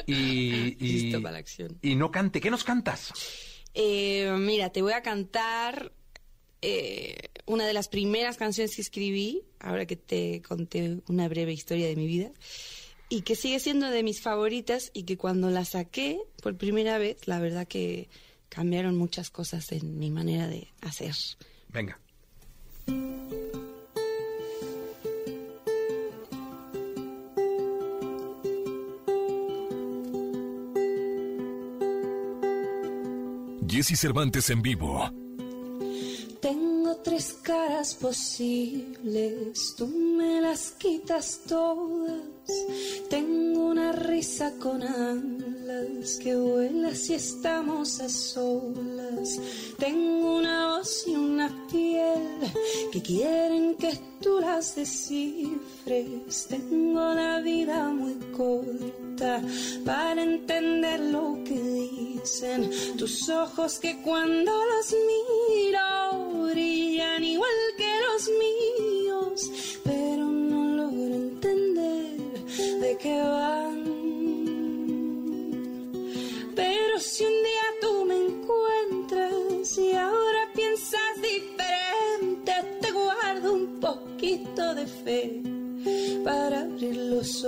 y, 0.06 0.76
y, 0.80 1.04
Listo 1.04 1.22
para 1.22 1.34
la 1.34 1.38
acción. 1.40 1.78
y 1.82 1.96
no 1.96 2.12
cante. 2.12 2.42
¿Qué 2.42 2.52
nos 2.52 2.64
cantas? 2.64 3.14
Eh, 3.74 4.36
mira, 4.38 4.72
te 4.72 4.82
voy 4.82 4.94
a 4.94 5.02
cantar 5.02 5.94
eh, 6.62 7.18
una 7.46 7.66
de 7.66 7.74
las 7.74 7.88
primeras 7.88 8.38
canciones 8.38 8.76
que 8.76 8.82
escribí, 8.82 9.44
ahora 9.60 9.86
que 9.86 9.96
te 9.96 10.42
conté 10.42 11.00
una 11.08 11.28
breve 11.28 11.54
historia 11.54 11.88
de 11.88 11.96
mi 11.96 12.08
vida, 12.08 12.32
y 13.10 13.22
que 13.22 13.36
sigue 13.36 13.60
siendo 13.60 13.90
de 13.90 14.04
mis 14.04 14.22
favoritas 14.22 14.92
y 14.94 15.04
que 15.04 15.18
cuando 15.18 15.50
la 15.50 15.66
saqué 15.66 16.20
por 16.42 16.58
primera 16.58 16.98
vez, 16.98 17.28
la 17.28 17.40
verdad 17.40 17.68
que 17.68 18.10
cambiaron 18.50 18.98
muchas 18.98 19.30
cosas 19.30 19.72
en 19.72 19.98
mi 20.00 20.10
manera 20.10 20.48
de 20.48 20.68
hacer. 20.82 21.16
Venga. 21.70 22.00
Jesse 33.68 34.00
Cervantes 34.00 34.50
en 34.50 34.62
vivo. 34.62 35.27
Tengo 36.42 36.96
tres 36.98 37.34
caras 37.42 37.96
posibles, 37.96 39.74
tú 39.76 39.88
me 39.88 40.40
las 40.40 40.72
quitas 40.72 41.42
todas. 41.48 42.22
Tengo 43.10 43.68
una 43.68 43.92
risa 43.92 44.54
con 44.60 44.84
alas 44.84 46.18
que 46.22 46.36
vuela 46.36 46.94
si 46.94 47.16
estamos 47.16 48.00
a 48.00 48.08
solas. 48.08 49.40
Tengo 49.80 50.38
una 50.38 50.78
voz 50.78 51.08
y 51.08 51.16
una 51.16 51.50
piel 51.72 52.38
que 52.92 53.02
quieren 53.02 53.76
que 53.76 54.00
tú 54.22 54.40
las 54.40 54.76
descifres. 54.76 56.48
Tengo 56.48 57.14
la 57.14 57.40
vida 57.40 57.90
muy 57.90 58.14
corta 58.36 59.42
para 59.84 60.22
entender 60.22 61.00
lo 61.00 61.40
que 61.44 61.60
dicen 61.60 62.70
tus 62.98 63.28
ojos 63.30 63.80
que 63.80 64.02
cuando 64.04 64.52
los 64.52 64.92
miro 64.92 65.37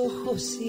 ojos 0.10 0.60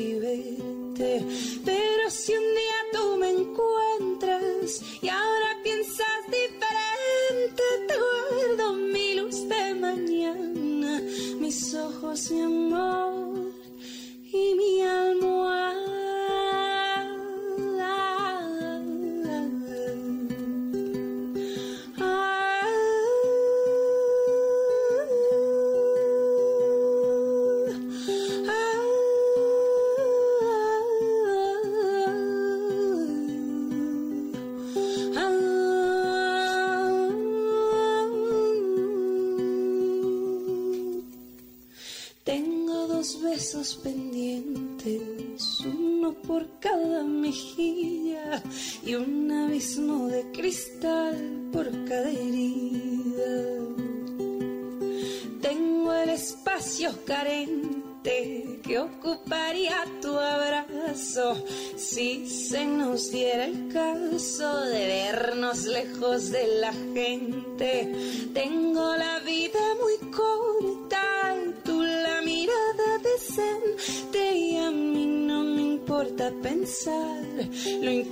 dos 43.52 43.58
besos 43.58 43.80
pendientes, 43.82 45.60
uno 45.60 46.12
por 46.12 46.46
cada 46.60 47.02
mejilla 47.02 48.42
y 48.84 48.94
un 48.94 49.30
abismo 49.30 50.06
de 50.08 50.30
cristal 50.30 51.48
por 51.52 51.66
cada 51.84 52.10
herida. 52.10 53.64
Tengo 55.40 55.92
el 55.92 56.10
espacio 56.10 56.92
carente 57.04 58.60
que 58.62 58.78
ocuparía 58.78 59.84
tu 60.00 60.16
abrazo 60.16 61.44
si 61.76 62.26
se 62.28 62.64
nos 62.66 63.10
diera 63.10 63.46
el 63.46 63.68
caso 63.72 64.60
de 64.60 64.86
vernos 64.86 65.64
lejos 65.64 66.30
de 66.30 66.46
la 66.60 66.72
gente. 66.72 67.92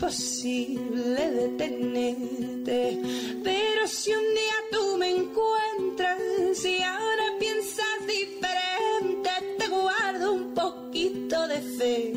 Imposible 0.09 1.31
de 1.31 1.49
tenerte. 1.59 2.99
Pero 3.45 3.87
si 3.87 4.11
un 4.11 4.35
día 4.35 4.59
tú 4.71 4.97
me 4.97 5.11
encuentras 5.11 6.65
y 6.65 6.83
ahora 6.83 7.25
piensas 7.39 7.85
diferente, 8.07 9.31
te 9.59 9.69
guardo 9.69 10.33
un 10.33 10.55
poquito 10.55 11.47
de 11.47 11.61
fe 11.61 12.13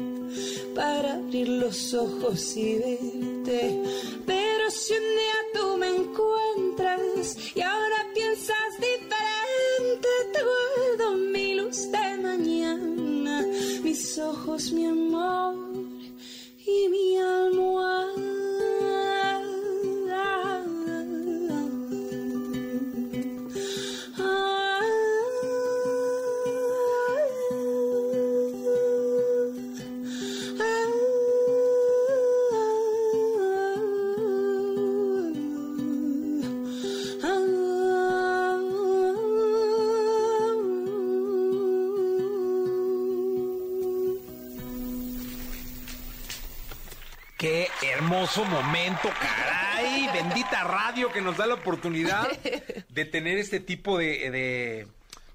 para 0.73 1.15
abrir 1.15 1.49
los 1.49 1.93
ojos 1.93 2.55
y 2.55 2.75
verte. 2.75 2.90
Hermoso 48.21 48.45
momento, 48.45 49.09
caray. 49.19 50.07
Bendita 50.13 50.63
radio 50.63 51.11
que 51.11 51.21
nos 51.21 51.37
da 51.37 51.47
la 51.47 51.55
oportunidad 51.55 52.27
de 52.89 53.05
tener 53.05 53.37
este 53.39 53.59
tipo 53.59 53.97
de, 53.97 54.29
de, 54.29 54.87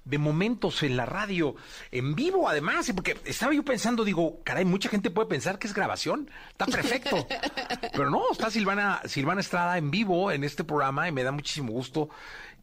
de 0.05 0.17
momentos 0.17 0.83
en 0.83 0.95
la 0.95 1.05
radio, 1.05 1.55
en 1.91 2.15
vivo 2.15 2.47
además, 2.47 2.89
porque 2.95 3.17
estaba 3.25 3.53
yo 3.53 3.63
pensando, 3.63 4.05
digo, 4.05 4.39
caray, 4.45 4.63
mucha 4.63 4.87
gente 4.87 5.09
puede 5.09 5.27
pensar 5.27 5.59
que 5.59 5.67
es 5.67 5.73
grabación, 5.73 6.29
está 6.49 6.65
perfecto. 6.65 7.27
Pero 7.91 8.09
no, 8.09 8.31
está 8.31 8.49
Silvana, 8.49 9.01
Silvana 9.05 9.41
Estrada 9.41 9.77
en 9.77 9.91
vivo 9.91 10.31
en 10.31 10.43
este 10.45 10.63
programa 10.63 11.07
y 11.09 11.11
me 11.11 11.23
da 11.23 11.31
muchísimo 11.33 11.71
gusto 11.73 12.09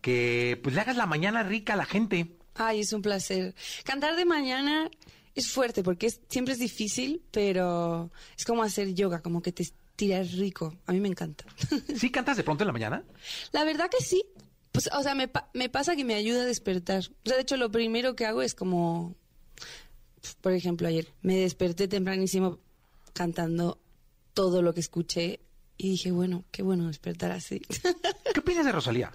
que 0.01 0.59
pues 0.63 0.75
le 0.75 0.81
hagas 0.81 0.97
la 0.97 1.07
mañana 1.07 1.43
rica 1.43 1.75
a 1.75 1.77
la 1.77 1.85
gente. 1.87 2.37
Ay, 2.55 2.81
es 2.81 2.93
un 2.95 3.03
placer. 3.03 3.55
Cantar 3.85 4.17
de 4.17 4.25
mañana 4.25 4.89
es 5.35 5.51
fuerte 5.51 5.83
porque 5.83 6.07
es- 6.07 6.21
siempre 6.29 6.55
es 6.55 6.61
difícil, 6.61 7.23
pero 7.31 8.11
es 8.39 8.45
como 8.47 8.63
hacer 8.63 8.95
yoga, 8.95 9.21
como 9.21 9.43
que 9.43 9.53
te 9.53 9.65
tiras 9.97 10.33
rico. 10.33 10.75
A 10.87 10.93
mí 10.93 11.01
me 11.01 11.09
encanta. 11.09 11.45
¿Sí 11.97 12.11
cantas 12.11 12.37
de 12.37 12.45
pronto 12.45 12.65
en 12.65 12.67
la 12.69 12.73
mañana? 12.73 13.05
La 13.53 13.65
verdad 13.65 13.89
que 13.91 14.05
sí. 14.05 14.25
Pues, 14.73 14.91
o 14.93 15.03
sea, 15.03 15.15
me, 15.15 15.29
pa- 15.29 15.49
me 15.55 15.69
pasa 15.69 15.95
que 15.95 16.05
me 16.05 16.15
ayuda 16.15 16.43
a 16.43 16.47
despertar. 16.47 17.01
O 17.01 17.29
sea, 17.29 17.37
de 17.37 17.43
hecho, 17.43 17.57
lo 17.57 17.71
primero 17.71 18.17
que 18.17 18.27
hago 18.27 18.43
es 18.43 18.55
como, 18.55 19.15
por 20.41 20.53
ejemplo, 20.53 20.89
ayer 20.89 21.07
me 21.23 21.37
desperté 21.37 21.87
tempranísimo 21.87 22.59
cantando 23.13 23.79
todo 24.35 24.63
lo 24.63 24.75
que 24.75 24.81
escuché 24.81 25.39
y 25.77 25.91
dije, 25.91 26.11
bueno, 26.11 26.45
qué 26.51 26.63
bueno 26.63 26.89
despertar 26.89 27.31
así. 27.31 27.61
¿Qué 28.35 28.41
opinas 28.41 28.65
de 28.67 28.73
Rosalía? 28.73 29.13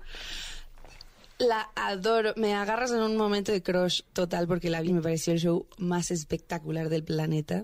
La 1.40 1.70
adoro. 1.76 2.34
Me 2.38 2.54
agarras 2.54 2.92
en 2.92 3.00
un 3.02 3.16
momento 3.18 3.52
de 3.52 3.62
crush 3.64 4.02
total 4.14 4.48
porque 4.48 4.70
la 4.70 4.82
vi. 4.82 4.92
Me 4.94 5.02
pareció 5.02 5.34
el 5.34 5.40
show 5.40 5.68
más 5.78 6.12
espectacular 6.12 6.90
del 6.90 7.04
planeta. 7.04 7.64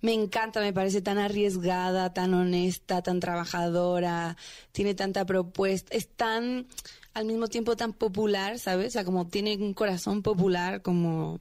Me 0.00 0.12
encanta, 0.12 0.60
me 0.60 0.72
parece 0.72 1.02
tan 1.02 1.18
arriesgada, 1.18 2.12
tan 2.12 2.34
honesta, 2.34 3.02
tan 3.02 3.20
trabajadora, 3.20 4.36
tiene 4.72 4.94
tanta 4.94 5.24
propuesta, 5.24 5.94
es 5.96 6.08
tan, 6.08 6.66
al 7.14 7.24
mismo 7.24 7.48
tiempo 7.48 7.76
tan 7.76 7.92
popular, 7.92 8.58
¿sabes? 8.58 8.88
O 8.88 8.90
sea, 8.90 9.04
como 9.04 9.26
tiene 9.26 9.56
un 9.56 9.74
corazón 9.74 10.22
popular, 10.22 10.82
como, 10.82 11.40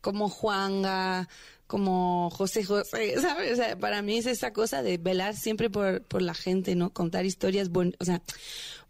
como 0.00 0.28
Juanga, 0.28 1.28
como 1.66 2.30
José 2.30 2.64
José, 2.64 3.14
¿sabes? 3.20 3.52
O 3.52 3.56
sea, 3.56 3.78
para 3.78 4.02
mí 4.02 4.18
es 4.18 4.26
esa 4.26 4.52
cosa 4.52 4.82
de 4.82 4.98
velar 4.98 5.34
siempre 5.36 5.70
por, 5.70 6.02
por 6.02 6.22
la 6.22 6.34
gente, 6.34 6.74
¿no? 6.74 6.90
Contar 6.90 7.24
historias, 7.26 7.70
o 7.72 8.04
sea, 8.04 8.22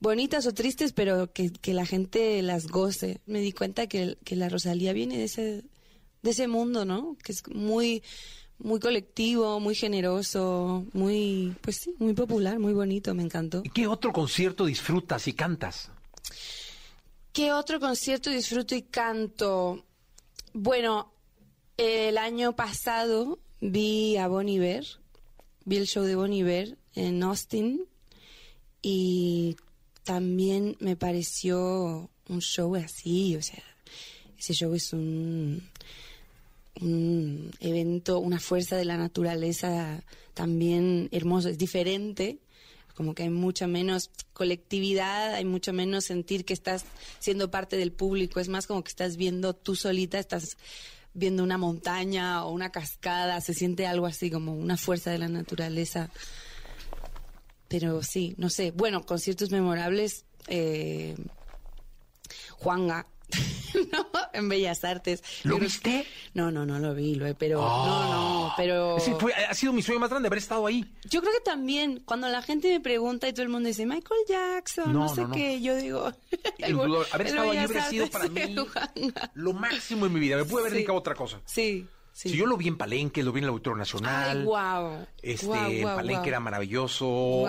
bonitas 0.01 0.47
o 0.47 0.55
tristes, 0.55 0.93
pero 0.93 1.33
que, 1.33 1.51
que 1.51 1.75
la 1.75 1.87
gente 1.87 2.41
las 2.43 2.67
goce. 2.67 3.21
Me 3.27 3.41
di 3.41 3.53
cuenta 3.53 3.87
que, 3.87 4.19
que 4.25 4.37
la 4.37 4.49
Rosalía 4.49 4.93
viene 4.93 5.19
de 5.19 5.25
ese, 5.25 5.65
de 6.23 6.31
ese 6.31 6.49
mundo, 6.49 6.85
¿no? 6.85 7.17
Que 7.23 7.33
es 7.33 7.43
muy, 7.49 8.03
muy 8.59 8.81
colectivo, 8.81 9.61
muy 9.61 9.75
generoso, 9.75 10.85
muy, 10.93 11.55
pues 11.61 11.77
sí, 11.77 11.95
muy 11.99 12.15
popular, 12.15 12.59
muy 12.59 12.73
bonito, 12.73 13.15
me 13.15 13.23
encantó. 13.23 13.63
¿Y 13.65 13.71
qué 13.71 13.87
otro 13.87 14.13
concierto 14.13 14.67
disfrutas 14.67 15.29
y 15.29 15.33
cantas? 15.33 15.91
¿Qué 17.33 17.53
otro 17.53 17.79
concierto 17.81 18.31
disfruto 18.31 18.75
y 18.75 18.83
canto? 18.83 19.85
Bueno, 20.53 21.13
el 21.77 22.17
año 22.17 22.57
pasado 22.57 23.39
vi 23.61 24.17
a 24.17 24.29
Bon 24.29 24.49
Iver, 24.49 24.87
vi 25.65 25.77
el 25.77 25.87
show 25.87 26.05
de 26.05 26.17
Bon 26.17 26.33
Iver 26.33 26.79
en 26.95 27.23
Austin 27.23 27.85
y 28.81 29.57
también 30.05 30.77
me 30.81 30.97
pareció 30.97 32.09
un 32.29 32.41
show 32.41 32.75
así, 32.77 33.37
o 33.37 33.43
sea, 33.43 33.63
ese 34.39 34.55
show 34.55 34.75
es 34.75 34.93
un 34.93 35.69
un 36.81 37.51
evento, 37.61 38.19
una 38.19 38.39
fuerza 38.39 38.77
de 38.77 38.85
la 38.85 38.97
naturaleza 38.97 40.03
también 40.35 41.09
hermoso, 41.13 41.49
es 41.49 41.59
diferente, 41.59 42.39
como 42.95 43.15
que 43.15 43.25
hay 43.25 43.31
mucha 43.31 43.67
menos 43.67 44.11
colectividad, 44.33 45.35
hay 45.35 45.45
mucho 45.45 45.73
menos 45.73 46.05
sentir 46.05 46.45
que 46.45 46.55
estás 46.55 46.85
siendo 47.19 47.51
parte 47.51 47.77
del 47.77 47.93
público, 47.93 48.41
es 48.41 48.49
más 48.49 48.67
como 48.67 48.83
que 48.83 48.89
estás 48.89 49.17
viendo 49.17 49.55
tú 49.55 49.75
solita, 49.77 50.19
estás 50.19 50.57
viendo 51.13 51.43
una 51.43 51.59
montaña 51.59 52.45
o 52.45 52.53
una 52.53 52.71
cascada, 52.71 53.41
se 53.41 53.55
siente 53.55 53.87
algo 53.87 54.07
así 54.07 54.31
como 54.31 54.53
una 54.53 54.77
fuerza 54.77 55.11
de 55.11 55.19
la 55.19 55.29
naturaleza. 55.29 56.11
Pero 57.69 58.03
sí, 58.03 58.35
no 58.39 58.49
sé, 58.49 58.71
bueno, 58.71 59.05
conciertos 59.05 59.51
memorables, 59.51 60.25
eh, 60.47 61.17
Juanga, 62.59 63.07
no, 63.93 64.07
en 64.33 64.49
Bellas 64.49 64.85
Artes. 64.85 65.23
¿Lo 65.43 65.55
Pero- 65.57 65.65
viste? 65.67 66.07
No, 66.35 66.51
no, 66.51 66.65
no 66.65 66.79
lo 66.79 66.95
vi, 66.95 67.15
lo 67.17 67.33
pero 67.37 67.61
Ah. 67.63 67.87
no, 67.87 68.13
no, 68.49 68.53
pero 68.57 68.99
Sí, 69.01 69.13
fue- 69.19 69.35
ha 69.35 69.53
sido 69.55 69.73
mi 69.73 69.83
sueño 69.83 70.01
más 70.01 70.11
grande 70.11 70.29
haber 70.29 70.39
estado 70.39 70.67
ahí. 70.67 70.85
yo 71.11 71.21
creo 71.21 71.33
que 71.33 71.41
también 71.41 72.03
cuando 72.05 72.29
la 72.29 72.43
gente 72.43 72.69
me 72.71 72.81
pregunta 72.81 73.29
y 73.29 73.33
todo 73.33 73.43
el 73.43 73.49
mundo 73.49 73.67
dice 73.69 73.85
Michael 73.85 74.21
Jackson, 74.29 74.93
no, 74.93 75.01
No, 75.01 75.09
sé 75.15 75.23
no, 75.23 75.33
qué, 75.33 75.61
yo 75.61 75.75
digo 75.77 76.13
el-. 76.59 76.77
Haber 77.13 77.27
estado 77.27 77.51
Bellas 77.51 77.65
habría 77.65 77.89
sido 77.91 78.11
para 78.11 78.29
mí 78.29 78.55
lo 79.35 79.53
máximo 79.53 80.07
en 80.07 80.13
mi 80.13 80.21
vida. 80.21 80.37
Me 80.37 80.45
pude 80.45 80.61
haber 80.61 80.73
Sí. 80.73 80.77
dedicado 80.79 80.97
a 80.97 81.01
otra 81.01 81.15
cosa. 81.15 81.41
Sí, 81.45 81.87
sí. 82.13 82.31
Si 82.31 82.37
yo 82.37 82.47
lo 82.47 82.57
vi 82.57 82.69
en 82.69 82.79
Palenque, 82.79 83.23
lo 83.23 83.33
vi 83.33 83.39
en 83.41 83.45
el 83.45 83.51
Auditorio 83.51 83.77
Nacional. 83.79 84.39
Ay, 84.41 84.45
wow. 84.45 85.07
Este, 85.23 85.81
en 85.81 85.85
Palenque 85.85 86.29
era 86.29 86.41
maravilloso. 86.41 87.45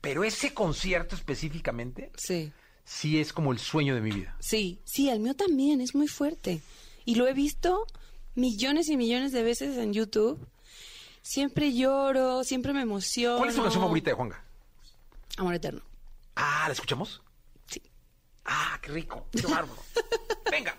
Pero 0.00 0.24
ese 0.24 0.52
concierto 0.52 1.14
específicamente, 1.14 2.10
Sí. 2.16 2.52
Sí 2.90 3.20
es 3.20 3.32
como 3.32 3.52
el 3.52 3.58
sueño 3.60 3.94
de 3.94 4.00
mi 4.00 4.10
vida. 4.10 4.36
Sí, 4.40 4.80
sí, 4.84 5.08
el 5.10 5.20
mío 5.20 5.34
también 5.34 5.80
es 5.80 5.94
muy 5.94 6.08
fuerte. 6.08 6.60
Y 7.04 7.14
lo 7.14 7.28
he 7.28 7.32
visto 7.32 7.86
millones 8.34 8.88
y 8.88 8.96
millones 8.96 9.30
de 9.30 9.44
veces 9.44 9.78
en 9.78 9.92
YouTube. 9.92 10.44
Siempre 11.22 11.72
lloro, 11.72 12.42
siempre 12.42 12.72
me 12.72 12.82
emociono. 12.82 13.38
¿Cuál 13.38 13.50
es 13.50 13.54
tu 13.54 13.62
canción 13.62 13.82
favorita 13.84 14.10
de 14.10 14.16
Juanga? 14.16 14.44
Amor 15.36 15.54
eterno. 15.54 15.82
Ah, 16.34 16.64
¿la 16.66 16.72
escuchamos? 16.72 17.22
Sí. 17.66 17.80
Ah, 18.44 18.78
qué 18.82 18.90
rico. 18.90 19.24
Qué 19.30 19.42
bárbaro. 19.46 19.82
Venga. 20.50 20.76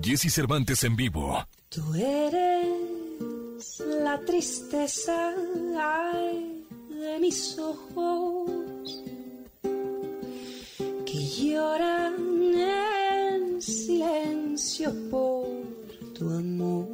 Jesse 0.00 0.32
Cervantes 0.32 0.84
en 0.84 0.94
vivo. 0.94 1.44
Tú 1.76 1.94
eres 1.94 3.80
la 4.02 4.18
tristeza 4.24 5.34
de 6.88 7.18
mis 7.20 7.58
ojos 7.58 9.02
que 11.04 11.18
lloran 11.36 12.14
en 12.54 13.60
silencio 13.60 14.90
por 15.10 15.48
tu 16.14 16.30
amor. 16.30 16.88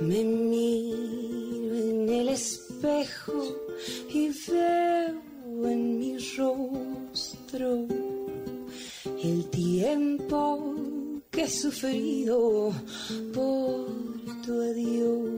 Me 0.00 0.24
miro 0.24 1.76
en 1.76 2.08
el 2.08 2.30
espejo 2.30 3.44
y 4.12 4.30
veo 4.50 5.68
en 5.68 5.98
mi 6.00 6.18
rostro 6.36 7.86
el 9.22 9.50
tiempo 9.50 10.97
que 11.38 11.44
he 11.44 11.48
sufrido 11.48 12.72
por 13.32 13.86
tu 14.44 14.52
adiós. 14.70 15.30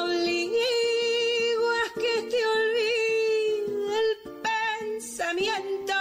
Obligo 0.00 1.66
a 1.82 1.86
que 2.02 2.14
te 2.30 2.40
olvide 2.56 3.96
el 4.02 4.10
pensamiento, 4.50 6.00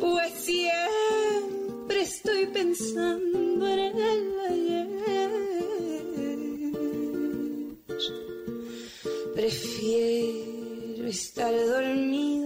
pues 0.00 0.30
siempre 0.48 1.98
estoy 2.00 2.42
pensando 2.46 3.62
en 3.66 3.94
el 4.12 4.22
ayer. 4.48 4.88
Prefiero 9.34 11.04
estar 11.08 11.52
dormida 11.74 12.45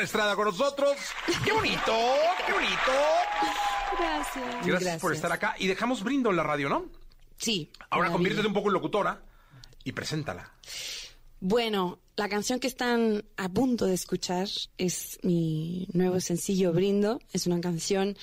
Silvana 0.00 0.04
Estrada 0.04 0.36
con 0.36 0.44
nosotros. 0.46 0.96
¡Qué 1.44 1.52
bonito! 1.52 1.92
¡Qué 2.46 2.52
bonito! 2.52 2.92
Gracias. 3.98 4.66
Gracias, 4.66 5.00
por 5.00 5.12
estar 5.12 5.32
acá. 5.32 5.54
Y 5.58 5.66
dejamos 5.66 6.02
brindo 6.02 6.30
en 6.30 6.36
la 6.36 6.42
radio, 6.42 6.68
¿no? 6.68 6.86
Sí. 7.36 7.70
Ahora 7.90 8.10
conviértete 8.10 8.46
un 8.46 8.54
poco 8.54 8.68
en 8.68 8.74
locutora 8.74 9.22
y 9.84 9.92
preséntala. 9.92 10.52
Bueno, 11.40 11.98
la 12.16 12.28
canción 12.28 12.60
que 12.60 12.66
están 12.66 13.24
a 13.36 13.48
punto 13.48 13.86
de 13.86 13.94
escuchar 13.94 14.48
es 14.78 15.18
mi 15.22 15.86
nuevo 15.92 16.20
sencillo 16.20 16.72
Brindo. 16.72 17.20
Es 17.32 17.46
una 17.46 17.60
canción 17.60 18.16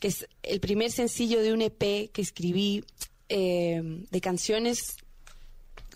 que 0.00 0.08
es 0.08 0.28
el 0.42 0.60
primer 0.60 0.90
sencillo 0.90 1.40
de 1.40 1.52
un 1.52 1.62
EP 1.62 2.10
que 2.12 2.22
escribí 2.22 2.84
eh, 3.28 3.80
de 4.10 4.20
canciones, 4.20 4.96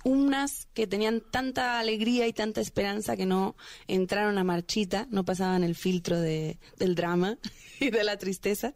unas 0.06 0.68
que 0.72 0.86
tenían 0.86 1.20
tanta 1.32 1.80
alegría 1.80 2.28
y 2.28 2.32
tanta 2.32 2.60
esperanza 2.60 3.16
que 3.16 3.26
no 3.26 3.56
entraron 3.88 4.38
a 4.38 4.44
marchita, 4.44 5.08
no 5.10 5.24
pasaban 5.24 5.64
el 5.64 5.74
filtro 5.74 6.20
de, 6.20 6.58
del 6.78 6.94
drama 6.94 7.38
y 7.80 7.90
de 7.90 8.04
la 8.04 8.16
tristeza, 8.16 8.72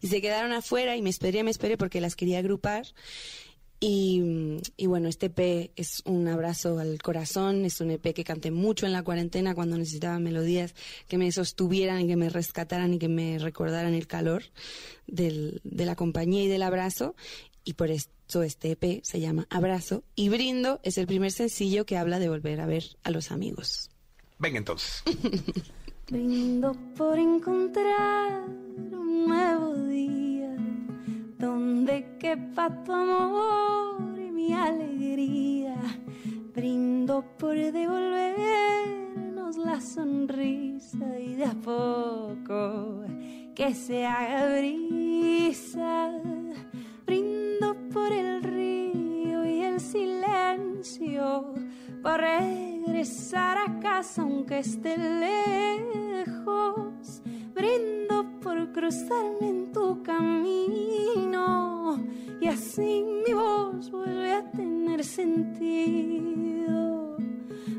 y 0.00 0.08
se 0.08 0.20
quedaron 0.20 0.52
afuera 0.52 0.96
y 0.96 1.02
me 1.02 1.10
esperé, 1.10 1.44
me 1.44 1.52
esperé 1.52 1.76
porque 1.78 2.00
las 2.00 2.16
quería 2.16 2.40
agrupar. 2.40 2.84
Y, 3.84 4.22
y 4.76 4.86
bueno, 4.86 5.08
este 5.08 5.26
EP 5.26 5.72
es 5.74 6.02
un 6.04 6.28
abrazo 6.28 6.78
al 6.78 7.02
corazón, 7.02 7.64
es 7.64 7.80
un 7.80 7.90
EP 7.90 8.14
que 8.14 8.22
canté 8.22 8.52
mucho 8.52 8.86
en 8.86 8.92
la 8.92 9.02
cuarentena 9.02 9.56
cuando 9.56 9.76
necesitaba 9.76 10.20
melodías 10.20 10.74
que 11.08 11.18
me 11.18 11.32
sostuvieran 11.32 12.00
y 12.02 12.06
que 12.06 12.14
me 12.16 12.28
rescataran 12.28 12.94
y 12.94 12.98
que 13.00 13.08
me 13.08 13.38
recordaran 13.40 13.94
el 13.94 14.06
calor 14.06 14.44
del- 15.08 15.60
de 15.64 15.84
la 15.84 15.96
compañía 15.96 16.44
y 16.44 16.48
del 16.48 16.62
abrazo. 16.62 17.16
Y 17.64 17.74
por 17.74 17.90
esto 17.90 18.42
este 18.42 18.72
EP 18.72 19.02
se 19.02 19.20
llama 19.20 19.46
Abrazo. 19.50 20.02
Y 20.14 20.28
Brindo 20.28 20.80
es 20.82 20.98
el 20.98 21.06
primer 21.06 21.32
sencillo 21.32 21.86
que 21.86 21.96
habla 21.96 22.18
de 22.18 22.28
volver 22.28 22.60
a 22.60 22.66
ver 22.66 22.84
a 23.04 23.10
los 23.10 23.30
amigos. 23.30 23.90
Venga 24.38 24.58
entonces. 24.58 25.02
Brindo 26.10 26.76
por 26.96 27.18
encontrar 27.18 28.42
un 28.48 29.26
nuevo 29.26 29.74
día 29.86 30.56
donde 31.38 32.18
quepa 32.18 32.82
tu 32.84 32.92
amor 32.92 34.18
y 34.18 34.30
mi 34.30 34.52
alegría. 34.52 35.76
Brindo 36.54 37.24
por 37.38 37.54
devolvernos 37.54 39.56
la 39.56 39.80
sonrisa 39.80 41.18
y 41.18 41.34
de 41.34 41.44
a 41.44 41.54
poco 41.54 43.04
que 43.54 43.74
se 43.74 44.04
haga 44.04 44.58
brisa. 44.58 46.10
Brindo 47.06 47.76
por 47.92 48.12
el 48.12 48.42
río 48.42 49.44
y 49.44 49.62
el 49.62 49.80
silencio, 49.80 51.54
por 52.02 52.20
regresar 52.20 53.58
a 53.58 53.78
casa 53.80 54.22
aunque 54.22 54.60
esté 54.60 54.96
lejos. 54.96 55.92
Brindo 57.54 58.24
por 58.40 58.72
cruzarme 58.72 59.48
en 59.48 59.72
tu 59.72 60.02
camino 60.02 61.98
y 62.40 62.48
así 62.48 63.04
mi 63.24 63.34
voz 63.34 63.90
vuelve 63.90 64.32
a 64.32 64.50
tener 64.50 65.04
sentido. 65.04 67.16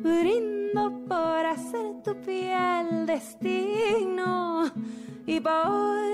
Brindo 0.02 1.04
por 1.08 1.46
hacer 1.46 2.02
tu 2.04 2.16
piel 2.22 3.06
destino 3.06 4.72
y 5.26 5.40
por. 5.40 6.14